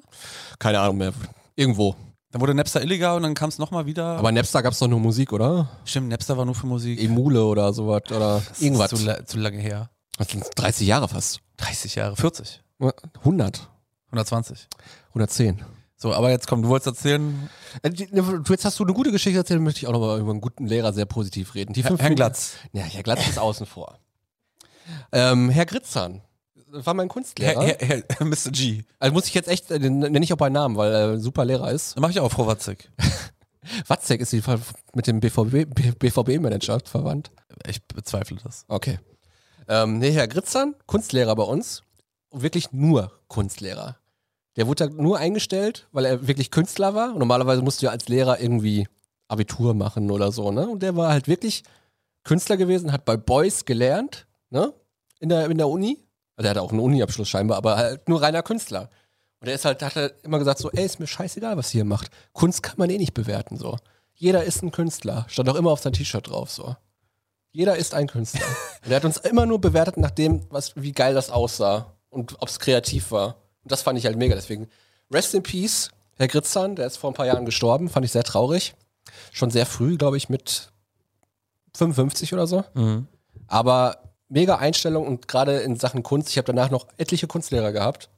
Keine 0.60 0.82
Ahnung 0.82 0.98
mehr. 0.98 1.14
Irgendwo. 1.56 1.96
Dann 2.34 2.42
wurde 2.42 2.56
Napster 2.56 2.82
illegal 2.82 3.16
und 3.16 3.24
dann 3.24 3.36
kam 3.36 3.50
es 3.50 3.60
nochmal 3.60 3.86
wieder. 3.86 4.18
Aber 4.18 4.32
Napster 4.32 4.64
gab 4.64 4.74
es 4.74 4.80
doch 4.80 4.88
nur 4.88 5.00
Musik, 5.00 5.32
oder? 5.32 5.70
Stimmt, 5.86 6.10
Napster 6.10 6.36
war 6.36 6.46
nur 6.46 6.56
für 6.56 6.66
Musik. 6.66 7.00
Emule 7.02 7.46
oder 7.46 7.72
sowas. 7.74 8.02
Oder 8.10 8.42
Das 8.50 8.60
irgendwas. 8.60 8.92
Ist 8.92 9.00
zu, 9.00 9.06
la 9.06 9.24
zu 9.26 9.38
lange 9.38 9.60
her. 9.60 9.92
Das 10.18 10.30
sind 10.30 10.44
30 10.56 10.88
Jahre 10.88 11.08
fast. 11.08 11.40
30 11.58 11.94
Jahre, 11.96 12.16
40, 12.16 12.62
100. 13.24 13.70
120. 14.08 14.68
110. 15.10 15.62
So, 15.96 16.12
aber 16.14 16.32
jetzt 16.32 16.48
komm, 16.48 16.64
du 16.64 16.70
wolltest 16.70 16.88
erzählen, 16.88 17.50
Äh, 17.84 17.90
ne, 17.90 18.44
Jetzt 18.50 18.66
hast 18.66 18.80
du 18.80 18.84
eine 18.84 18.94
gute 18.94 19.12
Geschichte 19.12 19.38
erzählt, 19.38 19.62
möchte 19.62 19.80
ich 19.82 19.88
auch 19.88 19.92
nochmal 19.94 20.20
über 20.20 20.32
einen 20.32 20.42
guten 20.42 20.66
Lehrer 20.66 20.92
sehr 20.92 21.06
positiv 21.06 21.54
reden. 21.56 21.74
Die 21.74 21.84
Herr- 21.84 21.92
Minuten- 21.94 22.16
Glatz. 22.16 22.54
Ja, 22.74 22.82
Herr 22.82 23.04
Glatz 23.04 23.28
ist 23.28 23.38
außen 23.40 23.66
vor. 23.68 24.00
Ähm, 25.12 25.50
Herr 25.50 25.66
Gritzahn 25.68 26.22
war 26.74 26.94
mein 26.94 27.08
Kunstlehrer. 27.08 27.64
Herr, 27.64 27.78
Herr, 27.80 28.04
Herr, 28.10 28.26
Mr. 28.26 28.52
G. 28.52 28.84
also 29.00 29.14
muss 29.14 29.28
ich 29.28 29.34
jetzt 29.34 29.48
echt, 29.48 29.72
äh, 29.72 29.80
den 29.80 30.00
nenne 30.00 30.24
ich 30.24 30.34
auch 30.34 30.38
bei 30.38 30.50
Namen, 30.50 30.76
weil 30.76 30.92
er 30.92 31.12
ein 31.14 31.22
super 31.22 31.46
Lehrer 31.46 31.72
ist. 31.72 31.96
Dann 31.96 32.02
mach 32.02 32.10
ich 32.10 32.20
auch, 32.20 32.32
Frau 32.32 32.48
Watzig. 32.48 32.90
Watzek 33.88 34.22
ist 34.22 34.34
die 34.34 34.42
mit 34.94 35.08
dem 35.08 35.20
BVB 35.20 35.68
BVB-Manager 36.00 36.80
verwandt. 36.86 37.32
Ich 37.68 37.82
bezweifle 37.84 38.38
das. 38.44 38.66
Okay. 38.68 39.00
Ähm, 39.68 40.00
nee, 40.00 40.12
Herr 40.12 40.28
Gritzahn, 40.28 40.76
Kunstlehrer 40.86 41.36
bei 41.36 41.44
uns. 41.44 41.84
Wirklich 42.32 42.72
nur 42.72 43.12
Kunstlehrer. 43.28 43.98
Der 44.56 44.68
wurde 44.68 44.88
da 44.88 44.94
nur 44.94 45.18
eingestellt, 45.18 45.88
weil 45.92 46.06
er 46.06 46.28
wirklich 46.28 46.52
Künstler 46.52 46.94
war. 46.94 47.14
Und 47.14 47.20
normalerweise 47.20 47.62
musst 47.62 47.82
du 47.82 47.86
ja 47.86 47.92
als 47.92 48.08
Lehrer 48.08 48.40
irgendwie 48.40 48.88
Abitur 49.28 49.74
machen 49.74 50.12
oder 50.12 50.32
so, 50.32 50.52
ne? 50.52 50.68
Und 50.68 50.84
der 50.84 50.96
war 50.96 51.12
halt 51.12 51.28
wirklich 51.28 51.64
Künstler 52.24 52.58
gewesen, 52.58 52.92
hat 52.92 53.06
bei 53.06 53.18
Beuys 53.18 53.66
gelernt, 53.66 54.28
ne? 54.50 54.74
In 55.20 55.30
der, 55.30 55.50
in 55.50 55.58
der 55.58 55.70
Uni. 55.70 56.04
Also 56.36 56.48
er 56.48 56.52
hatte 56.52 56.62
auch 56.62 56.72
einen 56.72 56.80
Uni-Abschluss 56.80 57.30
scheinbar, 57.30 57.58
aber 57.58 57.78
halt 57.78 58.10
nur 58.10 58.22
reiner 58.22 58.44
Künstler. 58.44 58.90
Und 59.40 59.48
er 59.48 59.56
ist 59.56 59.66
halt, 59.66 59.82
hat 59.84 59.96
er 59.96 60.14
immer 60.24 60.40
gesagt 60.40 60.60
so, 60.60 60.72
ey, 60.72 60.86
ist 60.86 61.00
mir 61.00 61.08
scheißegal, 61.08 61.58
was 61.58 61.74
ihr 61.74 61.80
hier 61.80 61.86
macht. 61.86 62.10
Kunst 62.32 62.64
kann 62.64 62.76
man 62.78 62.90
eh 62.90 62.98
nicht 62.98 63.14
bewerten, 63.14 63.58
so. 63.58 63.78
Jeder 64.16 64.44
ist 64.44 64.64
ein 64.64 64.72
Künstler. 64.72 65.26
Stand 65.28 65.50
auch 65.50 65.56
immer 65.56 65.72
auf 65.72 65.82
sein 65.82 65.94
T-Shirt 65.94 66.30
drauf, 66.30 66.50
so. 66.50 66.76
Jeder 67.52 67.76
ist 67.76 67.94
ein 67.94 68.08
Künstler. 68.08 68.46
Und 68.84 68.92
er 68.92 68.96
hat 68.96 69.06
uns 69.06 69.18
immer 69.18 69.46
nur 69.46 69.60
bewertet 69.60 69.98
nach 69.98 70.12
dem, 70.12 70.42
was, 70.50 70.76
wie 70.76 70.92
geil 70.92 71.14
das 71.14 71.30
aussah 71.30 71.94
und 72.10 72.42
ob 72.42 72.48
es 72.48 72.60
kreativ 72.60 73.12
war. 73.12 73.36
Und 73.64 73.72
das 73.72 73.82
fand 73.82 74.00
ich 74.00 74.06
halt 74.06 74.18
mega. 74.18 74.34
Deswegen, 74.34 74.70
rest 75.12 75.34
in 75.34 75.44
peace, 75.44 75.90
Herr 76.16 76.28
Gritzahn, 76.28 76.76
der 76.76 76.88
ist 76.88 76.98
vor 76.98 77.12
ein 77.12 77.16
paar 77.16 77.26
Jahren 77.26 77.46
gestorben, 77.46 77.90
fand 77.90 78.06
ich 78.06 78.12
sehr 78.12 78.24
traurig. 78.24 78.76
Schon 79.32 79.52
sehr 79.52 79.66
früh, 79.66 79.98
glaube 79.98 80.18
ich, 80.18 80.30
mit 80.30 80.72
55 81.76 82.34
oder 82.34 82.48
so. 82.48 82.64
Aber 83.48 84.13
mega 84.30 84.56
Einstellung 84.56 85.06
und 85.06 85.28
gerade 85.28 85.60
in 85.60 85.76
Sachen 85.76 86.04
Kunst. 86.04 86.30
Ich 86.30 86.38
habe 86.38 86.46
danach 86.46 86.72
noch 86.72 86.88
etliche 86.98 87.28
Kunstlehrer 87.28 87.72
gehabt, 87.72 88.10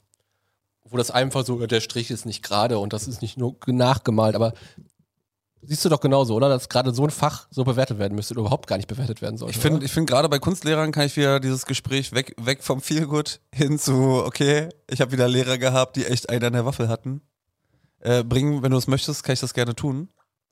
wo 0.83 0.97
das 0.97 1.11
einfach 1.11 1.45
so, 1.45 1.65
der 1.65 1.81
Strich 1.81 2.11
ist 2.11 2.25
nicht 2.25 2.43
gerade 2.43 2.79
und 2.79 2.93
das 2.93 3.07
ist 3.07 3.21
nicht 3.21 3.37
nur 3.37 3.55
nachgemalt, 3.67 4.35
aber 4.35 4.53
siehst 5.67 5.83
du 5.83 5.89
doch 5.89 5.99
genauso, 5.99 6.35
oder? 6.35 6.49
Dass 6.49 6.69
gerade 6.69 6.93
so 6.93 7.03
ein 7.03 7.09
Fach 7.09 7.47
so 7.49 7.63
bewertet 7.63 7.99
werden 7.99 8.15
müsste 8.15 8.33
oder 8.33 8.41
überhaupt 8.41 8.67
gar 8.67 8.77
nicht 8.77 8.87
bewertet 8.87 9.21
werden 9.21 9.37
sollte. 9.37 9.55
Ich 9.55 9.61
finde, 9.61 9.87
finde 9.87 10.11
gerade 10.11 10.29
bei 10.29 10.39
Kunstlehrern 10.39 10.91
kann 10.91 11.05
ich 11.05 11.15
wieder 11.17 11.39
dieses 11.39 11.65
Gespräch 11.65 12.13
weg, 12.13 12.35
weg 12.39 12.63
vom 12.63 12.81
Feelgood 12.81 13.41
hin 13.53 13.79
zu, 13.79 14.23
okay, 14.25 14.69
ich 14.89 15.01
habe 15.01 15.11
wieder 15.11 15.27
Lehrer 15.27 15.57
gehabt, 15.57 15.95
die 15.95 16.05
echt 16.05 16.29
einen 16.29 16.43
an 16.43 16.53
der 16.53 16.65
Waffel 16.65 16.87
hatten. 16.87 17.21
Äh, 17.99 18.23
bringen, 18.23 18.61
wenn 18.61 18.71
du 18.71 18.77
es 18.77 18.87
möchtest, 18.87 19.23
kann 19.23 19.33
ich 19.33 19.39
das 19.39 19.53
gerne 19.53 19.75
tun. 19.75 20.09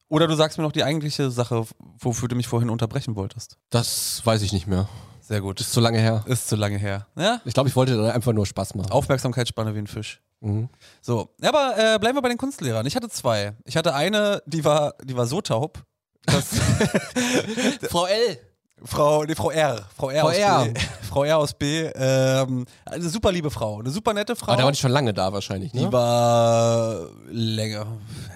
Oder 0.09 0.27
du 0.27 0.35
sagst 0.35 0.57
mir 0.57 0.63
noch 0.63 0.71
die 0.71 0.83
eigentliche 0.83 1.31
Sache, 1.31 1.65
wofür 1.99 2.27
du 2.27 2.35
mich 2.35 2.47
vorhin 2.47 2.69
unterbrechen 2.69 3.15
wolltest. 3.15 3.57
das 3.69 4.21
weiß 4.25 4.41
ich 4.41 4.53
nicht 4.53 4.67
mehr. 4.67 4.87
Sehr 5.23 5.39
gut. 5.39 5.61
Ist 5.61 5.71
zu 5.71 5.79
lange 5.79 5.99
her. 5.99 6.23
Ist 6.27 6.49
zu 6.49 6.57
lange 6.57 6.77
her. 6.77 7.07
Ja? 7.15 7.39
Ich 7.45 7.53
glaube, 7.53 7.69
ich 7.69 7.75
wollte 7.77 7.95
da 7.95 8.11
einfach 8.11 8.33
nur 8.33 8.45
Spaß 8.45 8.75
machen. 8.75 8.91
Aufmerksamkeitsspanne 8.91 9.73
wie 9.73 9.79
ein 9.79 9.87
Fisch. 9.87 10.21
Mhm. 10.41 10.67
So, 11.01 11.29
ja, 11.41 11.49
aber 11.49 11.75
äh, 11.77 11.97
bleiben 11.97 12.17
wir 12.17 12.21
bei 12.21 12.27
den 12.27 12.37
Kunstlehrern. 12.37 12.85
Ich 12.85 12.95
hatte 12.97 13.07
zwei. 13.07 13.53
Ich 13.63 13.77
hatte 13.77 13.95
eine, 13.95 14.43
die 14.45 14.65
war, 14.65 14.95
die 15.01 15.15
war 15.15 15.25
so 15.25 15.39
taub, 15.39 15.81
dass 16.25 16.47
Frau 17.89 18.05
L. 18.05 18.37
Frau, 18.85 19.23
nee, 19.23 19.33
Frau 19.33 19.49
R. 19.49 19.87
Frau 19.95 20.09
R, 20.09 20.19
Frau 20.19 20.27
aus 20.27 20.35
R. 20.35 20.65
B. 20.65 20.79
Frau 21.09 21.23
R 21.23 21.37
aus 21.37 21.53
B. 21.53 21.83
Ähm, 21.95 22.65
eine 22.83 23.07
super 23.07 23.31
liebe 23.31 23.49
Frau, 23.49 23.79
eine 23.79 23.91
super 23.91 24.13
nette 24.13 24.35
Frau. 24.35 24.51
Aber 24.51 24.57
da 24.57 24.63
war 24.65 24.73
die 24.73 24.77
schon 24.77 24.91
lange 24.91 25.13
da 25.13 25.31
wahrscheinlich, 25.31 25.73
ne? 25.73 25.85
Die 25.85 25.91
war 25.93 27.07
länger. 27.29 27.85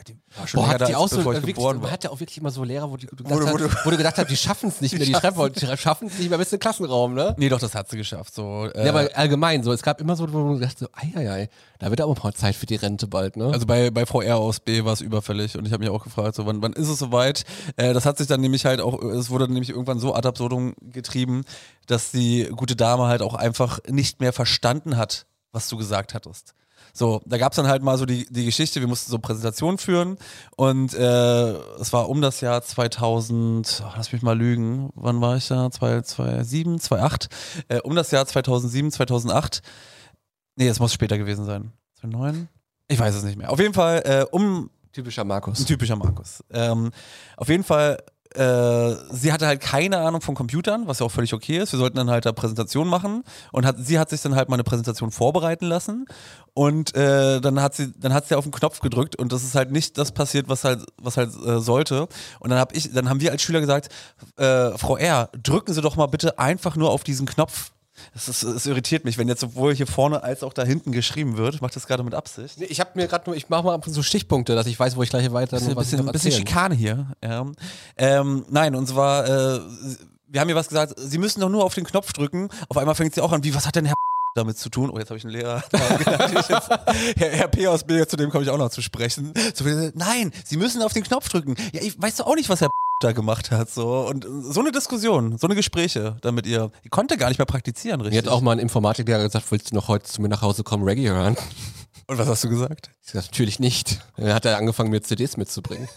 Die 0.08 0.16
schon 0.46 0.62
Boah, 0.62 0.70
hat 0.70 0.88
die 0.88 0.96
auch 0.96 1.08
so, 1.08 1.22
äh, 1.22 1.26
wirklich, 1.26 1.56
geboren 1.56 1.82
war. 1.82 1.92
hat 1.92 2.04
ja 2.04 2.10
auch 2.12 2.20
wirklich 2.20 2.38
immer 2.38 2.52
so 2.52 2.64
Lehrer, 2.64 2.92
wo, 2.92 2.98
die, 2.98 3.08
du 3.08 3.16
gedacht 3.16 3.34
wo 3.34 3.60
hast, 3.60 3.86
wo 3.86 3.90
du 3.90 3.98
gedacht 3.98 4.18
hast, 4.18 4.30
die 4.30 4.38
schaffen 4.38 4.70
es 4.70 4.82
nicht 4.82 4.98
mehr, 4.98 5.06
die 5.06 5.12
Treppe, 5.14 5.50
die 5.50 5.78
schaffen 5.78 6.08
es 6.08 6.20
nicht 6.20 6.30
mehr 6.30 6.38
bis 6.38 6.52
in 6.52 6.58
den 6.58 6.62
Klassenraum, 6.62 7.14
ne? 7.14 7.36
Nee, 7.38 7.50
doch, 7.50 7.60
das 7.60 7.74
hat 7.74 7.90
sie 7.90 7.98
geschafft. 7.98 8.34
So, 8.34 8.70
äh, 8.76 8.86
Ja, 8.86 8.94
aber 8.94 9.10
allgemein 9.16 9.64
so, 9.64 9.72
es 9.72 9.82
gab 9.82 10.00
immer 10.02 10.16
so, 10.16 10.32
wo 10.32 10.54
du 10.54 10.60
gedacht 10.60 10.78
so, 10.78 10.88
ei, 10.94 11.50
da 11.80 11.90
wird 11.90 12.02
aber 12.02 12.16
mal 12.24 12.34
Zeit 12.34 12.56
für 12.56 12.66
die 12.66 12.76
Rente 12.76 13.08
bald, 13.08 13.38
ne? 13.38 13.52
Also 13.52 13.66
bei, 13.66 13.90
bei 13.92 14.06
Frau 14.06 14.22
R 14.22 14.38
aus 14.38 14.60
B 14.60 14.84
war 14.84 14.94
es 14.94 15.02
überfällig 15.02 15.58
und 15.58 15.66
ich 15.66 15.74
habe 15.74 15.84
mich 15.84 15.90
auch 15.90 16.04
gefragt, 16.04 16.36
so, 16.36 16.46
wann, 16.46 16.62
wann 16.62 16.74
ist 16.74 16.90
es 16.90 17.00
soweit? 17.00 17.44
Äh, 17.76 17.94
das 17.94 18.06
hat 18.06 18.18
sich 18.18 18.28
dann 18.28 18.42
nämlich 18.42 18.66
halt 18.66 18.82
auch, 18.82 19.02
es 19.02 19.30
wurde 19.30 19.48
nämlich 19.48 19.70
irgendwann 19.70 20.00
so 20.00 20.14
ad 20.14 20.28
absurdum 20.28 20.74
getrieben, 20.82 21.44
dass 21.88 22.12
die 22.12 22.50
gute 22.56 22.76
Dame 22.76 23.08
halt 23.08 23.22
auch 23.22 23.34
einfach 23.34 23.80
nicht 23.88 24.20
mehr 24.20 24.34
verstanden 24.34 24.98
hat, 24.98 25.26
was 25.52 25.70
du 25.70 25.78
gesagt 25.78 26.14
hattest. 26.14 26.54
So, 26.98 27.22
da 27.26 27.38
gab 27.38 27.52
es 27.52 27.58
dann 27.58 27.68
halt 27.68 27.84
mal 27.84 27.96
so 27.96 28.08
die, 28.08 28.26
die 28.26 28.44
Geschichte, 28.44 28.80
wir 28.80 28.88
mussten 28.88 29.12
so 29.12 29.20
Präsentationen 29.20 29.78
führen 29.78 30.18
und 30.56 30.96
äh, 30.96 31.52
es 31.80 31.94
war 31.94 32.10
um 32.10 32.22
das 32.22 32.42
Jahr 32.42 32.64
2000, 32.64 33.84
ach, 33.86 33.98
lass 33.98 34.12
mich 34.12 34.24
mal 34.24 34.36
lügen, 34.36 34.90
wann 34.96 35.22
war 35.22 35.38
ich 35.38 35.48
da? 35.48 35.70
2007, 35.70 36.80
2008, 36.80 37.30
äh, 37.68 37.82
um 37.82 37.94
das 37.96 38.10
Jahr 38.10 38.26
2007, 38.26 38.92
2008, 38.92 39.62
nee, 40.56 40.68
es 40.68 40.80
muss 40.80 40.92
später 40.92 41.20
gewesen 41.20 41.46
sein, 41.46 41.72
2009? 42.00 42.50
Ich 42.88 42.98
weiß 42.98 43.14
es 43.14 43.24
nicht 43.24 43.38
mehr. 43.38 43.52
Auf 43.52 43.60
jeden 43.60 43.76
Fall, 43.76 44.02
äh, 44.04 44.26
um 44.32 44.72
Typischer 44.92 45.24
Markus. 45.24 45.60
ein 45.60 45.66
typischer 45.68 45.98
Markus. 45.98 46.44
Ähm, 46.50 46.90
auf 47.36 47.48
jeden 47.48 47.64
Fall, 47.64 48.02
äh, 48.36 48.96
sie 49.12 49.32
hatte 49.32 49.48
halt 49.48 49.62
keine 49.62 50.00
Ahnung 50.00 50.22
von 50.22 50.36
Computern, 50.36 50.88
was 50.88 51.00
ja 51.00 51.06
auch 51.06 51.12
völlig 51.12 51.34
okay 51.34 51.58
ist. 51.58 51.72
Wir 51.72 51.80
sollten 51.80 51.98
dann 51.98 52.10
halt 52.10 52.26
da 52.26 52.32
Präsentation 52.32 52.88
machen 52.88 53.24
und 53.52 53.66
hat, 53.66 53.76
sie 53.80 54.00
hat 54.00 54.10
sich 54.10 54.22
dann 54.22 54.36
halt 54.36 54.50
mal 54.50 54.56
eine 54.56 54.64
Präsentation 54.64 55.12
vorbereiten 55.12 55.66
lassen 55.66 56.06
und 56.54 56.96
äh, 56.96 57.40
dann 57.40 57.62
hat 57.62 57.76
sie, 57.76 57.94
dann 57.98 58.14
hat 58.14 58.28
sie 58.28 58.36
auf 58.36 58.44
den 58.44 58.52
Knopf 58.52 58.80
gedrückt 58.80 59.16
und 59.16 59.32
das 59.32 59.44
ist 59.44 59.56
halt 59.56 59.72
nicht 59.72 59.98
das 59.98 60.12
passiert, 60.12 60.50
was 60.50 60.64
halt, 60.64 60.86
was 61.02 61.18
halt 61.18 61.30
äh, 61.46 61.60
sollte. 61.60 62.08
Und 62.40 62.50
dann 62.50 62.60
habe 62.60 62.76
ich, 62.76 62.92
dann 62.94 63.10
haben 63.10 63.22
wir 63.22 63.32
als 63.32 63.42
Schüler 63.42 63.62
gesagt, 63.62 63.90
äh, 64.38 64.72
Frau 64.78 64.98
R, 64.98 65.30
drücken 65.44 65.74
Sie 65.74 65.82
doch 65.82 65.96
mal 65.96 66.08
bitte 66.08 66.40
einfach 66.40 66.76
nur 66.76 66.92
auf 66.92 67.04
diesen 67.04 67.28
Knopf. 67.28 67.72
Das 68.14 68.66
irritiert 68.66 69.06
mich, 69.06 69.18
wenn 69.18 69.28
jetzt 69.28 69.42
sowohl 69.42 69.76
hier 69.76 69.88
vorne 69.88 70.24
als 70.24 70.44
auch 70.44 70.54
da 70.54 70.64
hinten 70.64 70.92
geschrieben 70.92 71.38
wird. 71.38 71.56
Ich 71.56 71.62
mache 71.62 71.74
das 71.74 71.88
gerade 71.88 72.04
mit 72.04 72.14
Absicht. 72.14 72.60
Nee, 72.60 72.66
ich 72.66 72.80
habe 72.80 72.92
mir 72.96 73.08
gerade 73.08 73.30
nur, 73.30 73.36
ich 73.36 73.50
mache 73.50 73.64
mal 73.64 73.80
so 73.86 74.04
Stichpunkte, 74.04 74.56
dass 74.56 74.68
ich 74.68 74.80
weiß, 74.80 74.96
wo 74.96 75.04
ich 75.04 75.10
gleich 75.10 75.32
weiter 75.32 75.58
bisschen, 75.58 75.76
bisschen, 75.76 76.06
bisschen. 76.12 76.32
Schikane 76.32 76.76
hier. 76.76 77.08
Ja. 77.24 77.46
Ähm, 77.98 78.46
nein, 78.50 78.76
und 78.76 78.88
zwar, 78.88 79.26
äh, 79.28 79.60
wir 80.28 80.42
haben 80.42 80.50
ihr 80.50 80.56
was 80.56 80.68
gesagt, 80.68 80.94
sie 80.98 81.18
müssen 81.18 81.42
doch 81.42 81.50
nur 81.50 81.64
auf 81.64 81.74
den 81.74 81.86
Knopf 81.86 82.14
drücken. 82.14 82.50
Auf 82.70 82.78
einmal 82.78 82.96
fängt 82.96 83.16
sie 83.16 83.22
auch 83.22 83.32
an, 83.32 83.44
wie, 83.44 83.54
was 83.54 83.66
hat 83.66 83.76
denn 83.76 83.86
Herr 83.86 83.96
damit 84.36 84.58
zu 84.58 84.70
tun? 84.70 84.90
Oh, 84.92 84.98
jetzt 85.00 85.10
habe 85.10 85.18
ich 85.18 85.26
einen 85.26 85.34
Lehrer. 85.34 85.64
jetzt, 85.72 86.70
Herr, 87.18 87.30
Herr 87.32 87.48
P. 87.48 87.68
aus 87.68 87.84
B, 87.84 88.06
zu 88.06 88.18
dem 88.18 88.30
komme 88.30 88.44
ich 88.44 88.50
auch 88.50 88.58
noch 88.58 88.70
zu 88.70 88.82
sprechen. 88.82 89.34
So, 89.54 89.66
nein, 89.96 90.32
Sie 90.46 90.58
müssen 90.58 90.82
auf 90.82 90.94
den 90.94 91.04
Knopf 91.04 91.30
drücken. 91.30 91.56
Ja, 91.74 91.82
ich 91.82 92.00
weiß 92.02 92.18
doch 92.18 92.28
auch 92.28 92.36
nicht, 92.36 92.50
was 92.50 92.62
Herr 92.62 92.70
da 93.00 93.12
gemacht 93.12 93.52
hat. 93.52 93.70
So. 93.70 94.08
Und 94.08 94.26
so 94.42 94.60
eine 94.60 94.72
Diskussion, 94.72 95.38
so 95.38 95.48
eine 95.48 95.56
Gespräche 95.56 96.18
da 96.22 96.32
mit 96.32 96.48
ihr. 96.48 96.72
Die 96.84 96.90
konnte 96.90 97.18
gar 97.18 97.30
nicht 97.30 97.38
mehr 97.38 97.46
praktizieren, 97.46 98.02
richtig. 98.02 98.22
Mir 98.22 98.30
hat 98.30 98.36
auch 98.36 98.42
mal 98.42 98.54
ein 98.54 98.60
Informatiklehrer 98.60 99.24
gesagt, 99.24 99.52
willst 99.52 99.72
du 99.72 99.76
noch 99.76 99.88
heute 99.88 100.06
zu 100.06 100.22
mir 100.22 100.30
nach 100.30 100.42
Hause 100.42 100.64
kommen, 100.64 100.84
Reggae 100.84 101.10
hören? 101.10 101.38
und 102.08 102.18
was 102.18 102.28
hast 102.28 102.44
du 102.44 102.50
gesagt? 102.50 102.92
Ich 103.02 103.12
gesagt, 103.12 103.28
natürlich 103.32 103.60
nicht. 103.60 104.00
Dann 104.18 104.34
hat 104.34 104.46
er 104.46 104.58
angefangen, 104.58 104.90
mir 104.90 105.02
CDs 105.02 105.38
mitzubringen. 105.38 105.88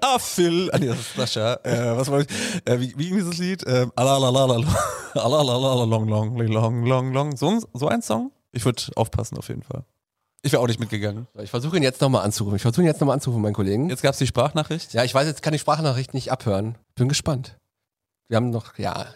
Ah, 0.00 0.18
Phil. 0.18 0.68
Ah, 0.72 0.78
nee, 0.78 0.86
das 0.86 0.98
ist 0.98 1.14
Sascha. 1.14 1.54
Äh, 1.62 1.96
was 1.96 2.10
wollte 2.10 2.34
ich? 2.34 2.68
Äh, 2.68 2.80
wie, 2.80 2.92
wie 2.96 3.08
ging 3.08 3.16
dieses 3.18 3.38
Lied? 3.38 3.62
Ähm, 3.66 3.92
Alalalala. 3.94 4.66
Alalalala, 5.14 5.84
long, 5.84 6.08
long, 6.08 6.36
long, 6.36 6.84
long, 6.84 7.12
long. 7.12 7.36
So, 7.36 7.60
so 7.72 7.86
ein 7.86 8.02
Song? 8.02 8.32
Ich 8.52 8.64
würde 8.64 8.82
aufpassen 8.96 9.38
auf 9.38 9.48
jeden 9.48 9.62
Fall. 9.62 9.84
Ich 10.42 10.52
wäre 10.52 10.62
auch 10.62 10.66
nicht 10.66 10.80
mitgegangen. 10.80 11.26
Ich 11.42 11.50
versuche 11.50 11.76
ihn 11.76 11.82
jetzt 11.82 12.00
nochmal 12.00 12.24
anzurufen. 12.24 12.56
Ich 12.56 12.62
versuche 12.62 12.82
ihn 12.82 12.86
jetzt 12.86 13.00
nochmal 13.00 13.14
anzurufen, 13.14 13.42
meinen 13.42 13.52
Kollegen. 13.52 13.90
Jetzt 13.90 14.02
gab 14.02 14.12
es 14.12 14.18
die 14.18 14.26
Sprachnachricht. 14.26 14.94
Ja, 14.94 15.04
ich 15.04 15.14
weiß, 15.14 15.26
jetzt 15.26 15.42
kann 15.42 15.52
die 15.52 15.58
Sprachnachricht 15.58 16.14
nicht 16.14 16.32
abhören. 16.32 16.78
Bin 16.94 17.08
gespannt. 17.08 17.58
Wir 18.28 18.36
haben 18.36 18.50
noch, 18.50 18.78
ja. 18.78 19.06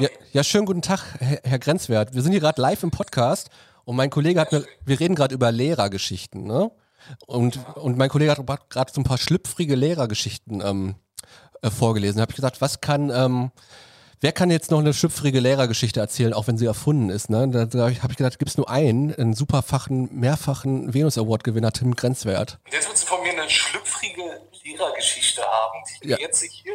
Ja, 0.00 0.08
ja 0.32 0.42
schönen 0.42 0.66
guten 0.66 0.82
Tag, 0.82 1.00
Herr, 1.20 1.40
Herr 1.44 1.58
Grenzwert. 1.58 2.14
Wir 2.14 2.22
sind 2.22 2.32
hier 2.32 2.40
gerade 2.40 2.60
live 2.60 2.82
im 2.82 2.90
Podcast 2.90 3.50
und 3.84 3.94
mein 3.94 4.10
Kollege 4.10 4.40
hat 4.40 4.50
mir, 4.50 4.64
wir 4.84 4.98
reden 4.98 5.14
gerade 5.14 5.34
über 5.34 5.52
Lehrergeschichten, 5.52 6.44
ne? 6.44 6.72
Und, 7.26 7.60
und 7.76 7.96
mein 7.96 8.08
Kollege 8.08 8.32
hat 8.32 8.70
gerade 8.70 8.92
so 8.92 9.00
ein 9.00 9.04
paar 9.04 9.18
schlüpfrige 9.18 9.76
Lehrergeschichten 9.76 10.60
ähm, 10.60 10.96
äh, 11.62 11.70
vorgelesen. 11.70 12.16
Da 12.16 12.22
habe 12.22 12.32
ich 12.32 12.36
gesagt, 12.36 12.60
was 12.60 12.80
kann, 12.80 13.10
ähm, 13.10 13.52
wer 14.26 14.32
kann 14.32 14.50
jetzt 14.50 14.72
noch 14.72 14.80
eine 14.80 14.92
schlüpfrige 14.92 15.38
Lehrergeschichte 15.38 16.00
erzählen, 16.00 16.32
auch 16.34 16.48
wenn 16.48 16.58
sie 16.58 16.66
erfunden 16.66 17.10
ist, 17.10 17.30
ne? 17.30 17.46
Da, 17.48 17.64
da 17.64 17.78
habe 17.84 17.92
ich 18.10 18.16
gedacht, 18.16 18.40
gibt 18.40 18.50
es 18.50 18.56
nur 18.56 18.68
einen, 18.68 19.14
einen 19.14 19.34
superfachen, 19.34 20.08
mehrfachen 20.12 20.92
Venus 20.92 21.16
Award 21.16 21.44
Gewinner, 21.44 21.70
Tim 21.72 21.94
Grenzwert. 21.94 22.58
Und 22.64 22.72
jetzt 22.72 22.88
willst 22.88 23.04
du 23.04 23.06
von 23.06 23.22
mir 23.22 23.30
eine 23.30 23.48
schlüpfrige 23.48 24.40
Lehrergeschichte 24.64 25.42
haben, 25.42 25.78
die 26.02 26.08
Ja. 26.08 26.16
mir 26.16 26.22
jetzt 26.22 26.42
hier, 26.42 26.74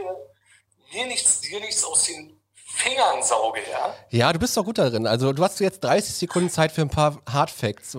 hier, 0.85 1.07
nichts, 1.07 1.41
hier 1.43 1.59
nichts 1.59 1.83
aus 1.83 2.05
den 2.05 2.39
Fingern 2.55 3.21
sauge, 3.21 3.59
ja? 3.69 3.95
Ja, 4.11 4.31
du 4.31 4.39
bist 4.39 4.55
doch 4.55 4.63
gut 4.63 4.77
darin. 4.77 5.05
Also 5.05 5.33
du 5.33 5.43
hast 5.43 5.59
jetzt 5.59 5.83
30 5.83 6.15
Sekunden 6.15 6.49
Zeit 6.49 6.71
für 6.71 6.79
ein 6.83 6.89
paar 6.89 7.17
Hard 7.29 7.51
Facts. 7.51 7.97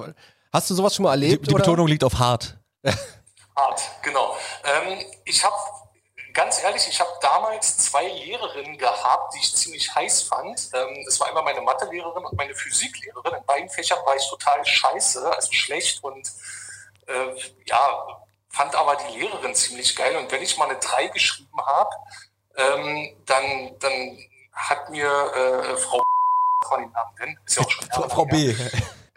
Hast 0.50 0.70
du 0.70 0.74
sowas 0.74 0.94
schon 0.94 1.02
mal 1.02 1.14
Die, 1.20 1.26
erlebt? 1.26 1.46
die 1.46 1.52
oder? 1.54 1.62
Betonung 1.62 1.88
liegt 1.88 2.04
auf 2.04 2.18
hart. 2.18 2.56
Hart, 3.54 3.82
genau. 4.02 4.34
Ähm, 4.64 4.98
ich 5.26 5.44
habe, 5.44 5.54
ganz 6.32 6.62
ehrlich, 6.62 6.86
ich 6.88 7.00
habe 7.00 7.10
damals 7.20 7.78
zwei 7.78 8.06
Lehrerinnen 8.06 8.78
gehabt, 8.78 9.34
die 9.34 9.38
ich 9.38 9.54
ziemlich 9.54 9.94
heiß 9.94 10.22
fand. 10.22 10.70
Ähm, 10.74 11.04
das 11.06 11.20
war 11.20 11.28
einmal 11.28 11.44
meine 11.44 11.60
Mathelehrerin 11.60 12.24
und 12.24 12.36
meine 12.36 12.54
Physiklehrerin. 12.54 13.34
In 13.34 13.46
beiden 13.46 13.70
Fächern 13.70 13.98
war 14.04 14.16
ich 14.16 14.28
total 14.28 14.64
scheiße, 14.64 15.34
also 15.34 15.52
schlecht 15.52 16.02
und 16.02 16.28
äh, 17.06 17.40
ja, 17.66 18.22
fand 18.48 18.74
aber 18.74 18.96
die 18.96 19.18
Lehrerin 19.18 19.54
ziemlich 19.54 19.96
geil. 19.96 20.16
Und 20.16 20.30
wenn 20.30 20.42
ich 20.42 20.56
mal 20.58 20.68
eine 20.68 20.78
3 20.78 21.08
geschrieben 21.08 21.60
habe, 21.64 21.90
ähm, 22.56 23.16
dann, 23.26 23.78
dann 23.78 24.18
hat 24.52 24.90
mir 24.90 25.08
äh, 25.08 25.76
Frau 25.76 26.02
man 26.70 26.82
den 26.82 26.92
Namen 26.92 27.14
nennen, 27.18 27.38
ist 27.46 27.56
ja 27.56 27.62
auch 27.62 27.70
schon 27.70 27.86
Frau, 27.92 28.08
Frau. 28.08 28.24
B. 28.24 28.54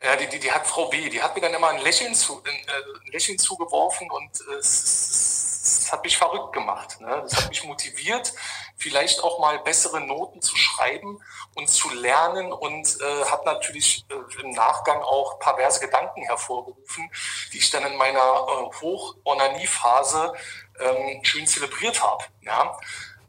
Ja, 0.03 0.15
die, 0.15 0.27
die, 0.27 0.39
die 0.39 0.51
hat 0.51 0.67
Frau 0.67 0.85
B, 0.87 1.09
die 1.09 1.21
hat 1.21 1.35
mir 1.35 1.41
dann 1.41 1.53
immer 1.53 1.69
ein 1.69 1.81
Lächeln, 1.81 2.13
zu, 2.13 2.41
ein, 2.43 2.53
äh, 2.53 3.05
ein 3.05 3.11
Lächeln 3.11 3.39
zugeworfen 3.39 4.09
und 4.11 4.41
äh, 4.49 4.53
es, 4.59 4.83
es, 4.83 5.34
es 5.65 5.91
hat 5.91 6.03
mich 6.03 6.17
verrückt 6.17 6.53
gemacht. 6.53 6.99
Ne? 7.01 7.21
Das 7.23 7.35
hat 7.35 7.49
mich 7.49 7.63
motiviert, 7.63 8.33
vielleicht 8.77 9.23
auch 9.23 9.39
mal 9.39 9.59
bessere 9.59 9.99
Noten 10.01 10.41
zu 10.41 10.55
schreiben 10.55 11.19
und 11.55 11.69
zu 11.69 11.89
lernen 11.93 12.51
und 12.53 12.97
äh, 13.01 13.25
hat 13.25 13.45
natürlich 13.45 14.05
äh, 14.09 14.41
im 14.41 14.51
Nachgang 14.51 15.01
auch 15.01 15.39
perverse 15.39 15.79
Gedanken 15.79 16.21
hervorgerufen, 16.23 17.09
die 17.53 17.57
ich 17.57 17.71
dann 17.71 17.83
in 17.85 17.97
meiner 17.97 18.19
äh, 18.19 18.81
Hoch-Onanie-Phase 18.81 20.33
ähm, 20.79 21.19
schön 21.23 21.47
zelebriert 21.47 22.01
habe. 22.01 22.23
Ja? 22.41 22.77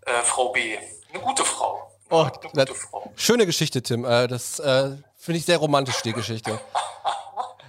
Äh, 0.05 0.22
Frau 0.22 0.51
B, 0.51 0.77
eine 1.12 1.20
gute 1.22 1.44
Frau. 1.44 1.90
Oh, 2.11 2.20
eine 2.20 2.31
gute 2.33 2.64
das- 2.66 2.79
Frau. 2.79 3.12
Schöne 3.16 3.46
Geschichte, 3.46 3.83
Tim. 3.83 4.05
Äh, 4.05 4.29
das 4.29 4.59
äh, 4.59 4.96
finde 5.16 5.38
ich 5.38 5.46
sehr 5.46 5.59
romantisch, 5.59 6.03
die 6.03 6.12
Geschichte. 6.12 6.61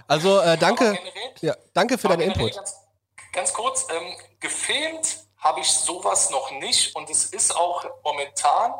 Also 0.06 0.40
äh, 0.40 0.56
danke, 0.56 0.84
generell- 0.92 1.34
ja, 1.40 1.54
danke 1.74 1.98
für 1.98 2.08
deinen 2.08 2.22
Input. 2.22 2.54
Ganz, 2.54 2.74
ganz 3.32 3.52
kurz, 3.52 3.86
ähm, 3.90 4.16
gefilmt 4.40 5.24
habe 5.38 5.60
ich 5.60 5.70
sowas 5.70 6.30
noch 6.30 6.50
nicht 6.52 6.94
und 6.96 7.08
es 7.10 7.26
ist 7.26 7.54
auch 7.54 7.84
momentan 8.04 8.72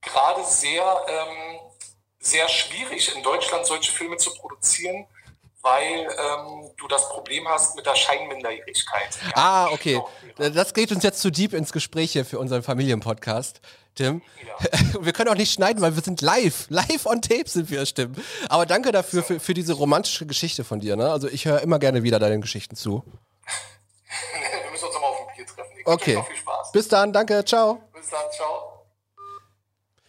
gerade 0.00 0.44
sehr, 0.44 0.84
ähm, 1.08 1.60
sehr 2.20 2.48
schwierig 2.48 3.14
in 3.14 3.22
Deutschland 3.22 3.66
solche 3.66 3.90
Filme 3.90 4.16
zu 4.16 4.32
produzieren, 4.34 5.06
weil 5.62 6.08
ähm, 6.18 6.70
du 6.76 6.88
das 6.88 7.08
Problem 7.08 7.48
hast 7.48 7.76
mit 7.76 7.86
der 7.86 7.94
Scheinminderjährigkeit. 7.94 9.18
Ja. 9.26 9.32
Ah, 9.34 9.68
okay. 9.70 10.00
Das 10.36 10.74
geht 10.74 10.90
uns 10.90 11.04
jetzt 11.04 11.20
zu 11.20 11.30
deep 11.30 11.52
ins 11.52 11.72
Gespräch 11.72 12.12
hier 12.12 12.24
für 12.24 12.38
unseren 12.38 12.62
Familienpodcast, 12.62 13.60
Tim. 13.94 14.22
Ja. 14.46 14.80
Wir 15.00 15.12
können 15.12 15.30
auch 15.30 15.36
nicht 15.36 15.52
schneiden, 15.52 15.82
weil 15.82 15.94
wir 15.94 16.02
sind 16.02 16.20
live. 16.20 16.66
Live 16.68 17.06
on 17.06 17.20
tape 17.22 17.48
sind 17.48 17.70
wir, 17.70 17.84
stimmt. 17.86 18.18
Aber 18.48 18.66
danke 18.66 18.92
dafür, 18.92 19.22
für, 19.22 19.40
für 19.40 19.54
diese 19.54 19.74
romantische 19.74 20.26
Geschichte 20.26 20.64
von 20.64 20.80
dir. 20.80 20.96
Ne? 20.96 21.10
Also 21.10 21.28
ich 21.28 21.44
höre 21.44 21.60
immer 21.60 21.78
gerne 21.78 22.02
wieder 22.02 22.18
deinen 22.18 22.40
Geschichten 22.40 22.76
zu. 22.76 23.04
Wir 23.12 24.70
müssen 24.70 24.84
uns 24.84 24.94
nochmal 24.94 25.10
auf 25.10 25.28
ein 25.28 25.36
Bier 25.36 25.46
treffen. 25.46 25.71
Ich 25.82 25.86
Okay. 25.86 26.14
noch 26.14 26.26
viel 26.26 26.36
Spaß. 26.36 26.72
Bis 26.72 26.88
dann, 26.88 27.12
danke, 27.12 27.44
ciao. 27.44 27.80
Bis 27.92 28.08
dann, 28.10 28.20
ciao. 28.34 28.68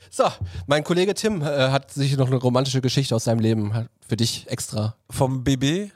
So, 0.10 0.26
mein 0.68 0.84
Kollege 0.84 1.14
Tim 1.16 1.42
äh, 1.42 1.46
hat 1.70 1.92
sich 1.92 2.16
noch 2.18 2.28
eine 2.28 2.36
romantische 2.36 2.82
Geschichte 2.82 3.16
aus 3.16 3.24
seinem 3.24 3.40
Leben 3.40 3.90
für 4.08 4.16
dich 4.16 4.48
extra. 4.50 4.96
Vom 5.10 5.44
BB? 5.44 5.92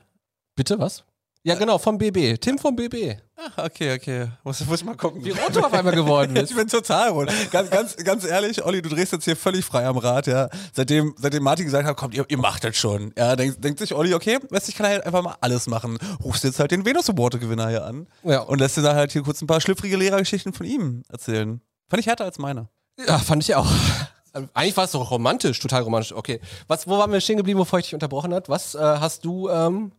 Bitte, 0.56 0.80
was? 0.80 1.04
Ja, 1.48 1.56
genau, 1.56 1.78
vom 1.78 1.98
BB. 1.98 2.42
Tim 2.42 2.58
vom 2.58 2.76
BB. 2.76 3.16
Ah, 3.38 3.64
okay, 3.64 3.96
okay. 3.96 4.28
Muss, 4.44 4.66
muss 4.66 4.82
ich 4.82 4.86
mal 4.86 4.98
gucken. 4.98 5.24
Wie 5.24 5.30
rot 5.30 5.56
du 5.56 5.62
auf 5.62 5.72
einmal 5.72 5.96
geworden 5.96 6.34
bist. 6.34 6.52
Ich 6.52 6.58
bin 6.58 6.68
total 6.68 7.12
rot. 7.12 7.30
Ganz, 7.52 7.70
ganz, 7.70 7.96
ganz 7.96 8.26
ehrlich, 8.26 8.66
Olli, 8.66 8.82
du 8.82 8.90
drehst 8.90 9.14
jetzt 9.14 9.24
hier 9.24 9.38
völlig 9.38 9.64
frei 9.64 9.86
am 9.86 9.96
Rad, 9.98 10.28
ja. 10.28 10.50
Seitdem, 10.74 11.16
seitdem 11.18 11.44
Martin 11.44 11.64
gesagt 11.64 11.88
hat, 11.88 11.96
kommt, 11.96 12.16
ihr, 12.16 12.26
ihr 12.28 12.38
macht 12.38 12.66
das 12.66 12.76
schon. 12.76 13.14
Ja, 13.18 13.38
denkt, 13.38 13.64
denkt 13.64 13.80
sich 13.80 13.96
Olli, 13.96 14.14
okay, 14.14 14.40
weißt 14.50 14.68
ich 14.68 14.76
kann 14.76 14.88
halt 14.88 15.06
einfach 15.06 15.24
mal 15.24 15.38
alles 15.40 15.68
machen. 15.68 15.98
Rufst 16.22 16.44
jetzt 16.44 16.60
halt 16.60 16.72
den 16.72 16.84
Venus 16.84 17.10
Award 17.10 17.40
Gewinner 17.40 17.70
hier 17.70 17.86
an. 17.86 18.08
Ja. 18.24 18.42
Und 18.42 18.60
lässt 18.60 18.76
dir 18.76 18.82
da 18.82 18.94
halt 18.94 19.14
hier 19.14 19.24
kurz 19.24 19.42
ein 19.42 19.48
paar 19.48 19.62
schlüpfrige 19.62 19.96
Lehrergeschichten 19.96 20.52
von 20.52 20.66
ihm 20.66 21.04
erzählen. 21.08 21.62
Fand 21.88 22.02
ich 22.02 22.08
härter 22.08 22.26
als 22.26 22.40
meine. 22.40 22.68
Ja, 23.08 23.20
fand 23.20 23.42
ich 23.42 23.56
auch. 23.56 23.72
Eigentlich 24.54 24.76
war 24.76 24.84
es 24.84 24.92
doch 24.92 25.12
romantisch, 25.12 25.62
total 25.62 25.84
romantisch. 25.84 26.12
Okay. 26.12 26.42
Was, 26.68 26.88
wo 26.88 26.98
waren 26.98 27.14
wir 27.14 27.22
stehen 27.22 27.38
geblieben, 27.38 27.60
bevor 27.60 27.80
ich 27.80 27.86
dich 27.86 27.94
unterbrochen 27.94 28.34
hat? 28.34 28.50
Was 28.50 28.76
äh, 28.76 28.80
hast 28.80 29.24
du, 29.24 29.48
ähm, 29.48 29.94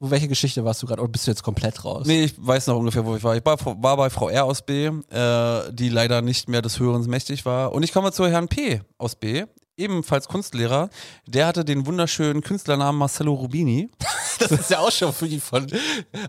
wo, 0.00 0.10
welche 0.10 0.28
Geschichte 0.28 0.64
warst 0.64 0.82
du 0.82 0.86
gerade? 0.86 1.02
Oder 1.02 1.12
bist 1.12 1.26
du 1.26 1.30
jetzt 1.30 1.42
komplett 1.42 1.84
raus? 1.84 2.06
Nee, 2.06 2.24
ich 2.24 2.34
weiß 2.36 2.66
noch 2.68 2.76
ungefähr, 2.76 3.04
wo 3.04 3.14
ich 3.14 3.22
war. 3.22 3.36
Ich 3.36 3.44
war, 3.44 3.58
war 3.58 3.96
bei 3.98 4.08
Frau 4.08 4.30
R 4.30 4.44
aus 4.44 4.62
B, 4.62 4.86
äh, 4.86 5.72
die 5.72 5.90
leider 5.90 6.22
nicht 6.22 6.48
mehr 6.48 6.62
des 6.62 6.80
Hörens 6.80 7.06
mächtig 7.06 7.44
war. 7.44 7.72
Und 7.72 7.82
ich 7.82 7.92
komme 7.92 8.10
zu 8.10 8.26
Herrn 8.26 8.48
P 8.48 8.80
aus 8.96 9.14
B, 9.14 9.44
ebenfalls 9.76 10.26
Kunstlehrer. 10.26 10.88
Der 11.26 11.46
hatte 11.46 11.66
den 11.66 11.86
wunderschönen 11.86 12.42
Künstlernamen 12.42 12.98
Marcello 12.98 13.34
Rubini. 13.34 13.90
Das 14.40 14.52
ist 14.52 14.70
ja 14.70 14.78
auch 14.78 14.90
schon 14.90 15.12
für 15.12 15.28
die 15.28 15.38
von 15.38 15.66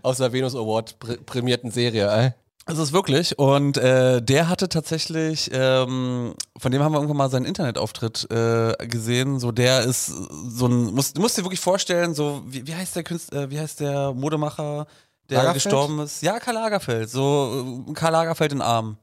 aus 0.02 0.18
der 0.18 0.30
Venus 0.34 0.54
Award 0.54 0.98
prä 0.98 1.16
prämierten 1.16 1.70
Serie, 1.70 2.10
ey. 2.10 2.34
Das 2.66 2.78
ist 2.78 2.92
wirklich. 2.92 3.38
Und 3.38 3.76
äh, 3.76 4.22
der 4.22 4.48
hatte 4.48 4.68
tatsächlich, 4.68 5.50
ähm, 5.52 6.34
von 6.56 6.70
dem 6.70 6.82
haben 6.82 6.92
wir 6.92 6.98
irgendwann 6.98 7.16
mal 7.16 7.30
seinen 7.30 7.44
Internetauftritt 7.44 8.30
äh, 8.30 8.86
gesehen. 8.86 9.40
So, 9.40 9.50
der 9.50 9.80
ist 9.82 10.06
so 10.06 10.66
ein, 10.66 10.94
musst, 10.94 11.16
du 11.16 11.20
musst 11.20 11.36
dir 11.36 11.42
wirklich 11.42 11.60
vorstellen, 11.60 12.14
so, 12.14 12.42
wie, 12.46 12.66
wie 12.66 12.74
heißt 12.74 12.94
der 12.94 13.02
Künstler, 13.02 13.42
äh, 13.42 13.50
wie 13.50 13.58
heißt 13.58 13.80
der 13.80 14.12
Modemacher, 14.12 14.86
der 15.28 15.38
Lagerfeld? 15.38 15.64
gestorben 15.64 15.98
ist? 16.00 16.22
Ja, 16.22 16.38
Karl 16.38 16.54
Lagerfeld. 16.54 17.10
So, 17.10 17.84
äh, 17.88 17.92
Karl 17.94 18.12
Lagerfeld 18.12 18.52
in 18.52 18.62
Arm. 18.62 18.96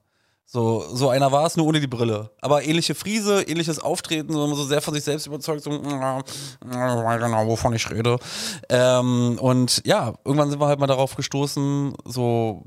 So, 0.45 0.84
so 0.95 1.10
einer 1.10 1.32
war 1.32 1.45
es, 1.45 1.58
nur 1.58 1.67
ohne 1.67 1.80
die 1.80 1.86
Brille. 1.86 2.32
Aber 2.41 2.63
ähnliche 2.63 2.95
Friese, 2.95 3.43
ähnliches 3.43 3.78
Auftreten, 3.78 4.34
so, 4.34 4.52
so 4.56 4.63
sehr 4.63 4.82
von 4.82 4.95
sich 4.95 5.04
selbst 5.04 5.28
überzeugt, 5.28 5.62
so, 5.63 5.69
ja, 5.69 6.22
ja, 6.72 7.04
weiß 7.06 7.22
genau, 7.22 7.45
wovon 7.45 7.76
ich 7.76 7.88
rede. 7.91 8.17
Ähm, 8.69 9.38
und 9.39 9.82
ja, 9.86 10.13
irgendwann 10.26 10.50
sind 10.50 10.60
wir 10.60 10.65
halt 10.65 10.80
mal 10.80 10.88
darauf 10.88 11.15
gestoßen, 11.15 11.93
so 12.06 12.63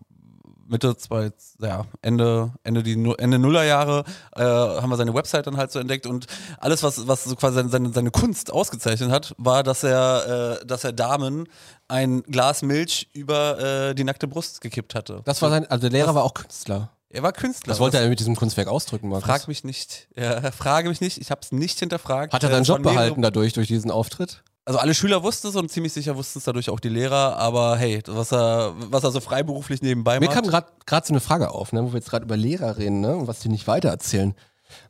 Mitte 0.73 0.97
zwei, 0.97 1.31
ja, 1.61 1.85
Ende, 2.01 2.51
Ende 2.65 2.83
die 2.83 2.95
Ende 3.19 3.39
Nullerjahre 3.39 4.05
äh, 4.35 4.43
haben 4.43 4.89
wir 4.89 4.97
seine 4.97 5.15
Website 5.15 5.47
dann 5.47 5.59
halt 5.59 5.71
so 5.71 5.79
entdeckt 5.79 6.07
und 6.07 6.27
alles, 6.59 6.83
was, 6.83 7.07
was 7.07 7.25
so 7.25 7.37
quasi 7.37 7.63
seine, 7.69 7.93
seine, 7.93 8.11
Kunst 8.11 8.51
ausgezeichnet 8.51 9.11
hat, 9.11 9.35
war, 9.37 9.63
dass 9.63 9.85
er, 9.85 10.61
äh, 10.63 10.67
dass 10.67 10.85
er 10.85 10.93
Damen 10.93 11.47
ein 11.89 12.23
Glas 12.23 12.63
Milch 12.63 13.11
über 13.13 13.91
äh, 13.91 13.95
die 13.95 14.05
nackte 14.05 14.27
Brust 14.27 14.63
gekippt 14.63 14.95
hatte. 14.95 15.21
Das 15.25 15.43
war 15.43 15.51
sein, 15.51 15.67
also 15.67 15.83
der 15.83 15.91
Lehrer 15.91 16.15
war 16.15 16.25
auch 16.25 16.35
Künstler. 16.35 16.91
Er 17.11 17.23
war 17.23 17.33
Künstler. 17.33 17.71
Was 17.71 17.79
wollte 17.81 17.99
er 17.99 18.09
mit 18.09 18.19
diesem 18.19 18.35
Kunstwerk 18.35 18.69
ausdrücken, 18.69 19.11
Markus? 19.11 19.27
Frag 19.27 19.47
mich 19.49 19.65
nicht. 19.65 20.09
Ja, 20.17 20.51
frage 20.53 20.89
mich 20.89 21.03
nicht. 21.03 21.19
Ich 21.19 21.31
habe 21.31 21.43
es 21.43 21.53
nicht 21.53 21.79
hinterfragt. 21.79 22.33
Hat 22.33 22.43
er 22.43 22.49
Äh, 22.49 22.53
seinen 22.53 22.65
von 22.65 22.83
Job 22.83 22.95
behalten 22.95 23.21
dadurch, 23.21 23.53
durch 23.53 23.69
diesen 23.69 23.91
Auftritt? 23.91 24.43
Also 24.65 24.79
alle 24.79 24.95
Schüler 24.95 25.23
wussten 25.25 25.49
es 25.49 25.57
und 25.57 25.71
ziemlich 25.71 25.93
sicher 25.93 26.17
wussten 26.17 26.39
es 26.39 26.45
dadurch 26.45 26.71
auch 26.71 26.79
die 26.79 26.89
Lehrer. 26.89 27.37
Aber 27.37 27.77
hey, 27.77 28.01
was 28.07 28.33
er, 28.33 28.75
was 28.77 29.03
er 29.03 29.11
so 29.11 29.21
freiberuflich 29.21 29.83
nebenbei 29.83 30.21
Mir 30.21 30.27
macht. 30.27 30.37
kam 30.53 30.65
gerade 30.87 31.07
so 31.07 31.13
eine 31.13 31.21
Frage 31.21 31.51
auf, 31.51 31.73
ne, 31.73 31.83
wo 31.83 31.89
wir 31.93 31.99
jetzt 31.99 32.11
gerade 32.11 32.25
über 32.25 32.37
Lehrer 32.37 32.77
reden 32.77 33.01
ne, 33.01 33.17
und 33.17 33.27
was 33.27 33.41
die 33.41 33.49
nicht 33.49 33.67
weitererzählen. 33.67 34.35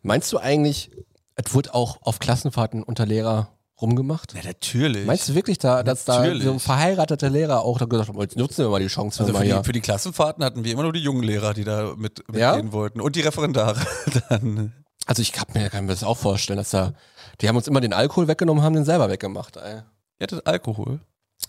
Meinst 0.02 0.30
du 0.32 0.38
eigentlich, 0.38 0.90
es 1.37 1.54
wurde 1.54 1.74
auch 1.74 1.98
auf 2.02 2.18
Klassenfahrten 2.18 2.82
unter 2.82 3.06
Lehrer 3.06 3.48
rumgemacht? 3.80 4.35
ja, 4.35 4.42
natürlich. 4.44 5.06
Meinst 5.06 5.30
du 5.30 5.35
wirklich, 5.35 5.58
da, 5.58 5.82
dass 5.82 6.04
da 6.04 6.18
Natürlich. 6.18 6.44
so 6.44 6.52
ein 6.52 6.61
verheirateter 6.61 7.30
Lehrer 7.30 7.62
auch 7.62 7.78
da 7.78 7.87
gesagt 7.87 8.11
hat, 8.11 8.16
jetzt 8.20 8.37
nutzen 8.37 8.64
wir 8.66 8.68
mal 8.70 8.78
die 8.80 8.87
Chance, 8.88 9.20
also 9.20 9.32
für, 9.32 9.38
mal 9.38 9.44
die, 9.44 9.52
hier. 9.52 9.64
für 9.64 9.72
die 9.72 9.80
Klassenfahrten 9.80 10.44
hatten 10.44 10.64
wir 10.64 10.72
immer 10.72 10.82
nur 10.85 10.92
die 10.92 11.00
jungen 11.00 11.22
Lehrer, 11.22 11.54
die 11.54 11.64
da 11.64 11.94
mit 11.96 12.22
Ja? 12.35 12.52
mitgehen 12.52 12.72
wollten. 12.72 13.00
Und 13.00 13.16
die 13.16 13.22
Referendare. 13.22 13.80
Dann. 14.28 14.72
Also 15.07 15.23
ich 15.23 15.33
kann 15.33 15.47
mir, 15.55 15.69
kann 15.71 15.87
mir 15.87 15.93
das 15.93 16.05
auch 16.05 16.17
vorstellen, 16.17 16.57
dass 16.57 16.71
da, 16.71 16.93
die 17.41 17.49
haben 17.49 17.57
uns 17.57 17.67
immer 17.67 17.81
den 17.81 17.93
Alkohol 17.93 18.29
weggenommen, 18.29 18.62
haben 18.62 18.75
den 18.75 18.85
selber 18.85 19.11
weggemacht. 19.11 19.57
Ey. 19.57 19.83
Ihr 20.19 20.25
hattet 20.25 20.47
Alkohol? 20.47 21.01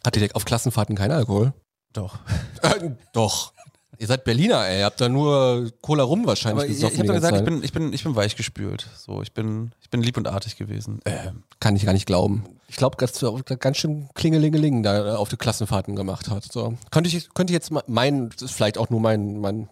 Hat 0.03 0.15
die 0.15 0.33
auf 0.33 0.45
Klassenfahrten 0.45 0.95
keinen 0.95 1.11
Alkohol? 1.11 1.53
Doch. 1.93 2.19
Äh, 2.63 2.91
doch. 3.11 3.51
Ihr 3.99 4.07
seid 4.07 4.23
Berliner, 4.23 4.65
ey. 4.65 4.79
Ihr 4.79 4.85
habt 4.85 5.01
da 5.01 5.09
nur 5.09 5.69
Cola 5.81 6.03
rum 6.03 6.25
wahrscheinlich 6.25 6.63
Aber 6.63 6.65
ich, 6.65 6.77
ich 6.77 6.81
gesoffen 6.81 6.99
habe 6.99 7.03
die 7.03 7.07
doch 7.07 7.29
ganze 7.29 7.43
gesagt, 7.43 7.47
ich 7.49 7.53
bin, 7.53 7.63
ich, 7.63 7.73
bin, 7.73 7.93
ich 7.93 8.03
bin 8.03 8.15
weich 8.15 8.37
gespült. 8.37 8.87
So, 8.97 9.21
ich 9.21 9.33
bin, 9.33 9.73
ich 9.81 9.89
bin 9.89 10.01
lieb 10.01 10.15
und 10.15 10.27
artig 10.27 10.55
gewesen. 10.55 11.01
Ähm, 11.03 11.43
Kann 11.59 11.75
ich 11.75 11.85
gar 11.85 11.91
nicht 11.91 12.05
glauben. 12.05 12.45
Ich 12.69 12.77
glaube, 12.77 12.95
dass 12.97 13.13
du 13.13 13.43
ganz 13.43 13.77
schön 13.77 14.09
Klingelingeling 14.13 14.81
da 14.81 15.17
auf 15.17 15.27
die 15.27 15.35
Klassenfahrten 15.35 15.95
gemacht 15.95 16.29
hat. 16.29 16.45
So. 16.51 16.75
Könnte 16.89 17.09
ich, 17.09 17.33
könnte 17.33 17.51
ich 17.51 17.55
jetzt 17.55 17.71
mein, 17.87 18.29
das 18.29 18.43
ist 18.43 18.51
vielleicht 18.51 18.77
auch 18.77 18.89
nur 18.89 19.01
mein, 19.01 19.39
mein, 19.39 19.69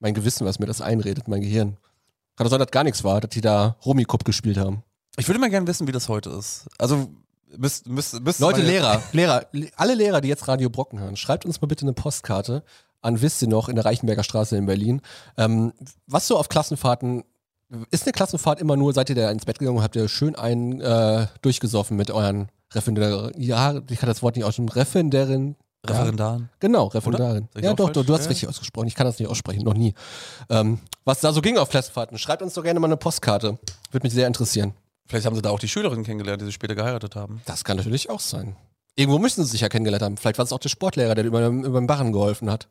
mein 0.00 0.14
Gewissen, 0.14 0.46
was 0.46 0.58
mir 0.58 0.66
das 0.66 0.80
einredet, 0.80 1.28
mein 1.28 1.42
Gehirn. 1.42 1.76
Kann 2.36 2.48
sein, 2.48 2.58
dass 2.58 2.70
gar 2.70 2.84
nichts 2.84 3.04
war, 3.04 3.20
dass 3.20 3.30
die 3.30 3.40
da 3.40 3.76
Rummikub 3.84 4.24
gespielt 4.24 4.58
haben. 4.58 4.82
ich 5.16 5.28
würde 5.28 5.38
mal 5.40 5.50
gerne 5.50 5.66
wissen, 5.66 5.86
wie 5.86 5.92
das 5.92 6.08
heute 6.08 6.30
ist. 6.30 6.66
Also, 6.78 7.08
müsst, 7.56 7.86
müsst, 7.88 8.20
müsst 8.20 8.40
Leute, 8.40 8.62
Lehrer, 8.62 9.00
Lehrer, 9.12 9.46
le- 9.52 9.70
alle 9.76 9.94
Lehrer, 9.94 10.20
die 10.20 10.28
jetzt 10.28 10.48
Radio 10.48 10.68
Brocken 10.70 10.98
hören, 10.98 11.16
schreibt 11.16 11.44
uns 11.46 11.60
mal 11.60 11.68
bitte 11.68 11.82
eine 11.84 11.92
Postkarte 11.92 12.62
an 13.02 13.20
wisst 13.20 13.42
ihr 13.42 13.48
noch 13.48 13.68
in 13.68 13.76
der 13.76 13.84
Reichenberger 13.84 14.24
Straße 14.24 14.56
in 14.56 14.64
Berlin. 14.64 15.02
Ähm, 15.36 15.74
was 16.06 16.26
so 16.26 16.38
auf 16.38 16.48
Klassenfahrten, 16.48 17.22
ist 17.90 18.04
eine 18.04 18.12
Klassenfahrt 18.12 18.60
immer 18.62 18.76
nur, 18.76 18.94
seid 18.94 19.10
ihr 19.10 19.14
da 19.14 19.30
ins 19.30 19.44
Bett 19.44 19.58
gegangen 19.58 19.76
und 19.76 19.82
habt 19.84 19.94
ihr 19.94 20.08
schön 20.08 20.34
einen 20.36 20.80
äh, 20.80 21.26
durchgesoffen 21.42 21.98
mit 21.98 22.10
euren 22.10 22.48
Referendar, 22.72 23.30
ja, 23.38 23.80
ich 23.90 23.98
kann 23.98 24.08
das 24.08 24.22
Wort 24.22 24.36
nicht 24.36 24.44
aussprechen, 24.46 24.68
Referendarin. 25.84 26.14
Referendaren. 26.14 26.50
Genau, 26.60 26.86
Referendarin. 26.86 27.48
Ja, 27.60 27.74
doch, 27.74 27.92
falsch? 27.92 28.06
du 28.06 28.12
hast 28.14 28.24
Ja. 28.24 28.28
richtig 28.28 28.48
ausgesprochen. 28.48 28.88
Ich 28.88 28.94
kann 28.94 29.06
das 29.06 29.18
nicht 29.18 29.28
aussprechen, 29.28 29.62
noch 29.64 29.74
nie. 29.74 29.94
Ähm, 30.50 30.78
was 31.04 31.20
da 31.20 31.32
so 31.32 31.40
ging 31.40 31.58
auf 31.58 31.68
Klassenfahrten, 31.68 32.18
schreibt 32.18 32.42
uns 32.42 32.54
doch 32.54 32.62
gerne 32.62 32.80
mal 32.80 32.86
eine 32.88 32.96
Postkarte. 32.96 33.58
Würde 33.90 34.06
mich 34.06 34.12
sehr 34.14 34.26
interessieren. 34.26 34.74
Vielleicht 35.06 35.26
haben 35.26 35.36
sie 35.36 35.42
da 35.42 35.50
auch 35.50 35.58
die 35.58 35.68
Schülerinnen 35.68 36.04
kennengelernt, 36.04 36.40
die 36.40 36.46
sie 36.46 36.52
später 36.52 36.74
geheiratet 36.74 37.14
haben. 37.14 37.42
Das 37.44 37.62
kann 37.64 37.76
natürlich 37.76 38.08
auch 38.10 38.20
sein. 38.20 38.56
Irgendwo 38.96 39.18
müssen 39.18 39.44
sie 39.44 39.50
sich 39.50 39.60
ja 39.60 39.68
kennengelernt 39.68 40.02
haben. 40.02 40.16
Vielleicht 40.16 40.38
war 40.38 40.44
es 40.44 40.52
auch 40.52 40.58
der 40.60 40.68
Sportlehrer, 40.70 41.14
der 41.14 41.24
über, 41.24 41.46
über 41.46 41.80
den 41.80 41.86
Barren 41.86 42.12
geholfen 42.12 42.50
hat. 42.50 42.68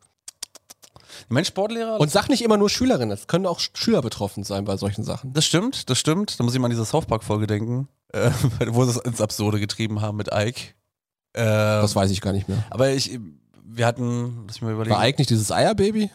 Mein 1.30 1.46
Sportlehrer. 1.46 2.00
Und 2.00 2.12
sag 2.12 2.28
nicht 2.30 2.42
immer 2.44 2.58
nur 2.58 2.70
Schülerinnen, 2.70 3.12
es 3.12 3.28
können 3.28 3.46
auch 3.46 3.60
Schüler 3.60 4.02
betroffen 4.02 4.44
sein 4.44 4.66
bei 4.66 4.78
solchen 4.78 5.04
Sachen. 5.04 5.32
das 5.34 5.46
stimmt, 5.46 5.90
das 5.90 5.98
stimmt. 6.00 6.40
Da 6.40 6.44
muss 6.44 6.54
ich 6.54 6.60
mal 6.60 6.66
an 6.66 6.72
diese 6.72 6.86
South 6.86 7.06
Park-Folge 7.06 7.46
denken, 7.48 7.88
äh, 8.14 8.32
wo 8.68 8.84
sie 8.86 8.92
es 8.92 8.98
ins 8.98 9.22
Absurde 9.22 9.60
getrieben 9.60 10.02
haben 10.02 10.18
mit 10.18 10.30
Ike. 10.34 10.74
Ähm, 11.36 11.82
Das 11.82 11.96
weiß 11.96 12.12
ich 12.12 12.22
gar 12.22 12.32
nicht 12.34 12.48
mehr. 12.48 12.64
aber 12.70 12.90
ich, 12.92 13.20
wir 13.66 13.86
hatten, 13.86 14.44
lass 14.48 14.56
mich 14.58 14.62
mal 14.64 14.74
überlegen, 14.74 14.96
War 14.96 15.02
eigentlich 15.02 15.28
dieses 15.28 15.52
Eierbaby? 15.52 16.10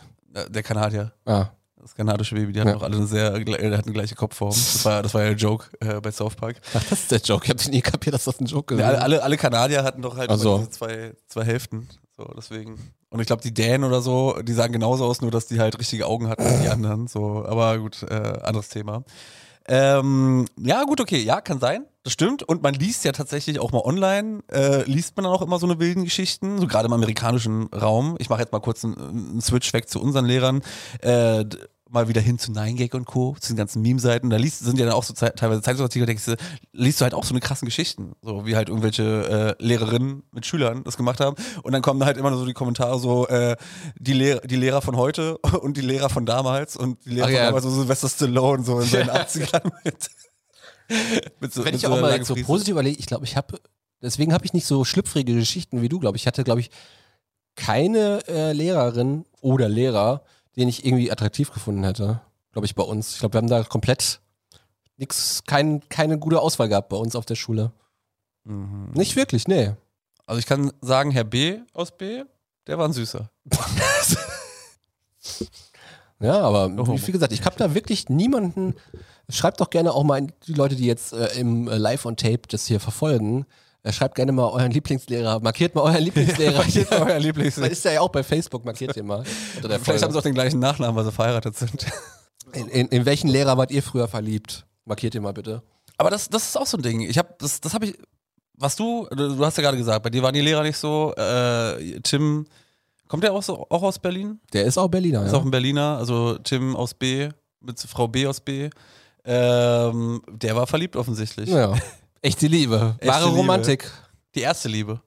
der 0.51 0.63
Kanadier, 0.63 1.13
Ah, 1.25 1.47
das 1.81 1.95
kanadische 1.95 2.35
Baby, 2.35 2.53
die 2.53 2.61
hatten 2.61 2.69
Ja. 2.71 2.77
auch 2.77 2.83
alle 2.83 2.97
eine 2.97 3.07
sehr, 3.07 3.35
äh, 3.35 3.77
hatten 3.77 3.93
gleiche 3.93 4.15
Kopfform. 4.15 4.51
Das 4.51 4.85
war, 4.85 5.03
das 5.03 5.15
war 5.15 5.23
ja 5.23 5.29
der 5.29 5.37
Joke 5.39 5.67
äh, 5.81 6.01
bei 6.01 6.11
South 6.13 6.37
Park. 6.37 6.61
ach, 6.75 6.85
das 6.91 7.01
ist 7.01 7.11
der 7.11 7.19
Joke. 7.21 7.45
Ich 7.45 7.51
hab 7.51 7.67
nie 7.73 7.81
kapiert, 7.81 8.15
dass 8.15 8.25
das 8.25 8.39
ein 8.41 8.47
Joke 8.47 8.75
ist. 8.75 8.81
Ja, 8.81 8.89
alle, 8.91 9.23
alle, 9.23 9.37
Kanadier 9.37 9.83
hatten 9.85 10.03
doch 10.03 10.17
halt 10.17 10.31
so. 10.39 10.59
diese 10.59 10.71
zwei, 10.71 11.13
zwei 11.27 11.45
Hälften. 11.45 11.89
So, 12.17 12.25
deswegen. 12.37 12.79
Und 13.11 13.21
ich 13.21 13.27
glaube, 13.27 13.43
die 13.43 13.55
Dänen 13.55 13.85
oder 13.85 14.03
so, 14.03 14.41
die 14.43 14.53
sahen 14.53 14.71
genauso 14.73 15.07
aus, 15.07 15.23
nur 15.23 15.31
dass 15.31 15.47
die 15.47 15.59
halt 15.61 15.79
richtige 15.79 16.07
Augen 16.07 16.29
hatten 16.29 16.45
wie 16.45 16.63
die 16.63 16.69
anderen. 16.69 17.07
So, 17.09 17.45
aber 17.47 17.79
gut, 17.79 18.03
äh, 18.03 18.15
anderes 18.43 18.69
Thema. 18.69 19.03
Ähm, 19.69 20.47
ja, 20.59 20.83
gut, 20.85 21.01
okay, 21.01 21.19
ja, 21.19 21.41
kann 21.41 21.61
sein. 21.61 21.85
Das 22.03 22.15
stimmt. 22.15 22.43
Und 22.43 22.63
man 22.63 22.75
liest 22.75 23.05
ja 23.05 23.13
tatsächlich 23.13 23.61
auch 23.61 23.71
mal 23.71 23.83
online, 23.83 24.41
äh, 24.51 24.83
liest 24.85 25.17
man 25.17 25.25
dann 25.25 25.33
auch 25.33 25.43
immer 25.43 25.59
so 25.59 25.67
eine 25.67 25.79
wilden 25.79 26.05
Geschichten, 26.05 26.59
so 26.59 26.67
gerade 26.67 26.87
im 26.87 26.93
amerikanischen 26.95 27.67
Raum. 27.67 28.17
Ich 28.19 28.31
mache 28.31 28.41
jetzt 28.41 28.53
mal 28.53 28.61
kurz 28.61 28.83
einen, 28.85 28.97
einen 28.99 29.41
Switch 29.43 29.71
weg 29.75 29.89
zu 29.89 30.01
unseren 30.01 30.25
Lehrern. 30.25 30.63
Äh, 31.01 31.45
mal 31.91 32.09
wieder 32.09 32.21
hin 32.21 32.39
zu 32.39 32.53
9gag 32.53 32.95
und 32.95 33.05
Co., 33.05 33.37
zu 33.41 33.53
den 33.53 33.57
ganzen 33.57 33.83
Meme-Seiten. 33.83 34.31
Da 34.31 34.37
liest, 34.37 34.61
sind 34.61 34.79
ja 34.79 34.87
dann 34.87 34.95
auch 34.95 35.05
so 35.05 35.15
teilweise 35.15 35.63
Zeitungsartikel, 35.63 36.07
denkst 36.07 36.25
du, 36.27 36.37
liest 36.73 37.01
du 37.01 37.05
halt 37.05 37.15
auch 37.15 37.25
so 37.25 37.33
eine 37.33 37.41
krassen 37.41 37.67
Geschichten. 37.67 38.13
So 38.23 38.47
wie 38.47 38.57
halt 38.57 38.69
irgendwelche 38.69 39.57
äh, 39.59 39.65
Lehrerinnen 39.65 40.23
mit 40.33 40.47
Schülern 40.47 40.85
das 40.85 40.97
gemacht 40.97 41.21
haben. 41.21 41.37
Und 41.63 41.73
dann 41.73 41.83
kommen 41.83 42.01
da 42.01 42.07
halt 42.07 42.17
immer 42.17 42.31
nur 42.31 42.39
so 42.39 42.47
die 42.47 42.55
Kommentare 42.55 42.99
so, 42.99 43.27
äh, 43.29 43.57
die, 43.99 44.13
Lehr 44.13 44.41
die 44.41 44.57
Lehrer 44.57 44.83
von 44.83 44.97
heute 44.97 45.39
und 45.61 45.77
die 45.77 45.83
Lehrer 45.83 46.09
von 46.09 46.27
damals 46.27 46.77
und 46.77 47.05
die 47.05 47.11
Lehrer 47.11 47.27
Ach 47.27 47.31
von 47.31 47.37
ja. 47.37 47.47
damals, 47.47 47.65
so 47.65 47.71
Sylvester 47.71 48.09
Stallone, 48.09 48.65
so 48.65 48.81
in 48.81 48.87
seinen 48.87 49.11
80ern 49.11 49.71
mit. 49.85 50.11
mit 51.41 51.53
so, 51.53 51.65
Wenn 51.65 51.73
mit 51.73 51.83
ich 51.83 51.87
auch 51.87 52.01
mal 52.01 52.25
so 52.25 52.35
positiv 52.35 52.73
überlege, 52.73 52.99
ich 52.99 53.07
glaube, 53.07 53.25
ich 53.25 53.37
habe, 53.37 53.59
deswegen 54.03 54.33
habe 54.33 54.45
ich 54.45 54.53
nicht 54.53 54.67
so 54.67 54.85
schlüpfrige 54.85 55.35
Geschichten 55.35 55.83
wie 55.83 55.89
du, 55.89 55.99
glaube 55.99 56.17
ich. 56.17 56.23
Ich 56.23 56.27
hatte, 56.27 56.45
glaube 56.45 56.61
ich, 56.61 56.71
keine 57.57 58.21
äh, 58.29 58.53
Lehrerin 58.53 59.25
oder 59.41 59.69
Lehrer, 59.69 60.23
den 60.59 60.69
ich 60.69 60.85
irgendwie 60.85 61.11
attraktiv 61.11 61.51
gefunden 61.53 61.85
hätte, 61.85 62.21
glaube 62.53 62.67
ich, 62.67 62.75
bei 62.75 62.83
uns. 62.83 63.13
Ich 63.15 63.19
glaube, 63.21 63.35
wir 63.35 63.39
haben 63.39 63.49
da 63.49 63.63
komplett 63.65 64.21
nix, 64.97 65.43
kein, 65.47 65.89
keine 65.89 66.19
gute 66.19 66.41
Auswahl 66.41 66.69
gehabt 66.69 66.89
bei 66.89 66.97
uns 66.97 67.15
auf 67.17 67.25
der 67.25 67.37
Schule. 67.37 67.73
Mhm. 68.45 68.91
Nicht 68.95 69.17
wirklich, 69.17 69.47
nee. 69.49 69.73
Also 70.27 70.39
ich 70.41 70.47
kann 70.47 70.73
sagen, 70.83 71.11
Herr 71.13 71.25
B 71.25 71.59
aus 71.73 71.97
B, 71.97 72.25
der 72.67 72.77
war 72.79 72.87
ein 72.87 72.93
Süßer. 72.93 73.31
Ja, 76.21 76.41
aber 76.41 76.67
Oh. 76.67 76.99
wie 77.07 77.13
gesagt, 77.13 77.33
ich 77.33 77.45
habe 77.45 77.57
da 77.57 77.75
wirklich 77.75 78.09
niemanden. 78.09 78.75
Schreibt 79.29 79.61
doch 79.61 79.71
gerne 79.71 79.93
auch 79.93 80.03
mal 80.03 80.27
die 80.49 80.53
Leute, 80.55 80.75
die 80.75 80.87
jetzt 80.87 81.13
äh, 81.13 81.39
im 81.39 81.69
äh, 81.69 81.77
Live 81.77 82.07
on 82.07 82.17
Tape 82.17 82.41
das 82.49 82.67
hier 82.67 82.81
verfolgen. 82.81 83.47
Äh, 83.83 83.93
schreibt 83.93 84.17
gerne 84.17 84.33
mal 84.33 84.49
euren 84.51 84.71
Lieblingslehrer, 84.73 85.41
markiert 85.41 85.75
mal 85.75 85.83
euren 85.83 86.03
Lieblingslehrer. 86.03 86.59
Markiert 86.59 86.91
mal 86.91 87.03
euren 87.03 87.23
Lieblingslehrer. 87.23 87.71
ist 87.71 87.85
ja 87.85 88.01
auch 88.01 88.09
bei 88.09 88.23
Facebook, 88.23 88.65
markiert 88.65 88.97
den 88.97 89.07
mal. 89.07 89.25
Vielleicht 89.25 90.03
haben 90.03 90.13
sie 90.13 90.19
auch 90.19 90.23
den 90.23 90.35
gleichen 90.35 90.59
Nachnamen, 90.59 90.97
weil 90.97 91.05
sie 91.05 91.13
verheiratet 91.13 91.57
sind. 91.57 91.87
in, 92.53 92.69
in, 92.69 92.89
in 92.89 93.07
welchen 93.07 93.29
Lehrer 93.29 93.57
wart 93.57 93.71
ihr 93.71 93.83
früher 93.83 94.09
verliebt? 94.09 94.67
Markiert 94.85 95.15
den 95.15 95.23
mal 95.23 95.33
bitte. 95.33 95.63
Aber 95.97 96.11
das, 96.11 96.29
das 96.29 96.49
ist 96.49 96.57
auch 96.57 96.67
so 96.67 96.77
ein 96.77 96.83
Ding. 96.83 97.01
Ich 97.03 97.19
habe 97.19 97.35
das, 97.39 97.61
das 97.61 97.75
habe 97.75 97.87
ich. 97.87 97.99
Was 98.61 98.75
du, 98.75 99.07
du 99.11 99.45
hast 99.45 99.57
ja 99.57 99.63
gerade 99.63 99.77
gesagt, 99.77 100.03
bei 100.03 100.11
dir 100.11 100.21
waren 100.23 100.35
die 100.35 100.41
Lehrer 100.41 100.65
nicht 100.65 100.77
so. 100.77 101.15
Äh, 101.17 102.01
Tim, 102.01 102.45
kommt 103.07 103.23
der 103.23 103.33
auch 103.33 103.43
so 103.43 103.67
auch 103.71 103.83
aus 103.85 104.01
Berlin? 104.01 104.41
Der 104.53 104.65
ist 104.65 104.77
auch 104.79 104.89
Berliner, 104.89 105.25
Ist 105.25 105.33
ja. 105.33 105.39
auch 105.39 105.45
ein 105.45 105.51
Berliner, 105.53 105.97
also 105.99 106.37
Tim 106.39 106.75
aus 106.75 106.95
B. 106.95 107.29
mit 107.61 107.79
Frau 107.79 108.09
B 108.09 108.27
aus 108.27 108.41
B. 108.41 108.69
Ähm, 109.25 110.23
der 110.29 110.57
war 110.57 110.67
verliebt 110.67 110.97
offensichtlich. 110.97 111.49
Ja. 111.51 111.73
Echte 112.23 112.47
Liebe. 112.47 112.97
Echte 112.99 113.13
Wahre 113.13 113.25
Liebe. 113.27 113.37
Romantik. 113.37 113.91
Die 114.35 114.41
erste 114.41 114.69
Liebe. 114.69 115.01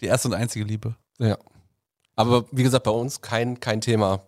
Die 0.00 0.06
erste 0.06 0.28
und 0.28 0.34
einzige 0.34 0.64
Liebe. 0.64 0.96
Ja. 1.18 1.38
Aber 2.16 2.44
wie 2.52 2.62
gesagt, 2.62 2.84
bei 2.84 2.90
uns 2.90 3.20
kein, 3.20 3.60
kein 3.60 3.80
Thema. 3.80 4.20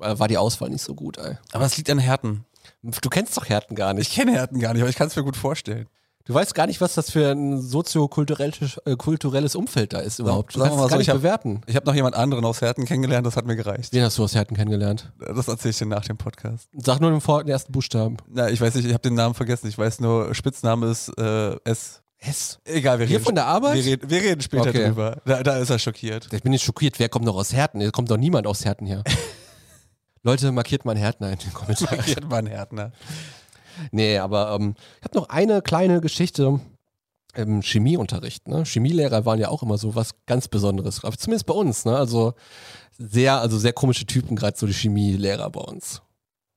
Äh, 0.00 0.18
War 0.18 0.28
die 0.28 0.38
Auswahl 0.38 0.70
nicht 0.70 0.82
so 0.82 0.94
gut, 0.94 1.18
ey. 1.18 1.36
Aber 1.52 1.64
es 1.64 1.76
liegt 1.76 1.90
an 1.90 1.98
Härten. 1.98 2.44
Du 2.82 3.08
kennst 3.08 3.36
doch 3.36 3.48
Härten 3.48 3.74
gar 3.74 3.94
nicht. 3.94 4.08
Ich 4.08 4.14
kenne 4.14 4.32
Härten 4.32 4.60
gar 4.60 4.72
nicht, 4.72 4.82
aber 4.82 4.90
ich 4.90 4.96
kann 4.96 5.08
es 5.08 5.16
mir 5.16 5.24
gut 5.24 5.36
vorstellen. 5.36 5.88
Du 6.28 6.34
weißt 6.34 6.54
gar 6.54 6.66
nicht, 6.66 6.80
was 6.82 6.92
das 6.94 7.10
für 7.10 7.30
ein 7.30 7.58
soziokulturelles 7.60 8.76
äh, 8.84 8.96
kulturelles 8.96 9.54
Umfeld 9.56 9.94
da 9.94 10.00
ist 10.00 10.18
überhaupt. 10.18 10.54
Du 10.54 10.60
kannst 10.60 10.74
es 10.74 10.80
gar 10.82 10.88
so, 10.90 10.96
nicht 10.96 11.08
ich 11.08 11.10
hab- 11.10 11.16
bewerten. 11.16 11.62
Ich 11.66 11.74
habe 11.74 11.86
noch 11.86 11.94
jemand 11.94 12.14
anderen 12.16 12.44
aus 12.44 12.60
Härten 12.60 12.84
kennengelernt, 12.84 13.26
das 13.26 13.34
hat 13.34 13.46
mir 13.46 13.56
gereicht. 13.56 13.94
Wen 13.94 14.02
hast 14.04 14.18
du 14.18 14.24
aus 14.24 14.34
Härten 14.34 14.54
kennengelernt? 14.54 15.10
Das 15.18 15.48
erzähle 15.48 15.70
ich 15.70 15.78
dir 15.78 15.86
nach 15.86 16.04
dem 16.04 16.18
Podcast. 16.18 16.68
Sag 16.74 17.00
nur 17.00 17.10
den, 17.10 17.22
vor 17.22 17.42
den 17.42 17.50
ersten 17.50 17.72
Buchstaben. 17.72 18.18
Na, 18.28 18.50
ich 18.50 18.60
weiß 18.60 18.74
nicht, 18.74 18.84
ich 18.84 18.92
habe 18.92 19.00
den 19.02 19.14
Namen 19.14 19.34
vergessen. 19.34 19.68
Ich 19.68 19.78
weiß 19.78 20.00
nur, 20.00 20.34
Spitzname 20.34 20.88
ist 20.90 21.08
äh, 21.18 21.56
S. 21.64 22.02
S. 22.18 22.58
Egal, 22.64 22.98
wir 22.98 23.06
Hier 23.06 23.16
reden. 23.16 23.24
von 23.24 23.34
der 23.34 23.46
Arbeit? 23.46 23.76
Wir 23.76 23.84
reden, 23.84 24.10
wir 24.10 24.20
reden 24.22 24.40
später 24.42 24.68
Okay. 24.68 24.86
drüber. 24.88 25.22
Da, 25.24 25.42
da 25.42 25.56
ist 25.56 25.70
er 25.70 25.78
schockiert. 25.78 26.28
Ich 26.32 26.42
bin 26.42 26.52
jetzt 26.52 26.64
schockiert. 26.64 26.98
Wer 26.98 27.08
kommt 27.08 27.24
noch 27.24 27.36
aus 27.36 27.54
Härten? 27.54 27.80
Hier 27.80 27.90
kommt 27.90 28.10
doch 28.10 28.16
niemand 28.18 28.46
aus 28.46 28.66
Härten 28.66 28.86
her. 28.86 29.02
Leute, 30.22 30.52
markiert 30.52 30.84
mal 30.84 30.90
einen 30.92 31.00
Härtner 31.00 31.30
in 31.32 31.38
den 31.38 31.54
Kommentaren. 31.54 31.96
Markiert 31.96 32.28
mal 32.28 32.36
einen 32.38 32.48
Härtner. 32.48 32.92
Nee, 33.90 34.18
aber 34.18 34.52
ähm, 34.54 34.74
ich 34.98 35.04
habe 35.04 35.18
noch 35.18 35.28
eine 35.28 35.62
kleine 35.62 36.00
Geschichte 36.00 36.60
im 37.34 37.62
Chemieunterricht. 37.62 38.48
Ne? 38.48 38.64
Chemielehrer 38.64 39.24
waren 39.24 39.38
ja 39.38 39.48
auch 39.48 39.62
immer 39.62 39.78
so 39.78 39.94
was 39.94 40.14
ganz 40.26 40.48
Besonderes. 40.48 41.04
Aber 41.04 41.16
zumindest 41.16 41.46
bei 41.46 41.54
uns. 41.54 41.84
Ne? 41.84 41.96
Also 41.96 42.34
sehr, 42.98 43.38
also 43.40 43.58
sehr 43.58 43.72
komische 43.72 44.06
Typen, 44.06 44.36
gerade 44.36 44.56
so 44.58 44.66
die 44.66 44.72
Chemielehrer 44.72 45.50
bei 45.50 45.60
uns. 45.60 46.02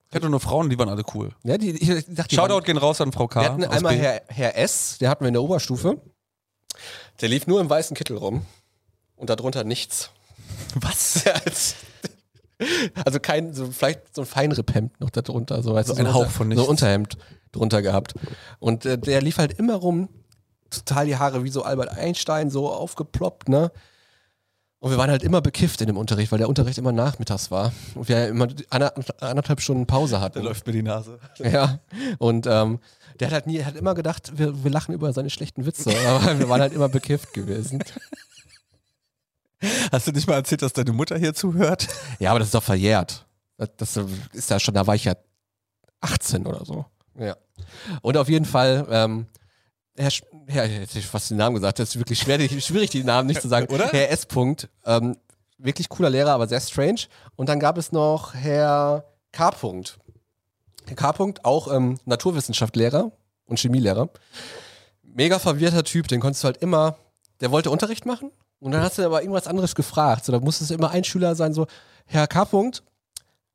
Ich 0.09 0.15
hatte 0.15 0.29
nur 0.29 0.39
Frauen, 0.39 0.69
die 0.69 0.77
waren 0.77 0.89
alle 0.89 1.03
cool. 1.13 1.33
Ja, 1.43 1.57
die, 1.57 1.69
ich, 1.71 1.89
ich 1.89 2.05
dachte, 2.09 2.35
Shoutout 2.35 2.53
waren- 2.55 2.63
gehen 2.63 2.77
raus 2.77 2.99
an 2.99 3.11
Frau 3.11 3.27
K. 3.27 3.41
Wir 3.41 3.49
hatten 3.49 3.63
einmal. 3.63 3.95
Herr, 3.95 4.21
Herr 4.27 4.57
S., 4.57 4.97
der 4.99 5.09
hatten 5.09 5.23
wir 5.23 5.29
in 5.29 5.33
der 5.35 5.43
Oberstufe. 5.43 6.01
Der 7.21 7.29
lief 7.29 7.47
nur 7.47 7.61
im 7.61 7.69
weißen 7.69 7.95
Kittel 7.95 8.17
rum. 8.17 8.45
Und 9.15 9.29
darunter 9.29 9.63
nichts. 9.63 10.09
Was? 10.75 11.23
Also 13.05 13.19
kein, 13.19 13.53
so 13.53 13.71
vielleicht 13.71 14.15
so 14.15 14.21
ein 14.21 14.25
Feinripp-Hemd 14.27 14.99
noch 14.99 15.09
darunter. 15.09 15.61
So, 15.63 15.73
weißt 15.73 15.89
So 15.89 15.95
ein 15.95 16.05
so 16.05 16.13
Hauch 16.13 16.29
von 16.29 16.47
So 16.49 16.55
nichts. 16.55 16.67
Unterhemd 16.69 17.17
drunter 17.51 17.81
gehabt. 17.81 18.13
Und 18.59 18.85
äh, 18.85 18.97
der 18.97 19.21
lief 19.21 19.37
halt 19.37 19.57
immer 19.59 19.75
rum, 19.75 20.09
total 20.69 21.05
die 21.05 21.17
Haare 21.17 21.43
wie 21.43 21.49
so 21.49 21.63
Albert 21.63 21.89
Einstein, 21.97 22.49
so 22.49 22.69
aufgeploppt, 22.71 23.49
ne? 23.49 23.71
Und 24.79 24.89
wir 24.89 24.97
waren 24.97 25.11
halt 25.11 25.21
immer 25.21 25.41
bekifft 25.41 25.79
in 25.81 25.87
dem 25.87 25.97
Unterricht, 25.97 26.31
weil 26.31 26.39
der 26.39 26.49
Unterricht 26.49 26.79
immer 26.79 26.91
nachmittags 26.91 27.51
war. 27.51 27.71
Und 27.93 28.09
wir 28.09 28.27
immer 28.29 28.47
ander- 28.71 28.93
anderthalb 29.19 29.61
Stunden 29.61 29.85
Pause 29.85 30.15
Da 30.15 30.21
hatten. 30.21 30.41
läuft 30.41 30.65
mir 30.65 30.73
die 30.73 30.81
Nase. 30.81 31.19
Ja. 31.39 31.79
Und 32.17 32.47
ähm, 32.47 32.79
der 33.19 33.27
hat 33.27 33.33
halt 33.33 33.47
nie, 33.47 33.63
hat 33.63 33.75
immer 33.75 33.93
gedacht, 33.93 34.31
wir, 34.39 34.63
wir 34.63 34.71
lachen 34.71 34.95
über 34.95 35.13
seine 35.13 35.29
schlechten 35.29 35.67
Witze. 35.67 35.91
Aber 36.07 36.39
wir 36.39 36.49
waren 36.49 36.61
halt 36.61 36.73
immer 36.73 36.89
bekifft 36.89 37.33
gewesen. 37.33 37.83
Hast 39.91 40.07
du 40.07 40.11
nicht 40.11 40.27
mal 40.27 40.35
erzählt, 40.35 40.61
dass 40.61 40.73
deine 40.73 40.91
Mutter 40.91 41.17
hier 41.17 41.33
zuhört? 41.33 41.87
Ja, 42.19 42.31
aber 42.31 42.39
das 42.39 42.47
ist 42.49 42.55
doch 42.55 42.63
verjährt. 42.63 43.25
Das, 43.77 43.97
ist 44.33 44.49
ja 44.49 44.59
schon, 44.59 44.73
da 44.73 44.87
war 44.87 44.95
ich 44.95 45.05
ja 45.05 45.13
18 46.01 46.47
oder 46.47 46.65
so. 46.65 46.85
Ja. 47.19 47.35
Und 48.01 48.17
auf 48.17 48.27
jeden 48.27 48.45
Fall, 48.45 48.87
ähm, 48.89 49.27
Herr, 49.95 50.09
Sch- 50.09 50.23
Herr, 50.47 50.67
hätte 50.67 50.97
ich 50.97 51.05
fast 51.05 51.29
den 51.29 51.37
Namen 51.37 51.55
gesagt, 51.55 51.77
das 51.77 51.89
ist 51.89 51.99
wirklich 51.99 52.19
schwer, 52.19 52.39
schwierig, 52.59 52.89
die 52.89 53.03
Namen 53.03 53.27
nicht 53.27 53.41
zu 53.41 53.47
sagen. 53.47 53.67
Oder? 53.73 53.87
Herr 53.89 54.09
S. 54.09 54.25
Punkt, 54.25 54.67
ähm, 54.85 55.15
wirklich 55.59 55.89
cooler 55.89 56.09
Lehrer, 56.09 56.31
aber 56.31 56.47
sehr 56.47 56.59
strange. 56.61 57.01
Und 57.35 57.49
dann 57.49 57.59
gab 57.59 57.77
es 57.77 57.91
noch 57.91 58.33
Herr 58.33 59.05
K. 59.31 59.51
Punkt. 59.51 59.99
Herr 60.87 60.95
K. 60.95 61.11
Punkt, 61.13 61.45
auch 61.45 61.71
ähm, 61.71 61.99
Naturwissenschaftslehrer 62.05 63.11
und 63.45 63.59
Chemielehrer. 63.59 64.09
Mega 65.03 65.37
verwirrter 65.37 65.83
Typ, 65.83 66.07
den 66.07 66.19
konntest 66.19 66.43
du 66.43 66.47
halt 66.47 66.57
immer, 66.57 66.97
der 67.41 67.51
wollte 67.51 67.69
Unterricht 67.69 68.05
machen 68.07 68.31
und 68.61 68.71
dann 68.71 68.81
hast 68.81 68.97
du 68.97 69.05
aber 69.05 69.21
irgendwas 69.21 69.47
anderes 69.47 69.75
gefragt. 69.75 70.23
So, 70.23 70.31
da 70.31 70.39
musste 70.39 70.63
es 70.63 70.71
immer 70.71 70.91
ein 70.91 71.03
Schüler 71.03 71.35
sein, 71.35 71.53
so, 71.53 71.67
Herr 72.05 72.27
K. 72.27 72.45
Punkt, 72.45 72.83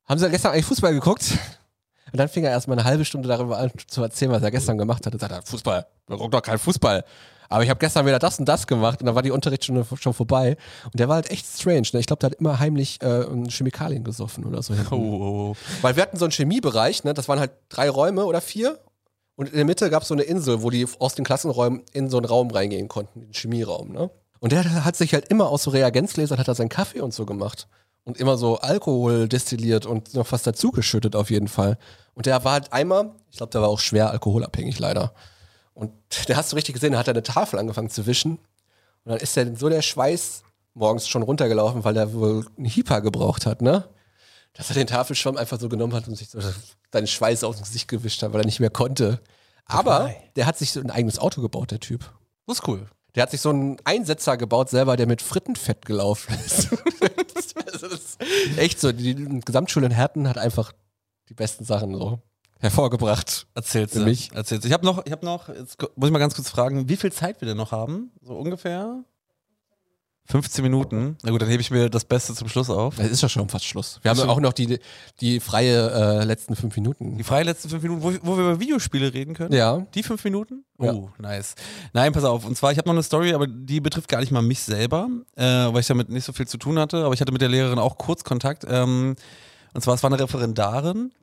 haben 0.05 0.19
Sie 0.19 0.29
gestern 0.29 0.51
eigentlich 0.51 0.65
Fußball 0.65 0.93
geguckt? 0.93 1.37
Und 2.11 2.17
dann 2.19 2.29
fing 2.29 2.45
er 2.45 2.51
erstmal 2.51 2.77
eine 2.77 2.87
halbe 2.87 3.03
Stunde 3.03 3.27
darüber 3.27 3.57
an 3.57 3.69
zu 3.87 4.01
erzählen, 4.01 4.31
was 4.31 4.41
er 4.41 4.49
gestern 4.49 4.77
gemacht 4.77 5.05
hat. 5.05 5.13
Und 5.13 5.19
sagte, 5.19 5.41
Fußball, 5.43 5.85
wir 6.07 6.15
gucken 6.15 6.31
doch 6.31 6.41
keinen 6.41 6.57
Fußball. 6.57 7.03
Aber 7.49 7.63
ich 7.63 7.69
habe 7.69 7.79
gestern 7.79 8.05
wieder 8.05 8.19
das 8.19 8.39
und 8.39 8.45
das 8.45 8.67
gemacht 8.67 9.01
und 9.01 9.05
dann 9.05 9.15
war 9.15 9.21
die 9.21 9.31
Unterrichtsstunde 9.31 9.85
schon 9.99 10.13
vorbei. 10.13 10.57
Und 10.85 10.99
der 10.99 11.07
war 11.09 11.15
halt 11.15 11.31
echt 11.31 11.45
strange. 11.45 11.87
Ne? 11.93 11.99
Ich 11.99 12.07
glaube, 12.07 12.19
der 12.19 12.31
hat 12.31 12.39
immer 12.39 12.59
heimlich 12.59 13.01
äh, 13.01 13.25
Chemikalien 13.49 14.03
gesoffen 14.03 14.45
oder 14.45 14.61
so. 14.61 14.73
hinten. 14.73 14.87
Oh. 14.97 15.55
Weil 15.81 15.95
wir 15.95 16.03
hatten 16.03 16.17
so 16.17 16.25
einen 16.25 16.31
Chemiebereich, 16.31 17.03
ne? 17.03 17.13
das 17.13 17.27
waren 17.27 17.39
halt 17.39 17.51
drei 17.69 17.89
Räume 17.89 18.25
oder 18.25 18.41
vier. 18.41 18.79
Und 19.35 19.49
in 19.49 19.55
der 19.55 19.65
Mitte 19.65 19.89
gab 19.89 20.01
es 20.01 20.07
so 20.07 20.13
eine 20.13 20.23
Insel, 20.23 20.63
wo 20.63 20.69
die 20.69 20.87
aus 20.99 21.15
den 21.15 21.23
Klassenräumen 21.23 21.83
in 21.93 22.09
so 22.09 22.17
einen 22.17 22.25
Raum 22.25 22.49
reingehen 22.49 22.87
konnten, 22.87 23.21
den 23.21 23.33
Chemieraum. 23.33 23.91
Ne? 23.91 24.09
Und 24.39 24.51
der 24.51 24.85
hat 24.85 24.95
sich 24.95 25.13
halt 25.13 25.29
immer 25.29 25.49
aus 25.49 25.63
so 25.63 25.71
Reagenzgläsern, 25.71 26.37
hat 26.39 26.47
er 26.47 26.55
seinen 26.55 26.69
Kaffee 26.69 27.01
und 27.01 27.13
so 27.13 27.25
gemacht. 27.25 27.67
Und 28.03 28.17
immer 28.17 28.37
so 28.37 28.57
Alkohol 28.59 29.27
destilliert 29.27 29.85
und 29.85 30.13
noch 30.13 30.31
was 30.31 30.43
dazugeschüttet 30.43 31.15
auf 31.15 31.29
jeden 31.29 31.49
Fall. 31.49 31.77
Und 32.13 32.25
der 32.25 32.43
war 32.45 32.53
halt 32.53 32.71
einmal, 32.71 33.11
ich 33.29 33.37
glaube, 33.37 33.51
der 33.51 33.61
war 33.61 33.69
auch 33.69 33.79
schwer 33.79 34.11
alkoholabhängig 34.11 34.79
leider. 34.79 35.13
Und 35.73 35.91
der 36.27 36.37
hast 36.37 36.51
du 36.51 36.55
richtig 36.55 36.73
gesehen, 36.73 36.93
da 36.93 36.99
hat 36.99 37.07
er 37.07 37.13
eine 37.13 37.23
Tafel 37.23 37.59
angefangen 37.59 37.89
zu 37.89 38.05
wischen. 38.05 38.37
Und 39.03 39.11
dann 39.11 39.17
ist 39.17 39.35
der 39.35 39.55
so 39.55 39.69
der 39.69 39.81
Schweiß 39.81 40.43
morgens 40.73 41.07
schon 41.07 41.21
runtergelaufen, 41.21 41.83
weil 41.83 41.93
der 41.93 42.13
wohl 42.13 42.45
einen 42.55 42.65
Hieper 42.65 43.01
gebraucht 43.01 43.45
hat, 43.45 43.61
ne? 43.61 43.87
Dass 44.53 44.69
er 44.69 44.75
den 44.75 44.87
Tafelschwamm 44.87 45.37
einfach 45.37 45.59
so 45.59 45.69
genommen 45.69 45.93
hat 45.93 46.07
und 46.07 46.15
sich 46.15 46.29
so 46.29 46.39
seinen 46.91 47.07
Schweiß 47.07 47.43
aus 47.43 47.57
dem 47.57 47.63
Gesicht 47.63 47.87
gewischt 47.87 48.23
hat, 48.23 48.33
weil 48.33 48.41
er 48.41 48.45
nicht 48.45 48.59
mehr 48.59 48.69
konnte. 48.69 49.19
Aber 49.65 50.09
der 50.35 50.45
hat 50.45 50.57
sich 50.57 50.71
so 50.71 50.79
ein 50.79 50.89
eigenes 50.89 51.19
Auto 51.19 51.41
gebaut, 51.41 51.71
der 51.71 51.79
Typ. 51.79 52.09
Das 52.47 52.59
ist 52.59 52.67
cool. 52.67 52.87
Der 53.17 53.23
hat 53.23 53.31
sich 53.31 53.41
so 53.41 53.49
einen 53.49 53.77
Einsetzer 53.83 54.37
gebaut 54.37 54.69
selber, 54.69 54.95
der 54.95 55.07
mit 55.07 55.23
Frittenfett 55.23 55.87
gelaufen 55.87 56.37
ist. 56.45 56.69
das 57.33 57.81
ist 57.81 58.19
echt 58.57 58.79
so. 58.79 58.91
Die 58.91 59.15
Gesamtschule 59.43 59.87
in 59.87 59.91
Herten 59.91 60.29
hat 60.29 60.37
einfach 60.37 60.71
die 61.27 61.33
besten 61.33 61.65
Sachen 61.65 61.95
so 61.95 62.19
hervorgebracht. 62.59 63.47
Erzähl's 63.55 63.93
Für 63.93 64.01
mich. 64.01 64.31
Erzähl's. 64.33 64.65
Ich 64.65 64.71
habe 64.71 64.85
noch, 64.85 65.03
ich 65.03 65.11
habe 65.11 65.25
noch, 65.25 65.49
jetzt 65.49 65.81
muss 65.95 66.09
ich 66.09 66.13
mal 66.13 66.19
ganz 66.19 66.35
kurz 66.35 66.51
fragen, 66.51 66.89
wie 66.89 66.95
viel 66.95 67.11
Zeit 67.11 67.41
wir 67.41 67.47
denn 67.47 67.57
noch 67.57 67.71
haben? 67.71 68.11
So 68.21 68.35
ungefähr? 68.35 69.03
15 70.29 70.61
Minuten. 70.61 71.17
Na 71.23 71.31
gut, 71.31 71.41
dann 71.41 71.47
hebe 71.47 71.61
ich 71.61 71.71
mir 71.71 71.89
das 71.89 72.03
Beste 72.03 72.33
zum 72.33 72.49
Schluss 72.49 72.69
auf. 72.69 72.99
Es 72.99 73.11
ist 73.11 73.21
ja 73.21 73.29
schon 73.29 73.47
fast 73.47 73.65
Schluss. 73.65 73.99
Wir 74.01 74.11
haben 74.11 74.17
ja 74.17 74.27
auch 74.27 74.41
noch 74.41 74.51
die, 74.51 74.79
die 75.21 75.39
freie 75.39 75.89
äh, 75.89 76.23
letzten 76.25 76.55
fünf 76.55 76.75
Minuten. 76.75 77.17
Die 77.17 77.23
freien 77.23 77.45
letzten 77.45 77.69
fünf 77.69 77.81
Minuten, 77.81 78.03
wo, 78.03 78.13
wo 78.23 78.37
wir 78.37 78.43
über 78.43 78.59
Videospiele 78.59 79.13
reden 79.13 79.33
können. 79.33 79.53
Ja. 79.53 79.85
Die 79.95 80.03
fünf 80.03 80.23
Minuten? 80.25 80.65
Ja. 80.79 80.93
Oh, 80.93 81.09
nice. 81.17 81.55
Nein, 81.93 82.11
pass 82.11 82.25
auf. 82.25 82.45
Und 82.45 82.57
zwar, 82.57 82.73
ich 82.73 82.77
habe 82.77 82.89
noch 82.89 82.93
eine 82.93 83.03
Story, 83.03 83.33
aber 83.33 83.47
die 83.47 83.79
betrifft 83.79 84.09
gar 84.09 84.19
nicht 84.19 84.31
mal 84.31 84.41
mich 84.41 84.59
selber, 84.59 85.07
äh, 85.37 85.43
weil 85.43 85.79
ich 85.79 85.87
damit 85.87 86.09
nicht 86.09 86.25
so 86.25 86.33
viel 86.33 86.47
zu 86.47 86.57
tun 86.57 86.77
hatte. 86.77 87.05
Aber 87.05 87.13
ich 87.13 87.21
hatte 87.21 87.31
mit 87.31 87.41
der 87.41 87.49
Lehrerin 87.49 87.79
auch 87.79 87.97
kurz 87.97 88.25
Kontakt. 88.25 88.65
Ähm, 88.67 89.15
und 89.73 89.81
zwar, 89.81 89.95
es 89.95 90.03
war 90.03 90.11
eine 90.11 90.21
Referendarin, 90.21 91.13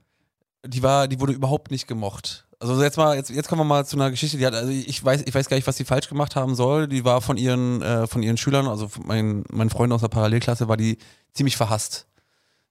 die 0.67 0.83
war, 0.83 1.09
die 1.09 1.21
wurde 1.21 1.33
überhaupt 1.33 1.71
nicht 1.71 1.87
gemocht. 1.87 2.47
Also 2.65 2.83
jetzt 2.83 2.97
mal, 2.97 3.15
jetzt, 3.15 3.29
jetzt 3.29 3.47
kommen 3.49 3.61
wir 3.61 3.65
mal 3.67 3.85
zu 3.85 3.97
einer 3.97 4.11
Geschichte, 4.11 4.39
die 4.39 4.47
hat, 4.47 4.55
also 4.55 4.71
ich 4.71 5.05
weiß, 5.05 5.25
ich 5.27 5.35
weiß 5.35 5.51
gar 5.51 5.57
nicht, 5.57 5.67
was 5.67 5.77
sie 5.77 5.85
falsch 5.85 6.09
gemacht 6.09 6.35
haben 6.35 6.55
soll. 6.55 6.89
Die 6.89 7.05
war 7.05 7.21
von 7.21 7.37
ihren, 7.37 7.83
äh, 7.83 8.07
von 8.07 8.23
ihren 8.23 8.39
Schülern, 8.39 8.67
also 8.67 8.89
von 8.89 9.07
meinen, 9.07 9.45
meinen 9.53 9.69
Freunden 9.69 9.93
aus 9.93 10.01
der 10.01 10.09
Parallelklasse, 10.09 10.67
war 10.67 10.79
die 10.79 10.97
ziemlich 11.35 11.59
verhasst. 11.59 12.07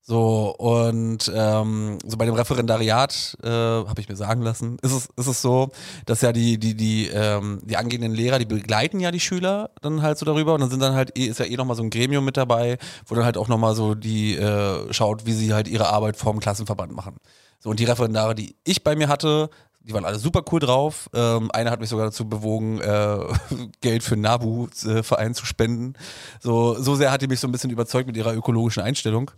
So, 0.01 0.55
und 0.57 1.31
ähm, 1.33 1.99
so 2.05 2.17
bei 2.17 2.25
dem 2.25 2.33
Referendariat, 2.33 3.37
äh, 3.43 3.47
habe 3.49 4.01
ich 4.01 4.09
mir 4.09 4.15
sagen 4.15 4.41
lassen, 4.41 4.77
ist 4.81 4.93
es, 4.93 5.09
ist 5.15 5.27
es 5.27 5.41
so, 5.43 5.69
dass 6.07 6.21
ja 6.21 6.33
die, 6.33 6.57
die, 6.57 6.75
die, 6.75 7.09
ähm, 7.13 7.61
die 7.63 7.77
angehenden 7.77 8.13
Lehrer, 8.13 8.39
die 8.39 8.45
begleiten 8.45 8.99
ja 8.99 9.11
die 9.11 9.19
Schüler 9.19 9.69
dann 9.83 10.01
halt 10.01 10.17
so 10.17 10.25
darüber 10.25 10.55
und 10.55 10.61
dann 10.61 10.71
sind 10.71 10.81
dann 10.81 10.95
halt, 10.95 11.15
eh- 11.19 11.27
ist 11.27 11.39
ja 11.39 11.45
eh 11.45 11.55
nochmal 11.55 11.77
so 11.77 11.83
ein 11.83 11.91
Gremium 11.91 12.25
mit 12.25 12.35
dabei, 12.35 12.79
wo 13.05 13.13
dann 13.13 13.25
halt 13.25 13.37
auch 13.37 13.47
nochmal 13.47 13.75
so 13.75 13.93
die 13.93 14.35
äh, 14.37 14.91
schaut, 14.91 15.27
wie 15.27 15.33
sie 15.33 15.53
halt 15.53 15.67
ihre 15.67 15.87
Arbeit 15.89 16.17
vorm 16.17 16.39
Klassenverband 16.39 16.93
machen. 16.93 17.15
So, 17.59 17.69
und 17.69 17.79
die 17.79 17.85
Referendare, 17.85 18.35
die 18.35 18.57
ich 18.65 18.83
bei 18.83 18.95
mir 18.97 19.07
hatte, 19.07 19.49
die 19.83 19.93
waren 19.93 20.05
alle 20.05 20.17
super 20.19 20.43
cool 20.51 20.59
drauf. 20.59 21.09
Ähm, 21.13 21.51
einer 21.51 21.69
hat 21.71 21.79
mich 21.79 21.89
sogar 21.89 22.05
dazu 22.05 22.27
bewogen, 22.27 22.79
äh, 22.81 23.17
Geld 23.81 24.01
für 24.03 24.13
einen 24.13 24.21
Nabu-Verein 24.23 25.33
zu 25.33 25.45
spenden. 25.45 25.93
So, 26.41 26.75
so 26.81 26.95
sehr 26.95 27.11
hat 27.11 27.21
die 27.21 27.27
mich 27.27 27.39
so 27.39 27.47
ein 27.47 27.51
bisschen 27.51 27.69
überzeugt 27.69 28.07
mit 28.07 28.15
ihrer 28.17 28.33
ökologischen 28.33 28.81
Einstellung. 28.83 29.31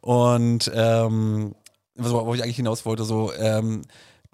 Und 0.00 0.70
ähm, 0.74 1.54
was- 1.94 2.12
wo 2.12 2.34
ich 2.34 2.42
eigentlich 2.42 2.56
hinaus 2.56 2.84
wollte, 2.84 3.04
so, 3.04 3.32
ähm, 3.34 3.82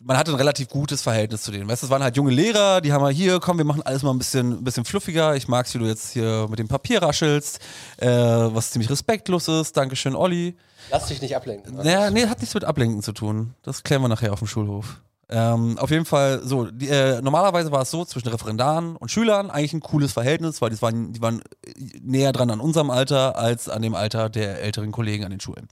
man 0.05 0.17
hatte 0.17 0.33
ein 0.33 0.37
relativ 0.37 0.69
gutes 0.69 1.01
Verhältnis 1.01 1.43
zu 1.43 1.53
denen. 1.53 1.69
Weißt 1.69 1.83
du, 1.83 1.87
es 1.87 1.91
waren 1.91 2.03
halt 2.03 2.17
junge 2.17 2.33
Lehrer, 2.33 2.81
die 2.81 2.93
haben 2.93 3.03
mal 3.03 3.13
hier, 3.13 3.39
komm, 3.39 3.59
wir 3.59 3.65
machen 3.65 3.83
alles 3.83 4.03
mal 4.03 4.11
ein 4.11 4.19
bisschen, 4.19 4.55
ein 4.55 4.65
bisschen 4.65 4.85
fluffiger. 4.85 5.37
Ich 5.37 5.47
mag's, 5.47 5.73
wie 5.75 5.79
du 5.79 5.85
jetzt 5.87 6.11
hier 6.13 6.49
mit 6.51 6.59
dem 6.59 6.67
Papier 6.67 7.01
raschelst, 7.01 7.61
äh, 7.99 8.09
was 8.09 8.73
ziemlich 8.73 8.91
respektlos 8.91 9.47
ist. 9.47 9.77
Dankeschön, 9.77 10.17
Olli. 10.17 10.57
Lass 10.91 11.07
dich 11.07 11.23
nicht 11.23 11.37
ablenken. 11.37 11.77
Naja, 11.77 12.11
nee, 12.11 12.27
hat 12.27 12.41
nichts 12.41 12.53
mit 12.53 12.65
Ablenken 12.65 13.01
zu 13.01 13.13
tun. 13.13 13.55
Das 13.63 13.85
klären 13.85 14.03
wir 14.03 14.09
nachher 14.09 14.33
auf 14.33 14.41
dem 14.41 14.49
Schulhof. 14.49 15.01
Ähm, 15.35 15.79
auf 15.79 15.91
jeden 15.91 16.05
Fall, 16.05 16.43
so, 16.45 16.67
die, 16.67 16.89
äh, 16.89 17.23
normalerweise 17.23 17.73
war 17.73 17.81
es 17.81 17.91
so 17.91 18.05
zwischen 18.05 18.29
Referendaren 18.29 18.97
und 18.97 19.11
Schülern 19.11 19.51
eigentlich 19.51 19.73
ein 19.73 19.81
cooles 19.81 20.13
Verhältnis, 20.13 20.61
weil 20.61 20.69
die 20.69 20.83
waren, 20.83 21.15
die 21.15 21.23
waren 21.23 21.41
äh, 21.65 21.73
näher 22.03 22.33
dran 22.33 22.51
an 22.51 22.61
unserem 22.61 22.91
Alter 22.91 23.39
als 23.39 23.71
an 23.71 23.81
dem 23.81 23.95
Alter 23.95 24.29
der 24.29 24.61
älteren 24.61 24.93
Kollegen 24.93 25.25
an 25.25 25.31
den 25.31 25.41
Schulen. 25.41 25.69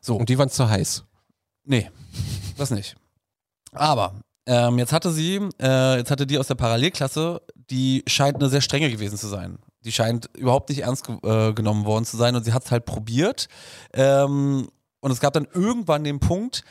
So, 0.00 0.14
Und 0.14 0.28
die 0.28 0.38
waren 0.38 0.48
zu 0.48 0.70
heiß. 0.70 1.02
Nee, 1.64 1.90
das 2.56 2.70
nicht. 2.70 2.94
Aber 3.72 4.14
ähm, 4.46 4.78
jetzt 4.78 4.92
hatte 4.92 5.10
sie, 5.10 5.40
äh, 5.60 5.96
jetzt 5.96 6.12
hatte 6.12 6.24
die 6.24 6.38
aus 6.38 6.46
der 6.46 6.54
Parallelklasse, 6.54 7.42
die 7.56 8.04
scheint 8.06 8.36
eine 8.36 8.48
sehr 8.48 8.60
strenge 8.60 8.90
gewesen 8.92 9.18
zu 9.18 9.26
sein. 9.26 9.58
Die 9.84 9.90
scheint 9.90 10.30
überhaupt 10.36 10.68
nicht 10.68 10.82
ernst 10.82 11.04
ge 11.04 11.16
äh, 11.24 11.52
genommen 11.52 11.84
worden 11.84 12.04
zu 12.04 12.16
sein 12.16 12.36
und 12.36 12.44
sie 12.44 12.52
hat 12.52 12.64
es 12.64 12.70
halt 12.70 12.84
probiert. 12.84 13.48
Ähm, 13.92 14.68
und 15.00 15.10
es 15.10 15.18
gab 15.18 15.32
dann 15.32 15.48
irgendwann 15.52 16.04
den 16.04 16.20
Punkt, 16.20 16.62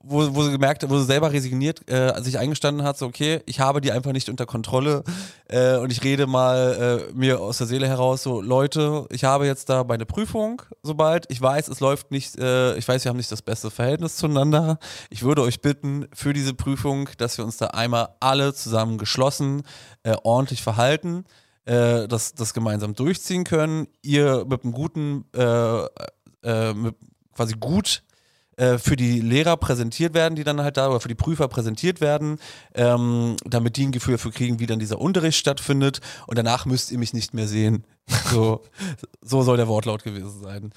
wo, 0.00 0.34
wo 0.34 0.44
sie 0.44 0.52
gemerkt 0.52 0.82
hat, 0.82 0.90
wo 0.90 0.98
sie 0.98 1.04
selber 1.04 1.32
resigniert, 1.32 1.88
äh, 1.90 2.22
sich 2.22 2.38
eingestanden 2.38 2.86
hat, 2.86 2.96
so 2.98 3.06
okay, 3.06 3.40
ich 3.46 3.60
habe 3.60 3.80
die 3.80 3.90
einfach 3.90 4.12
nicht 4.12 4.28
unter 4.28 4.46
Kontrolle 4.46 5.02
äh, 5.48 5.76
und 5.76 5.90
ich 5.90 6.04
rede 6.04 6.26
mal 6.26 7.08
äh, 7.10 7.12
mir 7.14 7.40
aus 7.40 7.58
der 7.58 7.66
Seele 7.66 7.88
heraus, 7.88 8.22
so 8.22 8.40
Leute, 8.40 9.06
ich 9.10 9.24
habe 9.24 9.46
jetzt 9.46 9.68
da 9.68 9.82
meine 9.82 10.06
Prüfung, 10.06 10.62
sobald 10.82 11.26
ich 11.30 11.40
weiß, 11.40 11.68
es 11.68 11.80
läuft 11.80 12.10
nicht, 12.12 12.38
äh, 12.38 12.76
ich 12.76 12.86
weiß, 12.86 13.04
wir 13.04 13.10
haben 13.10 13.16
nicht 13.16 13.32
das 13.32 13.42
beste 13.42 13.70
Verhältnis 13.70 14.16
zueinander. 14.16 14.78
Ich 15.10 15.22
würde 15.24 15.42
euch 15.42 15.60
bitten 15.60 16.06
für 16.14 16.32
diese 16.32 16.54
Prüfung, 16.54 17.08
dass 17.18 17.36
wir 17.36 17.44
uns 17.44 17.56
da 17.56 17.68
einmal 17.68 18.10
alle 18.20 18.54
zusammen 18.54 18.98
geschlossen 18.98 19.62
äh, 20.04 20.14
ordentlich 20.22 20.62
verhalten, 20.62 21.24
äh, 21.64 22.06
das, 22.06 22.34
das 22.34 22.54
gemeinsam 22.54 22.94
durchziehen 22.94 23.44
können. 23.44 23.88
Ihr 24.02 24.46
mit 24.48 24.62
einem 24.62 24.72
guten, 24.72 25.24
äh, 25.34 25.86
äh, 26.44 26.72
mit 26.74 26.94
quasi 27.34 27.54
gut 27.58 28.02
äh, 28.58 28.78
für 28.78 28.96
die 28.96 29.20
Lehrer 29.20 29.56
präsentiert 29.56 30.14
werden, 30.14 30.34
die 30.34 30.42
dann 30.42 30.60
halt 30.60 30.76
da, 30.76 30.88
oder 30.88 31.00
für 31.00 31.08
die 31.08 31.14
Prüfer 31.14 31.46
präsentiert 31.46 32.00
werden, 32.00 32.38
ähm, 32.74 33.36
damit 33.44 33.76
die 33.76 33.86
ein 33.86 33.92
Gefühl 33.92 34.14
dafür 34.14 34.32
kriegen, 34.32 34.58
wie 34.58 34.66
dann 34.66 34.80
dieser 34.80 35.00
Unterricht 35.00 35.38
stattfindet. 35.38 36.00
Und 36.26 36.36
danach 36.38 36.66
müsst 36.66 36.90
ihr 36.90 36.98
mich 36.98 37.14
nicht 37.14 37.34
mehr 37.34 37.48
sehen. 37.48 37.84
So, 38.30 38.62
so 39.20 39.42
soll 39.42 39.58
der 39.58 39.68
Wortlaut 39.68 40.02
gewesen 40.02 40.42
sein. 40.42 40.72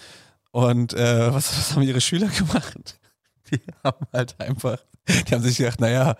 Und 0.51 0.93
äh, 0.93 1.33
was, 1.33 1.57
was 1.57 1.73
haben 1.73 1.81
ihre 1.81 2.01
Schüler 2.01 2.27
gemacht? 2.37 2.99
Die 3.49 3.59
haben 3.83 4.05
halt 4.13 4.39
einfach, 4.39 4.77
die 5.27 5.33
haben 5.33 5.41
sich 5.41 5.57
gedacht, 5.57 5.81
naja, 5.81 6.15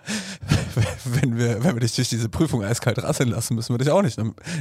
wenn 1.04 1.36
wir, 1.36 1.62
wenn 1.62 1.74
wir 1.74 1.80
dich 1.80 1.94
durch 1.94 2.08
diese 2.08 2.28
Prüfung 2.28 2.64
eiskalt 2.64 3.02
rasseln 3.02 3.30
lassen, 3.30 3.54
müssen 3.54 3.72
wir 3.74 3.78
dich 3.78 3.90
auch 3.90 4.02
nicht, 4.02 4.18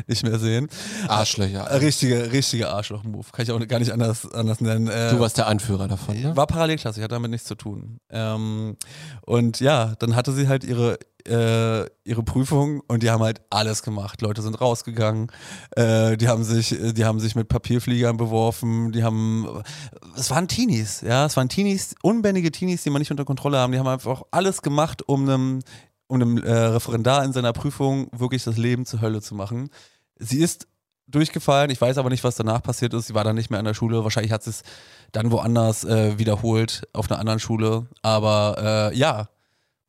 nicht 0.07 0.23
mehr 0.23 0.37
sehen. 0.39 0.67
Arschlöcher. 1.07 1.81
Richtige, 1.81 2.31
richtige 2.31 2.69
Arschloch-Move. 2.69 3.25
Kann 3.31 3.43
ich 3.43 3.51
auch 3.51 3.67
gar 3.67 3.79
nicht 3.79 3.91
anders, 3.91 4.31
anders 4.31 4.61
nennen. 4.61 4.87
Äh, 4.87 5.11
Du 5.11 5.19
warst 5.19 5.37
der 5.37 5.47
Anführer 5.47 5.87
davon, 5.87 6.21
ne? 6.21 6.35
war 6.35 6.47
Parallelklasse, 6.47 6.99
ich 6.99 7.03
hatte 7.03 7.15
damit 7.15 7.31
nichts 7.31 7.47
zu 7.47 7.55
tun. 7.55 7.99
Ähm, 8.09 8.77
und 9.21 9.59
ja, 9.59 9.95
dann 9.99 10.15
hatte 10.15 10.31
sie 10.33 10.47
halt 10.47 10.63
ihre, 10.63 10.99
äh, 11.27 11.85
ihre 12.03 12.23
Prüfung 12.23 12.81
und 12.87 13.03
die 13.03 13.09
haben 13.09 13.23
halt 13.23 13.41
alles 13.49 13.83
gemacht. 13.83 14.21
Leute 14.21 14.41
sind 14.41 14.59
rausgegangen, 14.59 15.31
äh, 15.75 16.17
die 16.17 16.27
haben 16.27 16.43
sich, 16.43 16.75
die 16.79 17.05
haben 17.05 17.19
sich 17.19 17.35
mit 17.35 17.47
Papierfliegern 17.47 18.17
beworfen, 18.17 18.91
die 18.91 19.03
haben, 19.03 19.63
es 20.15 20.29
waren 20.31 20.47
Teenies, 20.47 21.01
ja, 21.01 21.25
es 21.25 21.37
waren 21.37 21.49
Teenies, 21.49 21.95
unbändige 22.01 22.51
Teenies, 22.51 22.83
die 22.83 22.89
man 22.89 22.99
nicht 23.01 23.11
unter 23.11 23.25
Kontrolle 23.25 23.57
haben. 23.57 23.71
Die 23.71 23.79
haben 23.79 23.87
einfach 23.87 24.23
alles 24.31 24.61
gemacht, 24.61 25.07
um 25.07 25.23
einem, 25.23 25.59
um 26.07 26.21
einem 26.21 26.37
äh, 26.37 26.51
Referendar 26.51 27.23
in 27.23 27.33
seiner 27.33 27.53
Prüfung 27.53 28.07
wirklich 28.11 28.43
das 28.43 28.57
Leben 28.57 28.85
zur 28.85 29.01
Hölle 29.01 29.21
zu 29.21 29.35
machen. 29.35 29.69
Sie 30.17 30.39
ist 30.39 30.67
durchgefallen. 31.11 31.69
Ich 31.69 31.81
weiß 31.81 31.97
aber 31.97 32.09
nicht, 32.09 32.23
was 32.23 32.35
danach 32.35 32.63
passiert 32.63 32.93
ist. 32.93 33.07
Sie 33.07 33.13
war 33.13 33.23
dann 33.23 33.35
nicht 33.35 33.49
mehr 33.49 33.59
an 33.59 33.65
der 33.65 33.73
Schule. 33.73 34.03
Wahrscheinlich 34.03 34.31
hat 34.31 34.43
sie 34.43 34.51
es 34.51 34.63
dann 35.11 35.31
woanders 35.31 35.83
äh, 35.83 36.17
wiederholt 36.17 36.87
auf 36.93 37.09
einer 37.09 37.19
anderen 37.19 37.39
Schule. 37.39 37.87
Aber 38.01 38.91
äh, 38.91 38.97
ja, 38.97 39.27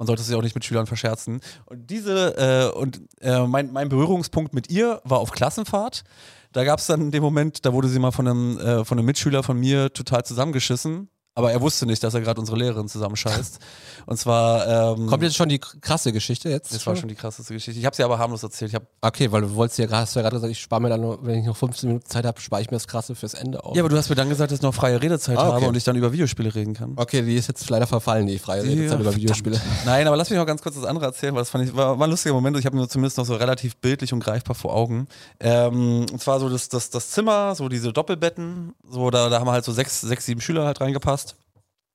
man 0.02 0.08
sollte 0.08 0.24
sich 0.24 0.34
auch 0.34 0.42
nicht 0.42 0.56
mit 0.56 0.64
Schülern 0.64 0.88
verscherzen. 0.88 1.40
Und 1.66 1.88
diese 1.88 2.72
äh, 2.74 2.76
und 2.76 3.02
äh, 3.20 3.46
mein, 3.46 3.72
mein 3.72 3.88
Berührungspunkt 3.88 4.52
mit 4.52 4.68
ihr 4.68 5.00
war 5.04 5.20
auf 5.20 5.30
Klassenfahrt. 5.30 6.02
Da 6.50 6.64
gab 6.64 6.80
es 6.80 6.88
dann 6.88 7.12
den 7.12 7.22
Moment, 7.22 7.64
da 7.64 7.72
wurde 7.72 7.86
sie 7.86 8.00
mal 8.00 8.10
von 8.10 8.26
einem, 8.26 8.58
äh, 8.58 8.84
von 8.84 8.98
einem 8.98 9.06
Mitschüler 9.06 9.44
von 9.44 9.60
mir 9.60 9.92
total 9.92 10.24
zusammengeschissen. 10.24 11.08
Aber 11.34 11.50
er 11.50 11.62
wusste 11.62 11.86
nicht, 11.86 12.02
dass 12.04 12.12
er 12.12 12.20
gerade 12.20 12.38
unsere 12.40 12.58
Lehrerin 12.58 12.88
zusammenscheißt. 12.88 13.58
Und 14.06 14.18
zwar. 14.18 14.96
Ähm, 14.96 15.06
Kommt 15.06 15.22
jetzt 15.22 15.36
schon 15.36 15.48
die 15.48 15.58
krasse 15.58 16.12
Geschichte 16.12 16.50
jetzt? 16.50 16.74
das 16.74 16.86
war 16.86 16.94
schon 16.94 17.08
die 17.08 17.14
krasseste 17.14 17.54
Geschichte. 17.54 17.78
Ich 17.80 17.86
habe 17.86 17.96
sie 17.96 18.02
aber 18.02 18.18
harmlos 18.18 18.42
erzählt. 18.42 18.70
Ich 18.70 18.74
hab, 18.74 18.82
Okay, 19.00 19.32
weil 19.32 19.40
du 19.40 19.54
wolltest 19.54 19.78
ja 19.78 19.86
gerade, 19.86 20.02
hast 20.02 20.14
ja 20.14 20.20
gerade 20.22 20.36
gesagt, 20.36 20.50
ich 20.50 20.60
spare 20.60 20.82
mir 20.82 20.90
dann 20.90 21.00
nur, 21.00 21.24
wenn 21.24 21.40
ich 21.40 21.46
noch 21.46 21.56
15 21.56 21.88
Minuten 21.88 22.06
Zeit 22.06 22.26
habe, 22.26 22.38
spare 22.40 22.60
ich 22.60 22.70
mir 22.70 22.76
das 22.76 22.86
Krasse 22.86 23.14
fürs 23.14 23.32
Ende 23.34 23.64
auf. 23.64 23.74
ja, 23.74 23.82
aber 23.82 23.88
du 23.88 23.96
hast 23.96 24.10
mir 24.10 24.14
dann 24.14 24.28
gesagt, 24.28 24.50
dass 24.52 24.58
ich 24.58 24.62
noch 24.62 24.74
freie 24.74 25.00
Redezeit 25.00 25.38
Ah, 25.38 25.46
okay. 25.48 25.54
habe 25.56 25.66
und 25.68 25.76
ich 25.76 25.84
dann 25.84 25.96
über 25.96 26.12
Videospiele 26.12 26.54
reden 26.54 26.74
kann. 26.74 26.92
Okay, 26.96 27.22
die 27.22 27.36
ist 27.36 27.48
jetzt 27.48 27.68
leider 27.70 27.86
verfallen, 27.86 28.26
die 28.26 28.38
freie 28.38 28.62
Redezeit 28.62 29.00
über 29.00 29.14
Videospiele. 29.14 29.58
Nein, 29.86 30.06
aber 30.06 30.16
lass 30.18 30.28
mich 30.28 30.38
noch 30.38 30.46
ganz 30.46 30.60
kurz 30.60 30.74
das 30.74 30.84
andere 30.84 31.06
erzählen, 31.06 31.34
weil 31.34 31.40
das 31.40 31.50
fand 31.50 31.64
ich, 31.64 31.74
war, 31.74 31.98
war 31.98 32.06
ein 32.06 32.10
lustiger 32.10 32.34
Moment. 32.34 32.58
Ich 32.58 32.66
habe 32.66 32.76
mir 32.76 32.86
zumindest 32.88 33.16
noch 33.16 33.24
so 33.24 33.36
relativ 33.36 33.76
bildlich 33.76 34.12
und 34.12 34.20
greifbar 34.20 34.54
vor 34.54 34.74
Augen. 34.74 35.06
Ähm, 35.40 36.04
und 36.12 36.20
zwar 36.20 36.40
so 36.40 36.50
das, 36.50 36.68
das, 36.68 36.90
das 36.90 37.10
Zimmer, 37.10 37.54
so 37.54 37.68
diese 37.70 37.90
Doppelbetten, 37.92 38.74
so 38.88 39.10
da, 39.10 39.30
da 39.30 39.40
haben 39.40 39.48
halt 39.50 39.64
so 39.64 39.72
sechs, 39.72 40.00
sechs, 40.02 40.26
sieben 40.26 40.40
Schüler 40.42 40.66
halt 40.66 40.80
reingepasst. 40.80 41.21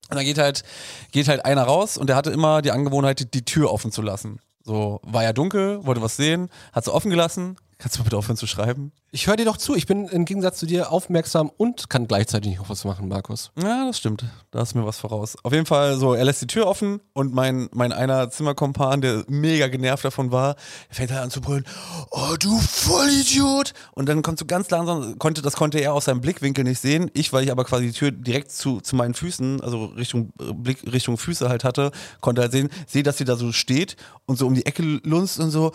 Und 0.09 0.15
dann 0.15 0.25
geht 0.25 0.37
halt, 0.37 0.63
geht 1.11 1.27
halt 1.27 1.45
einer 1.45 1.63
raus 1.63 1.97
und 1.97 2.07
der 2.07 2.15
hatte 2.15 2.31
immer 2.31 2.61
die 2.61 2.71
Angewohnheit, 2.71 3.19
die, 3.19 3.29
die 3.29 3.45
Tür 3.45 3.71
offen 3.71 3.91
zu 3.91 4.01
lassen. 4.01 4.39
So, 4.63 4.99
war 5.03 5.23
ja 5.23 5.33
dunkel, 5.33 5.85
wollte 5.85 6.01
was 6.01 6.17
sehen, 6.17 6.49
hat 6.73 6.85
sie 6.85 6.93
offen 6.93 7.09
gelassen. 7.09 7.57
Kannst 7.79 7.95
du 7.95 7.99
mal 7.99 8.05
bitte 8.05 8.17
aufhören 8.17 8.37
zu 8.37 8.47
schreiben? 8.47 8.91
Ich 9.11 9.27
höre 9.27 9.35
dir 9.35 9.45
doch 9.45 9.57
zu, 9.57 9.75
ich 9.75 9.85
bin 9.85 10.07
im 10.07 10.25
Gegensatz 10.25 10.57
zu 10.57 10.65
dir 10.65 10.91
aufmerksam 10.91 11.51
und 11.57 11.91
kann 11.91 12.07
gleichzeitig 12.07 12.57
noch 12.57 12.69
was 12.69 12.85
machen, 12.85 13.07
Markus. 13.07 13.51
Ja, 13.61 13.85
das 13.85 13.99
stimmt. 13.99 14.25
Da 14.49 14.63
ist 14.63 14.73
mir 14.73 14.83
was 14.83 14.97
voraus. 14.97 15.35
Auf 15.43 15.53
jeden 15.53 15.67
Fall 15.67 15.95
so, 15.97 16.15
er 16.15 16.25
lässt 16.25 16.41
die 16.41 16.47
Tür 16.47 16.65
offen 16.65 17.01
und 17.13 17.35
mein, 17.35 17.69
mein 17.71 17.91
einer 17.91 18.31
Zimmerkompan, 18.31 19.01
der 19.01 19.25
mega 19.27 19.67
genervt 19.67 20.03
davon 20.03 20.31
war, 20.31 20.55
fängt 20.89 21.11
halt 21.11 21.21
an 21.21 21.29
zu 21.29 21.39
brüllen, 21.39 21.65
oh 22.09 22.35
du 22.39 22.57
Vollidiot! 22.57 23.73
Und 23.93 24.09
dann 24.09 24.23
kommt 24.23 24.39
so 24.39 24.45
ganz 24.45 24.71
langsam, 24.71 25.19
konnte, 25.19 25.43
das 25.43 25.55
konnte 25.55 25.79
er 25.79 25.93
aus 25.93 26.05
seinem 26.05 26.21
Blickwinkel 26.21 26.63
nicht 26.63 26.81
sehen. 26.81 27.11
Ich, 27.13 27.31
weil 27.31 27.43
ich 27.43 27.51
aber 27.51 27.63
quasi 27.63 27.85
die 27.85 27.93
Tür 27.93 28.09
direkt 28.09 28.51
zu, 28.51 28.81
zu 28.81 28.95
meinen 28.95 29.13
Füßen, 29.13 29.61
also 29.61 29.85
Richtung 29.85 30.33
Blick, 30.35 30.79
Richtung 30.91 31.19
Füße 31.19 31.47
halt 31.47 31.63
hatte, 31.63 31.91
konnte 32.21 32.41
halt 32.41 32.51
sehen, 32.51 32.69
sehe, 32.87 33.03
dass 33.03 33.17
sie 33.17 33.25
da 33.25 33.35
so 33.35 33.51
steht 33.51 33.97
und 34.25 34.39
so 34.39 34.47
um 34.47 34.55
die 34.55 34.65
Ecke 34.65 34.81
lunzt 35.03 35.39
und 35.39 35.51
so, 35.51 35.73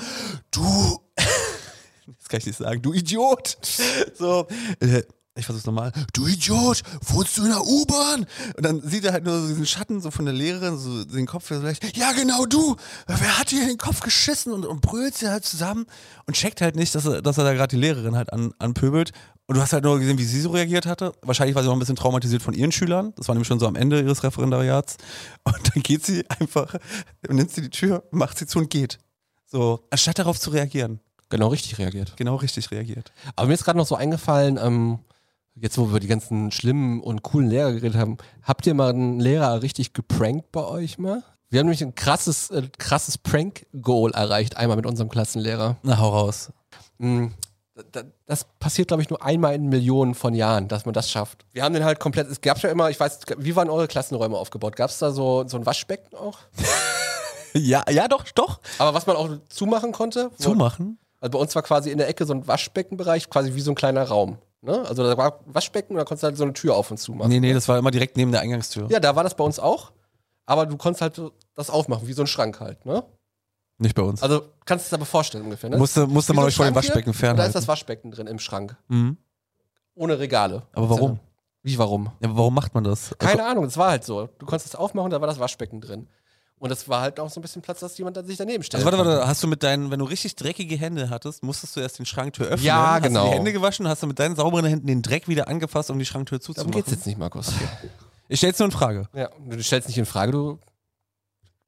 du 0.50 0.98
das 2.06 2.28
kann 2.28 2.38
ich 2.38 2.46
nicht 2.46 2.58
sagen, 2.58 2.82
du 2.82 2.92
Idiot. 2.92 3.58
So, 4.18 4.46
äh, 4.80 5.02
ich 5.34 5.46
versuch's 5.46 5.64
nochmal. 5.64 5.92
Du 6.12 6.26
Idiot, 6.26 6.82
wohnst 7.06 7.38
du 7.38 7.44
in 7.44 7.48
der 7.48 7.64
U-Bahn? 7.64 8.26
Und 8.54 8.66
dann 8.66 8.82
sieht 8.82 9.04
er 9.04 9.12
halt 9.12 9.24
nur 9.24 9.40
so 9.40 9.48
diesen 9.48 9.64
Schatten 9.64 10.00
so 10.02 10.10
von 10.10 10.26
der 10.26 10.34
Lehrerin, 10.34 10.76
so 10.76 11.04
den 11.04 11.26
Kopf 11.26 11.46
vielleicht. 11.46 11.96
Ja, 11.96 12.12
genau 12.12 12.44
du. 12.44 12.76
Wer 13.06 13.38
hat 13.38 13.50
dir 13.50 13.62
in 13.62 13.68
den 13.68 13.78
Kopf 13.78 14.00
geschissen 14.00 14.52
und, 14.52 14.66
und 14.66 14.82
brüllt 14.82 15.14
sie 15.14 15.30
halt 15.30 15.44
zusammen 15.44 15.86
und 16.26 16.34
checkt 16.34 16.60
halt 16.60 16.76
nicht, 16.76 16.94
dass 16.94 17.06
er, 17.06 17.22
dass 17.22 17.38
er 17.38 17.44
da 17.44 17.54
gerade 17.54 17.74
die 17.74 17.80
Lehrerin 17.80 18.14
halt 18.14 18.30
an, 18.32 18.52
anpöbelt. 18.58 19.12
Und 19.46 19.56
du 19.56 19.62
hast 19.62 19.72
halt 19.72 19.84
nur 19.84 19.98
gesehen, 19.98 20.18
wie 20.18 20.24
sie 20.24 20.40
so 20.40 20.50
reagiert 20.50 20.84
hatte. 20.84 21.12
Wahrscheinlich 21.22 21.54
war 21.54 21.62
sie 21.62 21.68
noch 21.68 21.76
ein 21.76 21.80
bisschen 21.80 21.96
traumatisiert 21.96 22.42
von 22.42 22.54
ihren 22.54 22.70
Schülern. 22.70 23.14
Das 23.16 23.28
war 23.28 23.34
nämlich 23.34 23.48
schon 23.48 23.58
so 23.58 23.66
am 23.66 23.74
Ende 23.74 24.02
ihres 24.02 24.22
Referendariats. 24.22 24.98
Und 25.44 25.74
dann 25.74 25.82
geht 25.82 26.04
sie 26.04 26.28
einfach, 26.28 26.74
nimmt 27.26 27.50
sie 27.50 27.62
die 27.62 27.70
Tür, 27.70 28.04
macht 28.10 28.38
sie 28.38 28.46
zu 28.46 28.58
und 28.58 28.68
geht. 28.68 28.98
So, 29.46 29.86
anstatt 29.90 30.18
darauf 30.18 30.38
zu 30.38 30.50
reagieren. 30.50 31.00
Genau 31.32 31.48
richtig 31.48 31.78
reagiert. 31.78 32.12
Genau 32.16 32.36
richtig 32.36 32.70
reagiert. 32.70 33.10
Aber 33.36 33.48
mir 33.48 33.54
ist 33.54 33.64
gerade 33.64 33.78
noch 33.78 33.86
so 33.86 33.94
eingefallen, 33.96 34.58
ähm, 34.62 34.98
jetzt 35.54 35.78
wo 35.78 35.92
wir 35.92 35.98
die 36.00 36.06
ganzen 36.06 36.50
schlimmen 36.52 37.00
und 37.00 37.22
coolen 37.22 37.48
Lehrer 37.50 37.72
geredet 37.72 37.96
haben, 37.98 38.18
habt 38.42 38.66
ihr 38.66 38.74
mal 38.74 38.90
einen 38.90 39.18
Lehrer 39.18 39.62
richtig 39.62 39.92
geprankt 39.94 40.52
bei 40.52 40.64
euch 40.64 40.98
mal? 40.98 41.22
Wir 41.50 41.60
haben 41.60 41.66
nämlich 41.66 41.82
ein 41.82 41.94
krasses, 41.94 42.50
äh, 42.50 42.62
krasses 42.78 43.18
Prank-Goal 43.18 44.12
erreicht, 44.12 44.56
einmal 44.56 44.76
mit 44.76 44.86
unserem 44.86 45.08
Klassenlehrer. 45.10 45.76
Na, 45.82 45.98
hau 45.98 46.10
raus. 46.10 46.50
Da- 47.90 48.02
Das 48.26 48.44
passiert, 48.60 48.88
glaube 48.88 49.02
ich, 49.02 49.10
nur 49.10 49.22
einmal 49.24 49.54
in 49.54 49.68
Millionen 49.68 50.14
von 50.14 50.34
Jahren, 50.34 50.68
dass 50.68 50.84
man 50.86 50.92
das 50.94 51.10
schafft. 51.10 51.44
Wir 51.52 51.62
haben 51.64 51.72
den 51.74 51.84
halt 51.84 51.98
komplett, 52.00 52.28
es 52.30 52.40
gab 52.40 52.58
ja 52.62 52.70
immer, 52.70 52.90
ich 52.90 53.00
weiß, 53.00 53.20
wie 53.38 53.56
waren 53.56 53.68
eure 53.70 53.88
Klassenräume 53.88 54.36
aufgebaut? 54.36 54.76
Gab 54.76 54.90
es 54.90 54.98
da 54.98 55.10
so, 55.10 55.44
so 55.48 55.56
ein 55.56 55.64
Waschbecken 55.66 56.14
auch? 56.16 56.38
Ja, 57.54 57.84
ja, 57.90 58.08
doch, 58.08 58.24
doch. 58.30 58.60
Aber 58.78 58.94
was 58.94 59.06
man 59.06 59.14
auch 59.14 59.28
zumachen 59.50 59.92
konnte? 59.92 60.30
Zumachen. 60.38 60.98
Also 61.22 61.30
bei 61.30 61.38
uns 61.38 61.54
war 61.54 61.62
quasi 61.62 61.90
in 61.90 61.98
der 61.98 62.08
Ecke 62.08 62.26
so 62.26 62.34
ein 62.34 62.48
Waschbeckenbereich, 62.48 63.30
quasi 63.30 63.54
wie 63.54 63.60
so 63.60 63.70
ein 63.70 63.76
kleiner 63.76 64.02
Raum. 64.02 64.38
Ne? 64.60 64.84
Also 64.88 65.04
da 65.04 65.16
war 65.16 65.38
Waschbecken 65.46 65.94
und 65.94 65.98
da 65.98 66.04
konntest 66.04 66.24
du 66.24 66.26
halt 66.26 66.36
so 66.36 66.42
eine 66.42 66.52
Tür 66.52 66.74
auf 66.74 66.90
und 66.90 66.98
zu 66.98 67.12
machen. 67.12 67.28
Nee, 67.28 67.38
nee, 67.38 67.52
das 67.52 67.68
war 67.68 67.78
immer 67.78 67.92
direkt 67.92 68.16
neben 68.16 68.32
der 68.32 68.40
Eingangstür. 68.40 68.88
Ja, 68.90 68.98
da 68.98 69.14
war 69.14 69.22
das 69.22 69.36
bei 69.36 69.44
uns 69.44 69.60
auch. 69.60 69.92
Aber 70.46 70.66
du 70.66 70.76
konntest 70.76 71.00
halt 71.00 71.22
das 71.54 71.70
aufmachen, 71.70 72.08
wie 72.08 72.12
so 72.12 72.22
ein 72.22 72.26
Schrank 72.26 72.58
halt. 72.58 72.84
Ne? 72.84 73.04
Nicht 73.78 73.94
bei 73.94 74.02
uns. 74.02 74.20
Also 74.20 74.42
kannst 74.64 74.86
du 74.86 74.90
dir 74.90 74.98
aber 74.98 75.06
vorstellen 75.06 75.44
ungefähr. 75.44 75.70
Ne? 75.70 75.78
musste 75.78 76.08
musste 76.08 76.34
man 76.34 76.42
so 76.42 76.48
euch 76.48 76.56
vor 76.56 76.66
dem 76.66 76.74
Waschbecken 76.74 77.10
und 77.10 77.14
Da 77.14 77.18
ist 77.18 77.20
fernhalten. 77.20 77.52
das 77.52 77.68
Waschbecken 77.68 78.10
drin 78.10 78.26
im 78.26 78.40
Schrank. 78.40 78.76
Mhm. 78.88 79.16
Ohne 79.94 80.18
Regale. 80.18 80.62
Aber 80.72 80.90
warum? 80.90 81.20
Wie 81.62 81.78
warum? 81.78 82.10
Ja, 82.20 82.28
aber 82.28 82.38
warum 82.38 82.54
macht 82.54 82.74
man 82.74 82.82
das? 82.82 83.14
Keine 83.18 83.44
Ahnung, 83.44 83.64
das 83.64 83.76
war 83.76 83.90
halt 83.90 84.02
so. 84.02 84.28
Du 84.38 84.46
konntest 84.46 84.74
es 84.74 84.74
aufmachen, 84.74 85.10
da 85.10 85.20
war 85.20 85.28
das 85.28 85.38
Waschbecken 85.38 85.80
drin. 85.80 86.08
Und 86.62 86.68
das 86.68 86.88
war 86.88 87.00
halt 87.00 87.18
auch 87.18 87.28
so 87.28 87.40
ein 87.40 87.42
bisschen 87.42 87.60
Platz, 87.60 87.80
dass 87.80 87.98
jemand 87.98 88.24
sich 88.24 88.36
daneben 88.36 88.62
stellt. 88.62 88.86
Also 88.86 88.96
warte, 88.96 89.10
warte, 89.10 89.26
hast 89.26 89.42
du 89.42 89.48
mit 89.48 89.64
deinen, 89.64 89.90
wenn 89.90 89.98
du 89.98 90.04
richtig 90.04 90.36
dreckige 90.36 90.76
Hände 90.76 91.10
hattest, 91.10 91.42
musstest 91.42 91.74
du 91.74 91.80
erst 91.80 91.98
den 91.98 92.06
Schranktür 92.06 92.46
öffnen? 92.46 92.64
Ja, 92.64 92.92
hast 92.92 93.02
genau. 93.02 93.24
du 93.24 93.30
die 93.30 93.36
Hände 93.38 93.52
gewaschen, 93.52 93.88
hast 93.88 94.04
du 94.04 94.06
mit 94.06 94.20
deinen 94.20 94.36
sauberen 94.36 94.66
Händen 94.66 94.86
den 94.86 95.02
Dreck 95.02 95.26
wieder 95.26 95.48
angefasst, 95.48 95.90
um 95.90 95.98
die 95.98 96.04
Schranktür 96.04 96.38
Darum 96.38 96.54
zuzumachen? 96.54 96.70
geht's 96.70 96.92
jetzt 96.92 97.04
nicht, 97.04 97.18
Markus. 97.18 97.52
Ich 98.28 98.38
stell's 98.38 98.60
nur 98.60 98.66
in 98.66 98.70
Frage. 98.70 99.08
Ja, 99.12 99.28
du 99.44 99.60
stellst 99.60 99.88
nicht 99.88 99.98
in 99.98 100.06
Frage, 100.06 100.30
du 100.30 100.60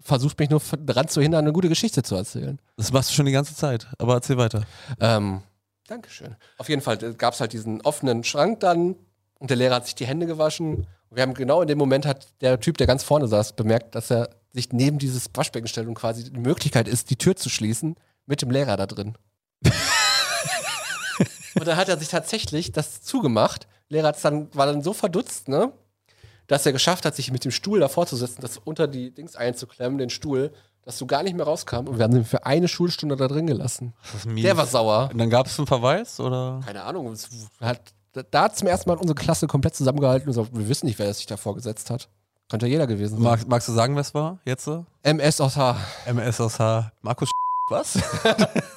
versuchst 0.01 0.39
mich 0.39 0.51
nur 0.51 0.63
daran 0.79 1.09
zu 1.09 1.21
hindern, 1.21 1.45
eine 1.45 1.53
gute 1.53 1.69
Geschichte 1.69 2.05
zu 2.05 2.15
erzählen. 2.15 2.61
Das 2.77 2.93
machst 2.93 3.11
du 3.11 3.15
schon 3.15 3.27
die 3.27 3.33
ganze 3.33 3.57
Zeit, 3.57 3.89
aber 3.99 4.15
erzähl 4.15 4.37
weiter. 4.37 4.63
Ähm, 5.01 5.43
Dankeschön. 5.89 6.37
Auf 6.57 6.69
jeden 6.69 6.83
Fall 6.83 6.99
gab 7.15 7.35
es 7.35 7.41
halt 7.41 7.53
diesen 7.53 7.81
offenen 7.81 8.23
Schrank 8.23 8.61
dann 8.61 8.95
und 9.41 9.51
der 9.51 9.57
Lehrer 9.57 9.75
hat 9.75 9.87
sich 9.87 9.97
die 9.97 10.07
Hände 10.07 10.27
gewaschen. 10.27 10.87
Wir 11.11 11.25
haben 11.25 11.35
genau 11.35 11.63
in 11.63 11.67
dem 11.67 11.79
Moment 11.79 12.07
hat 12.07 12.29
der 12.43 12.61
Typ, 12.61 12.79
der 12.79 12.87
ganz 12.87 13.03
vorne 13.03 13.27
saß, 13.27 13.55
bemerkt, 13.55 13.97
dass 13.97 14.13
er 14.13 14.31
sich 14.55 14.73
neben 14.73 14.99
dieses 14.99 15.29
Waschbecken 15.35 15.67
stellt 15.67 15.89
und 15.89 15.95
quasi 15.95 16.31
die 16.31 16.41
Möglichkeit 16.41 16.89
ist, 16.89 17.11
die 17.11 17.17
Tür 17.17 17.37
zu 17.37 17.51
schließen 17.51 17.97
mit 18.25 18.41
dem 18.41 18.51
Lehrer 18.51 18.77
da 18.77 18.87
drin. 18.87 19.19
und 21.55 21.67
dann 21.67 21.77
hat 21.77 21.89
er 21.89 21.99
sich 21.99 22.09
tatsächlich 22.09 22.73
das 22.73 23.03
zugemacht. 23.03 23.67
Lehrer 23.89 24.09
hat's 24.09 24.23
dann, 24.23 24.55
war 24.55 24.67
dann 24.67 24.83
so 24.83 24.93
verdutzt, 24.93 25.49
ne? 25.49 25.73
Dass 26.47 26.65
er 26.67 26.73
geschafft 26.73 27.05
hat, 27.05 27.17
sich 27.17 27.33
mit 27.33 27.45
dem 27.45 27.51
Stuhl 27.51 27.81
davor 27.81 28.07
zu 28.07 28.17
setzen, 28.17 28.43
das 28.43 28.59
unter 28.59 28.87
die 28.87 29.13
Dings 29.13 29.35
einzuklemmen, 29.35 29.99
den 29.99 30.11
Stuhl, 30.11 30.53
dass 30.83 30.99
du 30.99 31.07
gar 31.07 31.23
nicht 31.23 31.35
mehr 31.35 31.47
rauskam. 31.47 31.89
Und 31.89 31.99
wir 31.99 32.05
haben 32.05 32.15
ihn 32.15 32.25
für 32.25 32.47
eine 32.47 32.69
Schulstunde 32.69 33.17
da 33.17 33.27
drin 33.27 33.47
gelassen. 33.47 33.95
Der 34.27 34.57
war 34.57 34.67
sauer. 34.67 35.09
Und 35.11 35.19
dann 35.19 35.31
gab 35.31 35.47
es 35.47 35.59
einen 35.59 35.67
Verweis 35.67 36.21
oder? 36.21 36.61
Keine 36.65 36.83
Ahnung. 36.83 37.11
Es 37.13 37.29
hat, 37.61 37.95
da 38.13 38.43
hat 38.43 38.57
zum 38.57 38.69
ersten 38.69 38.91
Mal 38.91 38.99
unsere 38.99 39.15
Klasse 39.15 39.47
komplett 39.47 39.75
zusammengehalten 39.75 40.29
und 40.29 40.35
gesagt, 40.35 40.57
wir 40.57 40.69
wissen 40.69 40.87
nicht, 40.87 40.99
wer 40.99 41.13
sich 41.13 41.27
da 41.27 41.39
vorgesetzt 41.39 41.91
hat. 41.91 42.09
Könnte 42.51 42.67
jeder 42.67 42.87
gewesen 42.87 43.15
sein. 43.17 43.23
Mag, 43.23 43.47
magst 43.49 43.69
du 43.69 43.73
sagen, 43.73 43.95
wer 43.95 44.03
es 44.03 44.15
war 44.15 44.39
jetzt? 44.45 44.65
so? 44.65 44.85
MS 45.03 45.41
aus 45.41 45.57
H. 45.57 45.77
MS 46.07 46.41
aus 46.41 46.59
H. 46.59 46.93
Markus 47.03 47.31
Was? 47.71 47.99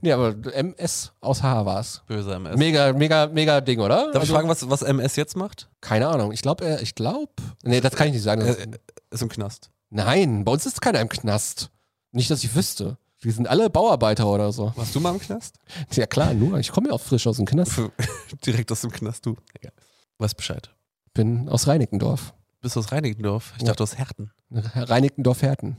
Nee, 0.00 0.12
aber 0.12 0.34
MS 0.54 1.12
aus 1.20 1.42
H 1.42 1.64
war 1.66 1.80
es. 1.80 2.02
Böser 2.06 2.36
MS. 2.36 2.56
Mega, 2.56 2.92
mega, 2.92 3.26
mega 3.26 3.60
Ding, 3.60 3.80
oder? 3.80 4.06
Darf 4.12 4.14
ich 4.14 4.20
Also, 4.20 4.34
fragen, 4.34 4.48
was, 4.48 4.68
was 4.70 4.82
MS 4.82 5.16
jetzt 5.16 5.36
macht? 5.36 5.68
Keine 5.80 6.06
Ahnung. 6.08 6.32
Ich 6.32 6.42
glaube, 6.42 6.64
er, 6.64 6.80
ich 6.82 6.94
glaube. 6.94 7.32
Nee, 7.64 7.80
das 7.80 7.94
kann 7.94 8.06
ich 8.08 8.14
nicht 8.14 8.22
sagen. 8.22 8.42
Äh, 8.42 8.68
ist 9.10 9.22
im 9.22 9.28
Knast. 9.28 9.70
Nein, 9.90 10.44
bei 10.44 10.52
uns 10.52 10.66
ist 10.66 10.80
keiner 10.80 11.00
im 11.00 11.08
Knast. 11.08 11.70
Nicht, 12.12 12.30
dass 12.30 12.44
ich 12.44 12.54
wüsste. 12.54 12.98
Wir 13.20 13.32
sind 13.32 13.48
alle 13.48 13.68
Bauarbeiter 13.68 14.26
oder 14.26 14.52
so. 14.52 14.72
Warst 14.76 14.94
du 14.94 15.00
mal 15.00 15.12
im 15.12 15.20
Knast? 15.20 15.56
Ja 15.92 16.06
klar, 16.06 16.34
nur. 16.34 16.58
Ich 16.58 16.70
komme 16.70 16.88
ja 16.88 16.94
auch 16.94 17.00
frisch 17.00 17.26
aus 17.26 17.36
dem 17.36 17.46
Knast. 17.46 17.80
Direkt 18.46 18.70
aus 18.70 18.82
dem 18.82 18.92
Knast, 18.92 19.26
du. 19.26 19.36
Egal. 19.54 19.72
Weißt 20.18 20.36
Bescheid. 20.36 20.70
Bin 21.14 21.48
aus 21.48 21.66
Reinickendorf. 21.66 22.32
Bist 22.60 22.76
du 22.76 22.80
aus 22.80 22.92
Reinickendorf? 22.92 23.52
Ich 23.56 23.62
Ja. 23.62 23.68
dachte 23.68 23.82
aus 23.82 23.96
Herten. 23.96 24.30
Reinickendorf-Herten. 24.74 25.76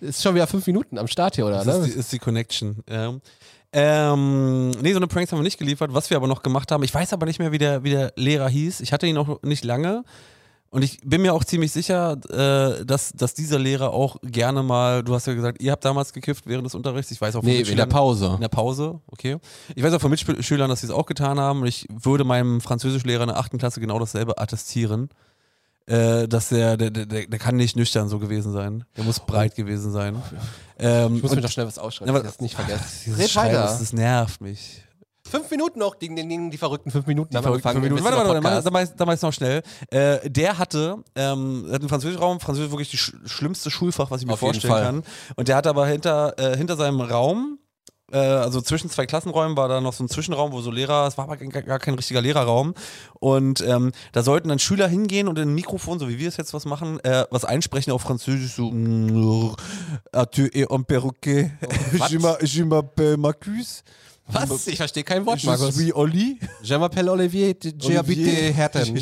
Ist 0.00 0.22
schon 0.22 0.34
wieder 0.36 0.46
fünf 0.46 0.66
Minuten 0.66 0.98
am 0.98 1.08
Start 1.08 1.34
hier, 1.34 1.46
oder? 1.46 1.64
Das 1.64 1.76
ist 1.76 1.80
Ne? 1.82 1.88
die, 1.92 1.98
ist 1.98 2.12
die 2.12 2.18
Connection. 2.20 2.78
Ja. 2.88 3.14
Ähm, 3.72 4.70
nee, 4.70 4.92
so 4.92 4.98
eine 4.98 5.08
Pranks 5.08 5.32
haben 5.32 5.38
wir 5.40 5.42
nicht 5.42 5.58
geliefert. 5.58 5.92
Was 5.92 6.10
wir 6.10 6.16
aber 6.16 6.28
noch 6.28 6.44
gemacht 6.44 6.70
haben, 6.70 6.84
ich 6.84 6.94
weiß 6.94 7.12
aber 7.12 7.26
nicht 7.26 7.40
mehr, 7.40 7.50
wie 7.50 7.58
der, 7.58 7.82
wie 7.82 7.90
der 7.90 8.12
Lehrer 8.14 8.48
hieß. 8.48 8.80
Ich 8.80 8.92
hatte 8.92 9.06
ihn 9.08 9.16
auch 9.16 9.42
nicht 9.42 9.64
lange. 9.64 10.04
Und 10.70 10.82
ich 10.82 10.98
bin 11.04 11.22
mir 11.22 11.34
auch 11.34 11.44
ziemlich 11.44 11.70
sicher, 11.72 12.16
äh, 12.30 12.84
dass, 12.84 13.12
dass 13.12 13.34
dieser 13.34 13.58
Lehrer 13.60 13.90
auch 13.92 14.16
gerne 14.22 14.62
mal, 14.62 15.02
du 15.04 15.14
hast 15.14 15.26
ja 15.26 15.34
gesagt, 15.34 15.60
ihr 15.62 15.70
habt 15.72 15.84
damals 15.84 16.12
gekifft 16.12 16.46
während 16.46 16.66
des 16.66 16.74
Unterrichts. 16.76 17.10
Ich 17.12 17.20
weiß 17.20 17.34
auch 17.36 17.40
von 17.42 17.48
Nee, 17.48 17.58
in 17.60 17.64
der 17.76 17.86
Mitschülern- 17.86 17.88
Pause. 17.90 18.32
In 18.34 18.40
der 18.40 18.48
Pause, 18.48 19.00
okay. 19.08 19.38
Ich 19.74 19.82
weiß 19.82 19.92
auch 19.94 20.00
von 20.00 20.10
Mitschülern, 20.10 20.68
dass 20.68 20.80
sie 20.80 20.86
es 20.86 20.92
auch 20.92 21.06
getan 21.06 21.38
haben. 21.40 21.62
Und 21.62 21.66
ich 21.68 21.86
würde 21.90 22.22
meinem 22.24 22.60
Französischlehrer 22.60 23.22
in 23.24 23.28
der 23.28 23.38
achten 23.38 23.58
Klasse 23.58 23.80
genau 23.80 23.98
dasselbe 24.00 24.38
attestieren. 24.38 25.08
Äh, 25.86 26.26
dass 26.28 26.48
der, 26.48 26.78
der, 26.78 26.90
der, 26.90 27.04
der 27.26 27.38
kann 27.38 27.56
nicht 27.56 27.76
nüchtern 27.76 28.08
so 28.08 28.18
gewesen 28.18 28.52
sein. 28.52 28.84
Der 28.96 29.04
muss 29.04 29.20
breit 29.20 29.54
gewesen 29.54 29.92
sein. 29.92 30.16
Ähm, 30.78 31.16
Ich 31.16 31.22
muss 31.22 31.30
und- 31.32 31.36
mir 31.36 31.42
doch 31.42 31.50
schnell 31.50 31.66
was 31.66 31.78
ausschreiben, 31.78 32.14
Ja, 32.14 32.20
dass 32.22 32.22
aber- 32.22 32.28
ich 32.30 32.32
das 32.36 32.40
nicht 32.40 32.54
vergesse. 32.56 33.18
Red 33.18 33.36
weiter. 33.36 33.62
Das, 33.64 33.78
das 33.80 33.92
nervt 33.92 34.40
mich. 34.40 34.80
Fünf 35.26 35.50
Minuten 35.50 35.78
noch, 35.80 35.94
ding, 35.94 36.14
ding, 36.16 36.50
die 36.50 36.58
verrückten 36.58 36.90
fünf 36.90 37.06
Minuten. 37.06 37.34
Die 37.36 37.42
verrückten 37.42 37.68
fünf 37.70 37.82
Minuten. 37.82 38.04
Warte, 38.04 38.16
warte, 38.16 38.42
warte, 38.44 38.94
da 38.96 39.04
mach 39.06 39.14
ich- 39.14 39.22
noch 39.22 39.32
schnell. 39.32 39.62
Äh, 39.90 40.30
der 40.30 40.58
hatte, 40.58 40.96
ähm, 41.16 41.66
hat 41.70 41.80
einen 41.80 41.88
Französischraum, 41.88 42.40
Französisch 42.40 42.66
ist 42.68 42.72
wirklich 42.72 42.90
die 42.90 42.96
sch 42.98 43.12
schlimmste 43.26 43.70
Schulfach, 43.70 44.10
was 44.10 44.20
ich 44.20 44.26
mir 44.26 44.34
Auf 44.34 44.38
vorstellen 44.40 44.72
kann. 44.74 45.02
Und 45.36 45.48
der 45.48 45.56
hat 45.56 45.66
aber 45.66 45.86
hinter, 45.86 46.34
äh, 46.38 46.56
hinter 46.56 46.76
seinem 46.76 47.00
Raum, 47.00 47.58
äh, 48.14 48.18
also 48.18 48.60
zwischen 48.60 48.88
zwei 48.88 49.04
Klassenräumen 49.06 49.56
war 49.56 49.68
da 49.68 49.80
noch 49.80 49.92
so 49.92 50.04
ein 50.04 50.08
Zwischenraum, 50.08 50.52
wo 50.52 50.60
so 50.60 50.70
Lehrer, 50.70 51.06
es 51.06 51.18
war 51.18 51.24
aber 51.24 51.36
gar, 51.36 51.62
gar 51.62 51.78
kein 51.78 51.94
richtiger 51.94 52.22
Lehrerraum. 52.22 52.74
Und 53.20 53.60
ähm, 53.66 53.92
da 54.12 54.22
sollten 54.22 54.48
dann 54.48 54.58
Schüler 54.58 54.88
hingehen 54.88 55.28
und 55.28 55.38
in 55.38 55.48
ein 55.50 55.54
Mikrofon, 55.54 55.98
so 55.98 56.08
wie 56.08 56.18
wir 56.18 56.28
es 56.28 56.36
jetzt 56.36 56.54
was 56.54 56.64
machen, 56.64 57.00
äh, 57.00 57.24
was 57.30 57.44
einsprechen 57.44 57.92
auf 57.92 58.02
Französisch, 58.02 58.54
so 58.54 59.54
Ah, 60.12 60.26
tu 60.26 60.46
es 60.52 60.66
un 60.70 60.84
perroquet. 60.84 61.50
Was? 61.98 62.10
Je 62.12 62.18
m'a- 62.18 62.38
je 62.44 62.62
m'appelle 62.64 63.16
Marcus. 63.16 63.82
Was? 64.26 64.66
Ich 64.68 64.76
verstehe 64.78 65.04
kein 65.04 65.26
Wort, 65.26 65.40
Je 65.40 65.46
Markus. 65.48 65.74
suis 65.74 65.92
Oli. 65.94 66.38
Je 66.62 66.74
m'appelle 66.78 67.10
Olivier, 67.10 67.54
je 67.78 67.98
habite 67.98 68.30
Herten. 68.54 68.96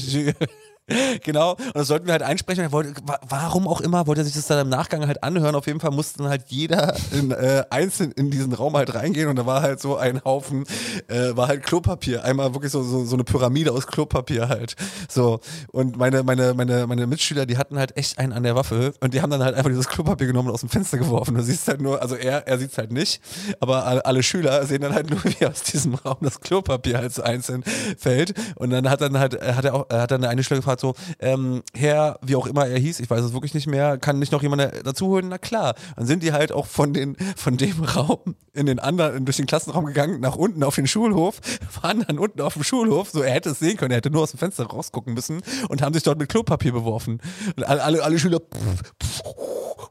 genau, 1.25 1.53
und 1.53 1.75
das 1.75 1.89
sollten 1.89 2.07
wir 2.07 2.13
halt 2.13 2.23
einsprechen. 2.23 2.71
Wollte, 2.73 2.95
wa- 3.05 3.21
warum 3.29 3.67
auch 3.69 3.81
immer, 3.81 4.07
wollte 4.07 4.23
er 4.23 4.25
sich 4.25 4.35
das 4.35 4.47
dann 4.47 4.59
im 4.61 4.69
Nachgang 4.69 5.07
halt 5.07 5.23
anhören. 5.23 5.55
Auf 5.55 5.67
jeden 5.67 5.81
Fall 5.81 5.91
mussten 5.91 6.29
halt 6.29 6.45
jeder 6.49 6.95
in, 7.13 7.31
äh, 7.31 7.65
einzeln 7.71 8.13
in 8.13 8.31
diesen 8.31 8.53
Raum 8.53 8.77
halt 8.77 8.95
reingehen 8.95 9.29
und 9.29 9.37
da 9.37 9.47
war 9.47 9.63
halt 9.63 9.81
so 9.81 9.97
ein 9.97 10.23
Haufen, 10.25 10.65
äh, 11.09 11.37
war 11.37 11.49
halt 11.49 11.63
Klopapier. 11.63 12.25
Einmal 12.25 12.55
wirklich 12.55 12.73
so, 12.73 12.83
so, 12.83 13.05
so 13.05 13.17
eine 13.17 13.25
Pyramide 13.25 13.73
aus 13.73 13.87
Klopapier 13.87 14.49
halt. 14.49 14.77
So, 15.09 15.41
und 15.73 15.97
meine, 15.97 16.23
meine, 16.23 16.55
meine, 16.55 16.87
meine 16.87 17.07
Mitschüler, 17.07 17.47
die 17.47 17.59
hatten 17.59 17.79
halt 17.79 17.97
echt 17.97 18.19
einen 18.19 18.33
an 18.33 18.43
der 18.43 18.55
Waffe 18.55 18.95
und 19.01 19.15
die 19.15 19.23
haben 19.23 19.31
dann 19.31 19.43
halt 19.43 19.55
einfach 19.55 19.71
dieses 19.71 19.89
Klopapier 19.89 20.27
genommen 20.27 20.49
und 20.49 20.55
aus 20.55 20.61
dem 20.61 20.69
Fenster 20.69 20.99
geworfen. 20.99 21.35
Du 21.35 21.43
siehst 21.43 21.69
halt 21.69 21.81
nur, 21.81 22.01
also 22.03 22.15
er, 22.15 22.47
er 22.47 22.59
sieht 22.59 22.73
es 22.73 22.79
halt 22.79 22.93
nicht, 22.93 23.21
aber 23.61 23.87
alle, 23.87 24.05
alle 24.05 24.23
Schüler 24.23 24.65
sehen 24.67 24.83
dann 24.83 24.95
halt 24.95 25.11
nur, 25.11 25.23
wie 25.25 25.47
aus 25.47 25.63
diesem 25.63 25.95
Raum 25.95 26.17
das 26.21 26.41
Klopapier 26.41 26.99
halt 26.99 27.13
so 27.15 27.23
einzeln 27.23 27.63
fällt. 27.99 28.35
Und 28.57 28.71
dann 28.71 28.89
hat 28.91 29.01
dann 29.01 29.19
halt, 29.19 29.41
hat 29.41 29.65
er 29.65 29.75
auch, 29.75 29.89
hat 29.91 30.11
dann 30.11 30.25
eine 30.25 30.43
Schüler 30.45 30.61
gefragt, 30.61 30.81
so, 30.83 30.95
ähm, 31.21 31.63
Herr, 31.75 32.19
wie 32.23 32.37
auch 32.37 32.47
immer 32.47 32.67
er 32.67 32.79
hieß, 32.79 33.01
ich 33.01 33.09
weiß 33.09 33.23
es 33.25 33.33
wirklich 33.33 33.55
nicht 33.55 33.67
mehr, 33.67 33.97
kann 33.97 34.19
nicht 34.19 34.33
noch 34.33 34.43
jemand 34.43 34.71
dazu 34.85 35.07
holen? 35.07 35.29
Na 35.31 35.39
klar. 35.39 35.75
Dann 35.97 36.07
sind 36.07 36.23
die 36.23 36.33
halt 36.35 36.53
auch 36.53 36.67
von, 36.67 36.93
den, 36.93 37.17
von 37.37 37.57
dem 37.57 37.83
Raum 37.83 38.37
in 38.53 38.67
den 38.67 38.79
anderen, 38.79 39.25
durch 39.25 39.39
den 39.39 39.47
Klassenraum 39.47 39.87
gegangen, 39.87 40.21
nach 40.21 40.37
unten 40.37 40.63
auf 40.63 40.75
den 40.75 40.87
Schulhof, 40.87 41.41
waren 41.81 42.05
dann 42.07 42.19
unten 42.19 42.43
auf 42.43 42.53
dem 42.55 42.65
Schulhof, 42.65 43.09
so 43.11 43.23
er 43.23 43.33
hätte 43.33 43.51
es 43.51 43.59
sehen 43.61 43.79
können, 43.79 43.93
er 43.93 43.97
hätte 43.97 44.11
nur 44.11 44.23
aus 44.25 44.33
dem 44.33 44.39
Fenster 44.39 44.65
rausgucken 44.67 45.15
müssen 45.15 45.41
und 45.71 45.81
haben 45.81 45.95
sich 45.95 46.03
dort 46.03 46.19
mit 46.19 46.29
Klopapier 46.29 46.73
beworfen. 46.73 47.21
Und 47.57 47.65
alle, 47.65 47.83
alle, 47.83 48.03
alle 48.03 48.19
Schüler, 48.19 48.41
pff, 48.41 48.83
pff, 49.03 49.23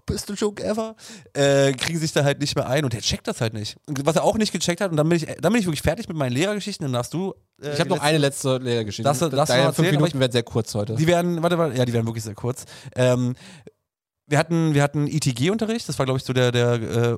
beste 0.05 0.33
Joke 0.33 0.63
ever, 0.63 0.95
äh, 1.33 1.71
kriegen 1.73 1.97
sich 1.99 2.11
da 2.11 2.23
halt 2.23 2.39
nicht 2.39 2.55
mehr 2.55 2.67
ein 2.67 2.83
und 2.83 2.93
der 2.93 3.01
checkt 3.01 3.27
das 3.27 3.39
halt 3.41 3.53
nicht. 3.53 3.77
Was 4.03 4.15
er 4.15 4.23
auch 4.23 4.37
nicht 4.37 4.51
gecheckt 4.51 4.81
hat, 4.81 4.91
und 4.91 4.97
dann 4.97 5.07
bin 5.07 5.15
ich, 5.17 5.25
dann 5.39 5.53
bin 5.53 5.59
ich 5.61 5.65
wirklich 5.67 5.81
fertig 5.81 6.07
mit 6.07 6.17
meinen 6.17 6.33
Lehrergeschichten, 6.33 6.83
dann 6.85 6.93
darfst 6.93 7.13
du. 7.13 7.33
äh, 7.61 7.73
Ich 7.73 7.79
habe 7.79 7.89
noch 7.89 7.97
letzte- 8.03 8.09
eine 8.09 8.17
letzte 8.17 8.59
du- 8.59 9.03
darfst 9.03 9.21
du 9.21 9.29
Deine 9.29 9.37
fünf 9.73 9.87
erzählen? 9.87 9.95
Minuten 9.95 10.19
werden 10.19 10.31
sehr 10.31 10.43
kurz 10.43 10.70
heute. 10.75 10.95
Die 10.95 11.07
werden, 11.07 11.41
warte, 11.43 11.57
warte, 11.57 11.77
ja, 11.77 11.85
die 11.85 11.93
werden 11.93 12.05
wirklich 12.05 12.23
sehr 12.23 12.35
kurz. 12.35 12.65
Ähm, 12.95 13.35
wir 14.27 14.37
hatten, 14.37 14.73
wir 14.73 14.83
hatten 14.83 15.07
ITG-Unterricht, 15.07 15.87
das 15.89 15.99
war, 15.99 16.05
glaube 16.05 16.17
ich, 16.19 16.23
so 16.23 16.33
der, 16.33 16.51
der 16.51 16.73
äh, 16.73 17.17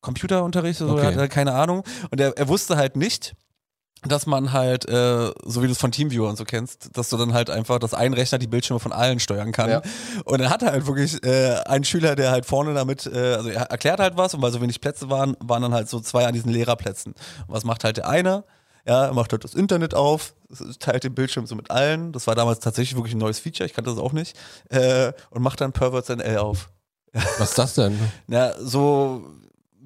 Computerunterricht, 0.00 0.78
so, 0.78 0.88
Okay. 0.90 1.00
er 1.00 1.06
hatte 1.14 1.28
keine 1.28 1.54
Ahnung. 1.54 1.82
Und 2.10 2.20
er, 2.20 2.36
er 2.36 2.48
wusste 2.48 2.76
halt 2.76 2.96
nicht, 2.96 3.34
dass 4.06 4.26
man 4.26 4.52
halt, 4.52 4.88
äh, 4.88 5.32
so 5.44 5.60
wie 5.62 5.66
du 5.66 5.72
es 5.72 5.78
von 5.78 5.90
Teamviewer 5.90 6.28
und 6.28 6.36
so 6.38 6.44
kennst, 6.44 6.96
dass 6.96 7.08
du 7.08 7.16
dann 7.16 7.32
halt 7.34 7.50
einfach, 7.50 7.80
dass 7.80 7.94
ein 7.94 8.14
Rechner 8.14 8.38
die 8.38 8.46
Bildschirme 8.46 8.78
von 8.78 8.92
allen 8.92 9.18
steuern 9.18 9.50
kann. 9.50 9.70
Ja. 9.70 9.82
Und 10.24 10.40
dann 10.40 10.50
hat 10.50 10.62
er 10.62 10.70
halt 10.70 10.86
wirklich 10.86 11.20
äh, 11.24 11.56
einen 11.66 11.82
Schüler, 11.82 12.14
der 12.14 12.30
halt 12.30 12.46
vorne 12.46 12.74
damit, 12.74 13.06
äh, 13.06 13.34
also 13.34 13.48
er 13.48 13.62
erklärt 13.62 13.98
halt 13.98 14.16
was 14.16 14.34
und 14.34 14.42
weil 14.42 14.52
so 14.52 14.60
wenig 14.60 14.80
Plätze 14.80 15.10
waren, 15.10 15.36
waren 15.40 15.62
dann 15.62 15.74
halt 15.74 15.88
so 15.88 15.98
zwei 15.98 16.26
an 16.26 16.32
diesen 16.32 16.52
Lehrerplätzen. 16.52 17.14
Und 17.48 17.54
was 17.54 17.64
macht 17.64 17.82
halt 17.82 17.96
der 17.96 18.08
eine? 18.08 18.44
Ja, 18.88 19.04
er 19.04 19.12
macht 19.12 19.32
halt 19.32 19.44
das 19.44 19.54
Internet 19.54 19.94
auf, 19.94 20.34
teilt 20.78 21.04
den 21.04 21.14
Bildschirm 21.14 21.46
so 21.46 21.54
mit 21.54 21.70
allen. 21.70 22.12
Das 22.12 22.26
war 22.26 22.34
damals 22.34 22.60
tatsächlich 22.60 22.96
wirklich 22.96 23.14
ein 23.14 23.18
neues 23.18 23.38
Feature, 23.38 23.66
ich 23.66 23.74
kannte 23.74 23.90
das 23.90 23.98
auch 23.98 24.12
nicht. 24.12 24.34
Äh, 24.70 25.12
und 25.28 25.42
macht 25.42 25.60
dann 25.60 25.72
Perverts 25.72 26.08
NL 26.08 26.38
auf. 26.38 26.70
Was 27.12 27.50
ist 27.50 27.58
das 27.58 27.74
denn? 27.74 27.98
Na, 28.26 28.54
so 28.58 29.24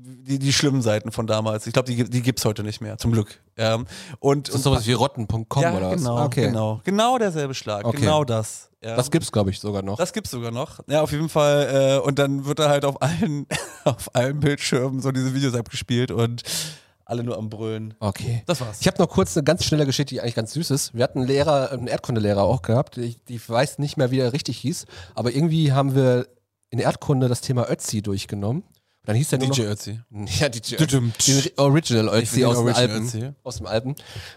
die, 0.05 0.39
die 0.39 0.53
schlimmen 0.53 0.83
Seiten 0.83 1.11
von 1.11 1.27
damals. 1.27 1.67
Ich 1.67 1.73
glaube, 1.73 1.93
die, 1.93 2.05
die 2.05 2.23
gibt 2.23 2.39
es 2.39 2.45
heute 2.45 2.63
nicht 2.63 2.81
mehr, 2.81 2.99
zum 2.99 3.13
Glück. 3.13 3.41
Ähm, 3.57 3.87
und, 4.21 4.49
Ist 4.49 4.55
das 4.55 4.63
sowas 4.63 4.87
wie 4.87 4.93
rotten.com 4.93 5.63
ja, 5.63 5.75
oder 5.75 5.91
was? 5.91 5.97
genau, 5.97 6.25
okay. 6.25 6.47
genau. 6.47 6.81
Genau 6.85 7.19
derselbe 7.19 7.55
Schlag. 7.55 7.85
Okay. 7.85 8.01
Genau 8.01 8.25
das. 8.25 8.71
Ja. 8.83 8.97
Das 8.97 9.11
gibt's, 9.11 9.31
glaube 9.31 9.51
ich, 9.51 9.61
sogar 9.61 9.83
noch. 9.83 9.97
Das 9.97 10.13
gibt's 10.13 10.31
sogar 10.31 10.51
noch. 10.51 10.81
Ja, 10.89 11.03
auf 11.03 11.13
jeden 11.13 11.29
Fall. 11.29 11.99
Äh, 12.03 12.07
und 12.07 12.19
dann 12.19 12.45
wird 12.45 12.59
da 12.59 12.69
halt 12.69 12.85
auf 12.85 13.01
allen, 13.01 13.47
auf 13.85 14.15
allen 14.15 14.41
Bildschirmen 14.41 15.01
so 15.01 15.13
diese 15.13 15.35
Videos 15.35 15.55
abgespielt 15.55 16.11
und 16.11 16.43
alle 17.05 17.25
nur 17.25 17.37
am 17.37 17.51
Brüllen. 17.51 17.95
okay. 18.01 18.43
Das 18.47 18.61
war's. 18.61 18.81
Ich 18.81 18.87
habe 18.87 18.99
noch 18.99 19.09
kurz 19.09 19.37
eine 19.37 19.45
ganz 19.45 19.65
schnelle 19.65 19.87
Geschichte, 19.87 20.15
die 20.15 20.21
eigentlich 20.21 20.35
ganz 20.35 20.53
süß 20.53 20.71
ist. 20.71 20.95
Wir 20.95 21.05
hatten 21.05 21.19
einen 21.21 21.29
Lehrer, 21.29 21.71
einen 21.71 21.87
Erdkundelehrer 21.87 22.43
auch 22.43 22.63
gehabt. 22.63 22.99
Ich, 22.99 23.19
ich 23.29 23.49
weiß 23.49 23.79
nicht 23.79 23.97
mehr, 23.97 24.11
wie 24.11 24.21
er 24.21 24.33
richtig 24.33 24.59
hieß, 24.59 24.87
aber 25.15 25.35
irgendwie 25.35 25.73
haben 25.73 25.95
wir 25.95 26.27
in 26.71 26.79
Erdkunde 26.79 27.29
das 27.29 27.41
Thema 27.41 27.71
Ötzi 27.71 28.03
durchgenommen. 28.03 28.63
Und 28.63 29.09
dann 29.09 29.17
hieß 29.17 29.29
der 29.31 29.39
DJ 29.41 29.63
Ötzi. 29.63 30.01
Ja, 30.39 30.49
DJ 30.49 30.77
Düdüm. 30.77 31.13
Den 31.27 31.51
Original 31.57 32.09
Ötzi 32.09 32.45
aus 32.45 32.57
Original 32.57 32.81
Alpen. 32.83 33.07
Ötzi. 33.07 33.31
Aus 33.43 33.57
dem 33.57 33.67
Alpen. 33.67 33.95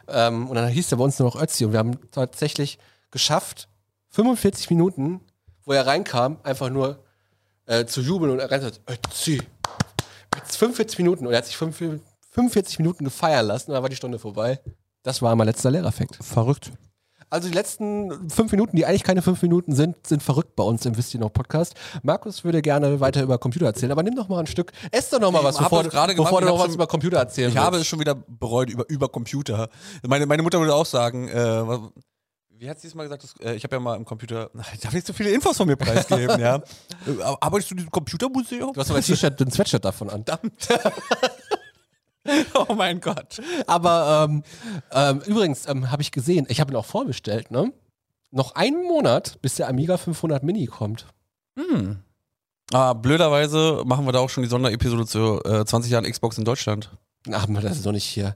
Ähm, 0.08 0.48
und 0.48 0.56
dann 0.56 0.68
hieß 0.68 0.90
der 0.90 0.98
bei 0.98 1.04
uns 1.04 1.20
nur 1.20 1.30
noch 1.30 1.42
Ötzi. 1.42 1.66
Und 1.66 1.72
wir 1.72 1.80
haben 1.80 2.00
tatsächlich 2.12 2.80
geschafft, 3.12 3.70
45 4.10 4.70
Minuten, 4.70 5.22
wo 5.66 5.74
er 5.74 5.86
reinkam, 5.86 6.38
einfach 6.44 6.70
nur 6.70 7.04
äh, 7.68 7.86
zu 7.86 8.02
jubeln 8.02 8.32
und 8.32 8.40
er 8.40 8.62
sagt, 8.62 8.82
Ötzi. 8.90 9.42
Jetzt 10.36 10.58
45 10.58 10.98
Minuten. 11.00 11.26
Und 11.26 11.34
er 11.34 11.38
hat 11.38 11.46
sich 11.46 11.58
45 11.58 12.02
45 12.36 12.80
Minuten 12.80 13.04
gefeiern 13.06 13.48
lassen 13.48 13.72
dann 13.72 13.82
war 13.82 13.90
die 13.90 13.96
Stunde 13.96 14.20
vorbei. 14.20 14.60
Das 15.04 15.22
war 15.22 15.36
mein 15.36 15.48
letzter 15.48 15.72
Lehrerfakt. 15.72 16.18
Verrückt. 16.24 16.72
Also 17.30 17.48
die 17.50 17.54
letzten 17.56 18.30
fünf 18.30 18.52
Minuten, 18.52 18.76
die 18.78 18.86
eigentlich 18.86 19.04
keine 19.04 19.22
fünf 19.22 19.42
Minuten 19.42 19.74
sind, 19.76 19.96
sind 20.06 20.22
verrückt 20.22 20.56
bei 20.56 20.64
uns 20.64 20.86
im 20.86 20.96
Wisst 20.96 21.14
ihr 21.14 21.20
noch 21.20 21.34
Podcast. 21.34 21.74
Markus 22.04 22.44
würde 22.44 22.62
gerne 22.62 23.00
weiter 23.00 23.24
über 23.24 23.38
Computer 23.40 23.66
erzählen, 23.66 23.92
aber 23.92 24.04
nimm 24.04 24.16
doch 24.16 24.28
mal 24.30 24.40
ein 24.40 24.48
Stück. 24.48 24.72
Ess 24.92 25.10
doch 25.10 25.20
noch 25.20 25.32
mal 25.32 25.44
was, 25.44 25.58
bevor, 25.58 25.84
gerade 25.84 26.14
gemacht, 26.14 26.30
bevor 26.30 26.42
du 26.42 26.48
noch 26.48 26.60
was 26.60 26.66
schon- 26.68 26.76
über 26.76 26.88
Computer 26.88 27.18
erzählen 27.18 27.50
Ich 27.50 27.58
habe 27.58 27.78
es 27.78 27.80
willst. 27.80 27.90
schon 27.90 28.00
wieder 28.00 28.14
bereut 28.16 28.70
über, 28.70 28.88
über 28.90 29.10
Computer. 29.10 29.70
Meine, 30.08 30.26
meine 30.28 30.44
Mutter 30.44 30.60
würde 30.60 30.74
auch 30.76 30.86
sagen, 30.86 31.28
äh, 31.28 31.64
wie 32.58 32.70
hat 32.70 32.80
sie 32.80 32.88
es 32.88 32.96
mal 32.96 33.04
gesagt? 33.04 33.24
Das, 33.24 33.34
äh, 33.46 33.56
ich 33.56 33.64
habe 33.64 33.76
ja 33.76 33.80
mal 33.80 33.96
im 33.98 34.06
Computer. 34.06 34.50
Ich 34.74 34.80
darf 34.80 34.94
nicht 34.94 35.06
so 35.08 35.12
viele 35.14 35.32
Infos 35.32 35.58
von 35.58 35.68
mir 35.68 35.76
preisgeben, 35.76 36.40
ja. 36.40 36.58
Äh, 36.58 37.22
Arbeitest 37.42 37.72
du 37.72 37.74
in 37.74 37.78
diesem 37.78 37.92
Computermuseum? 37.92 38.72
Du 38.74 38.80
hast 38.80 38.90
aber 38.92 39.00
ein 39.00 39.04
T-Shirt, 39.04 39.42
ein 39.42 39.52
Sweatshirt 39.52 39.84
davon 39.84 40.10
an. 40.10 40.24
oh 42.54 42.74
mein 42.74 43.00
Gott. 43.02 43.42
Aber 43.68 44.28
ähm, 44.30 44.44
ähm, 44.92 45.22
übrigens 45.26 45.68
ähm, 45.68 45.92
habe 45.92 46.02
ich 46.02 46.12
gesehen, 46.12 46.46
ich 46.50 46.60
habe 46.60 46.72
ihn 46.72 46.76
auch 46.76 46.86
vorbestellt, 46.86 47.52
ne? 47.52 47.72
Noch 48.32 48.56
einen 48.56 48.84
Monat, 48.84 49.42
bis 49.42 49.56
der 49.56 49.70
Amiga 49.70 49.98
500 49.98 50.44
Mini 50.44 50.66
kommt. 50.66 51.08
Hm. 51.58 52.00
Ah, 52.74 52.94
blöderweise 52.94 53.84
machen 53.86 54.06
wir 54.06 54.12
da 54.12 54.20
auch 54.20 54.30
schon 54.30 54.44
die 54.44 54.50
Sonderepisode 54.50 55.06
zu 55.06 55.42
äh, 55.46 55.66
20 55.66 55.92
Jahren 55.92 56.06
Xbox 56.06 56.38
in 56.38 56.46
Deutschland. 56.46 56.90
Ach, 57.32 57.48
das 57.62 57.78
ist 57.78 57.86
doch 57.86 57.92
nicht 57.92 58.06
hier. 58.06 58.36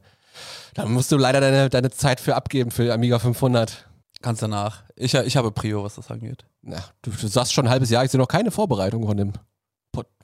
Da 0.74 0.86
musst 0.86 1.12
du 1.12 1.18
leider 1.18 1.42
deine, 1.42 1.70
deine 1.70 1.90
Zeit 1.90 2.20
für 2.20 2.36
abgeben 2.36 2.72
für 2.72 2.94
Amiga 2.94 3.20
500. 3.20 3.90
Kannst 4.22 4.42
danach. 4.42 4.84
Ich, 4.96 5.14
ich 5.14 5.38
habe 5.38 5.52
Prio, 5.52 5.84
was 5.84 5.96
das 5.96 6.12
angeht. 6.12 6.46
Na, 6.62 6.78
du, 7.02 7.12
du 7.12 7.28
sagst 7.28 7.54
schon 7.54 7.66
ein 7.66 7.72
halbes 7.72 7.90
Jahr, 7.90 8.04
ich 8.04 8.12
sehe 8.12 8.20
noch 8.20 8.28
keine 8.28 8.52
Vorbereitung 8.52 9.06
von 9.06 9.18
dem, 9.18 9.34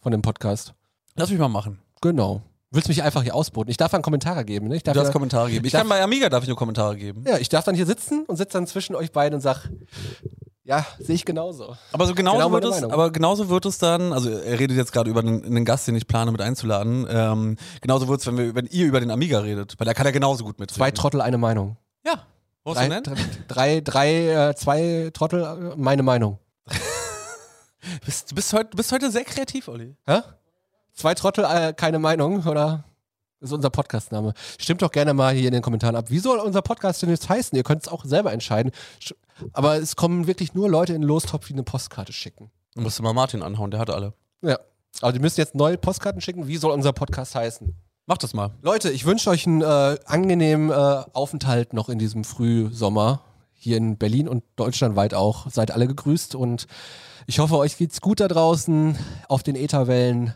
von 0.02 0.12
dem 0.12 0.22
Podcast. 0.22 0.74
Lass 1.16 1.30
mich 1.30 1.40
mal 1.40 1.48
machen. 1.48 1.80
Genau. 2.02 2.42
Willst 2.76 2.88
mich 2.90 3.02
einfach 3.04 3.24
hier 3.24 3.34
ausboten? 3.36 3.72
Ich 3.72 3.78
darf 3.78 3.92
dann 3.92 4.02
Kommentare 4.02 4.44
geben, 4.46 4.68
ne? 4.68 4.76
Ich 4.76 4.84
darf 4.84 4.94
Du 4.94 5.00
darfst 5.00 5.10
ja, 5.10 5.14
Kommentare 5.14 5.50
geben. 5.50 5.66
Ich 5.66 5.72
darf- 5.72 5.82
kann 5.82 5.90
bei 5.90 6.02
Amiga 6.04 6.30
darf 6.30 6.44
ich 6.44 6.50
nur 6.50 6.58
Kommentare 6.58 6.96
geben. 6.98 7.24
ja, 7.28 7.38
ich 7.38 7.50
darf 7.50 7.64
dann 7.66 7.76
hier 7.76 7.86
sitzen 7.86 8.26
und 8.28 8.36
sitze 8.36 8.54
dann 8.54 8.68
zwischen 8.68 8.96
euch 8.96 9.12
beiden 9.12 9.36
und 9.36 9.42
sag, 9.42 9.70
ja, 10.64 10.86
sehe 11.00 11.16
ich 11.16 11.26
genauso. 11.26 11.76
Aber 11.92 12.06
so 12.08 12.14
genauso 12.16 12.38
Genau 12.38 12.52
wird 12.52 12.66
es, 12.66 12.84
aber 12.84 13.12
genauso 13.12 13.50
wird 13.50 13.66
es 13.66 13.78
dann, 13.78 14.12
also 14.14 14.30
er 14.30 14.60
redet 14.60 14.76
jetzt 14.78 14.92
gerade 14.92 15.10
über 15.10 15.22
einen, 15.22 15.44
einen 15.46 15.64
Gast, 15.66 15.88
den 15.88 15.96
ich 15.96 16.08
plane 16.08 16.32
mit 16.32 16.42
einzuladen. 16.42 17.06
Ähm, 17.10 17.56
genauso 17.82 18.08
wird 18.08 18.20
es, 18.22 18.28
wenn, 18.28 18.38
wir- 18.38 18.56
wenn 18.56 18.66
ihr 18.68 18.86
über 18.88 19.00
den 19.00 19.12
Amiga 19.12 19.40
redet, 19.40 19.76
weil 19.80 19.86
da 19.86 19.94
kann 19.94 20.06
er 20.06 20.12
genauso 20.12 20.44
gut 20.44 20.60
mit. 20.60 20.72
Zwei 20.72 20.92
Trottel, 20.92 21.22
eine 21.22 21.38
Meinung. 21.38 21.78
Ja. 22.06 22.24
Was 22.64 22.76
Drei, 22.78 23.00
drei, 23.48 23.82
drei, 23.82 24.50
äh, 24.50 24.56
zwei 24.56 25.12
Trottel, 25.14 25.44
äh, 25.44 25.76
meine 25.78 26.02
Meinung. 26.02 26.40
Du 26.68 26.74
bist, 28.06 28.34
bist 28.34 28.52
heute, 28.54 28.76
bist 28.76 28.92
heute 28.92 29.12
sehr 29.12 29.24
kreativ, 29.24 29.68
Olli. 29.68 29.96
Hä? 30.08 30.22
Zwei 30.96 31.14
Trottel, 31.14 31.46
äh, 31.46 31.74
keine 31.74 32.00
Meinung, 32.00 32.46
oder? 32.46 32.86
Das 33.42 33.50
ist 33.50 33.54
unser 33.54 33.70
Podcastname. 33.70 34.34
Stimmt 34.58 34.82
doch 34.82 34.92
gerne 34.92 35.14
mal 35.14 35.34
hier 35.34 35.48
in 35.48 35.54
den 35.54 35.62
Kommentaren 35.62 35.96
ab. 35.96 36.10
Wie 36.10 36.20
soll 36.20 36.40
unser 36.40 36.62
Podcast 36.62 37.02
denn 37.02 37.10
jetzt 37.10 37.28
heißen? 37.30 37.56
Ihr 37.56 37.64
könnt 37.64 37.84
es 37.84 37.88
auch 37.90 38.06
selber 38.06 38.32
entscheiden. 38.32 38.72
Sch- 39.02 39.14
Aber 39.54 39.76
es 39.76 39.96
kommen 39.98 40.26
wirklich 40.26 40.54
nur 40.54 40.70
Leute 40.70 40.94
in 40.94 41.02
den 41.02 41.08
Lostopf, 41.08 41.48
die 41.48 41.54
eine 41.54 41.64
Postkarte 41.64 42.14
schicken. 42.14 42.50
Du 42.76 42.82
musst 42.82 43.02
mal 43.02 43.14
Martin 43.14 43.44
anhauen, 43.44 43.72
der 43.72 43.80
hat 43.82 43.90
alle. 43.90 44.14
Ja. 44.42 44.58
Aber 45.02 45.12
die 45.12 45.20
müssen 45.20 45.40
jetzt 45.42 45.54
neue 45.56 45.78
Postkarten 45.78 46.22
schicken. 46.22 46.48
Wie 46.48 46.56
soll 46.58 46.72
unser 46.72 46.94
Podcast 46.94 47.36
heißen? 47.36 47.76
Mach 48.06 48.18
das 48.18 48.34
mal. 48.34 48.52
Leute, 48.62 48.90
ich 48.92 49.06
wünsche 49.06 49.30
euch 49.30 49.46
einen 49.46 49.62
äh, 49.62 49.98
angenehmen 50.06 50.70
äh, 50.70 50.74
Aufenthalt 51.12 51.74
noch 51.74 51.90
in 51.90 52.00
diesem 52.00 52.24
Frühsommer. 52.24 53.22
Hier 53.52 53.76
in 53.78 53.98
Berlin 53.98 54.30
und 54.30 54.44
deutschlandweit 54.56 55.14
auch. 55.14 55.50
Seid 55.50 55.72
alle 55.72 55.88
gegrüßt 55.88 56.36
und 56.36 56.68
ich 57.28 57.40
hoffe, 57.40 57.58
euch 57.58 57.78
geht's 57.78 58.00
gut 58.00 58.20
da 58.22 58.28
draußen 58.30 58.98
auf 59.28 59.44
den 59.44 59.56
Ätherwellen. 59.56 60.34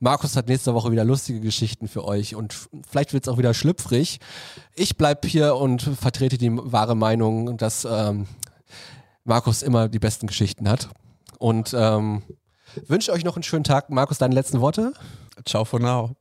Markus 0.00 0.36
hat 0.36 0.48
nächste 0.48 0.74
Woche 0.74 0.90
wieder 0.92 1.04
lustige 1.04 1.40
Geschichten 1.40 1.88
für 1.88 2.04
euch 2.04 2.34
und 2.34 2.68
vielleicht 2.88 3.12
wird's 3.12 3.28
auch 3.28 3.38
wieder 3.38 3.54
schlüpfrig. 3.54 4.18
Ich 4.74 4.96
bleib 4.96 5.24
hier 5.26 5.56
und 5.56 5.82
vertrete 5.82 6.38
die 6.38 6.50
wahre 6.52 6.94
Meinung, 6.94 7.56
dass 7.56 7.84
ähm, 7.84 8.26
Markus 9.24 9.62
immer 9.62 9.88
die 9.88 9.98
besten 9.98 10.26
Geschichten 10.26 10.68
hat. 10.68 10.88
Und 11.38 11.74
ähm, 11.76 12.22
wünsche 12.86 13.12
euch 13.12 13.24
noch 13.24 13.36
einen 13.36 13.42
schönen 13.42 13.64
Tag. 13.64 13.90
Markus, 13.90 14.18
deine 14.18 14.34
letzten 14.34 14.60
Worte? 14.60 14.92
Ciao 15.44 15.64
for 15.64 15.80
now. 15.80 16.14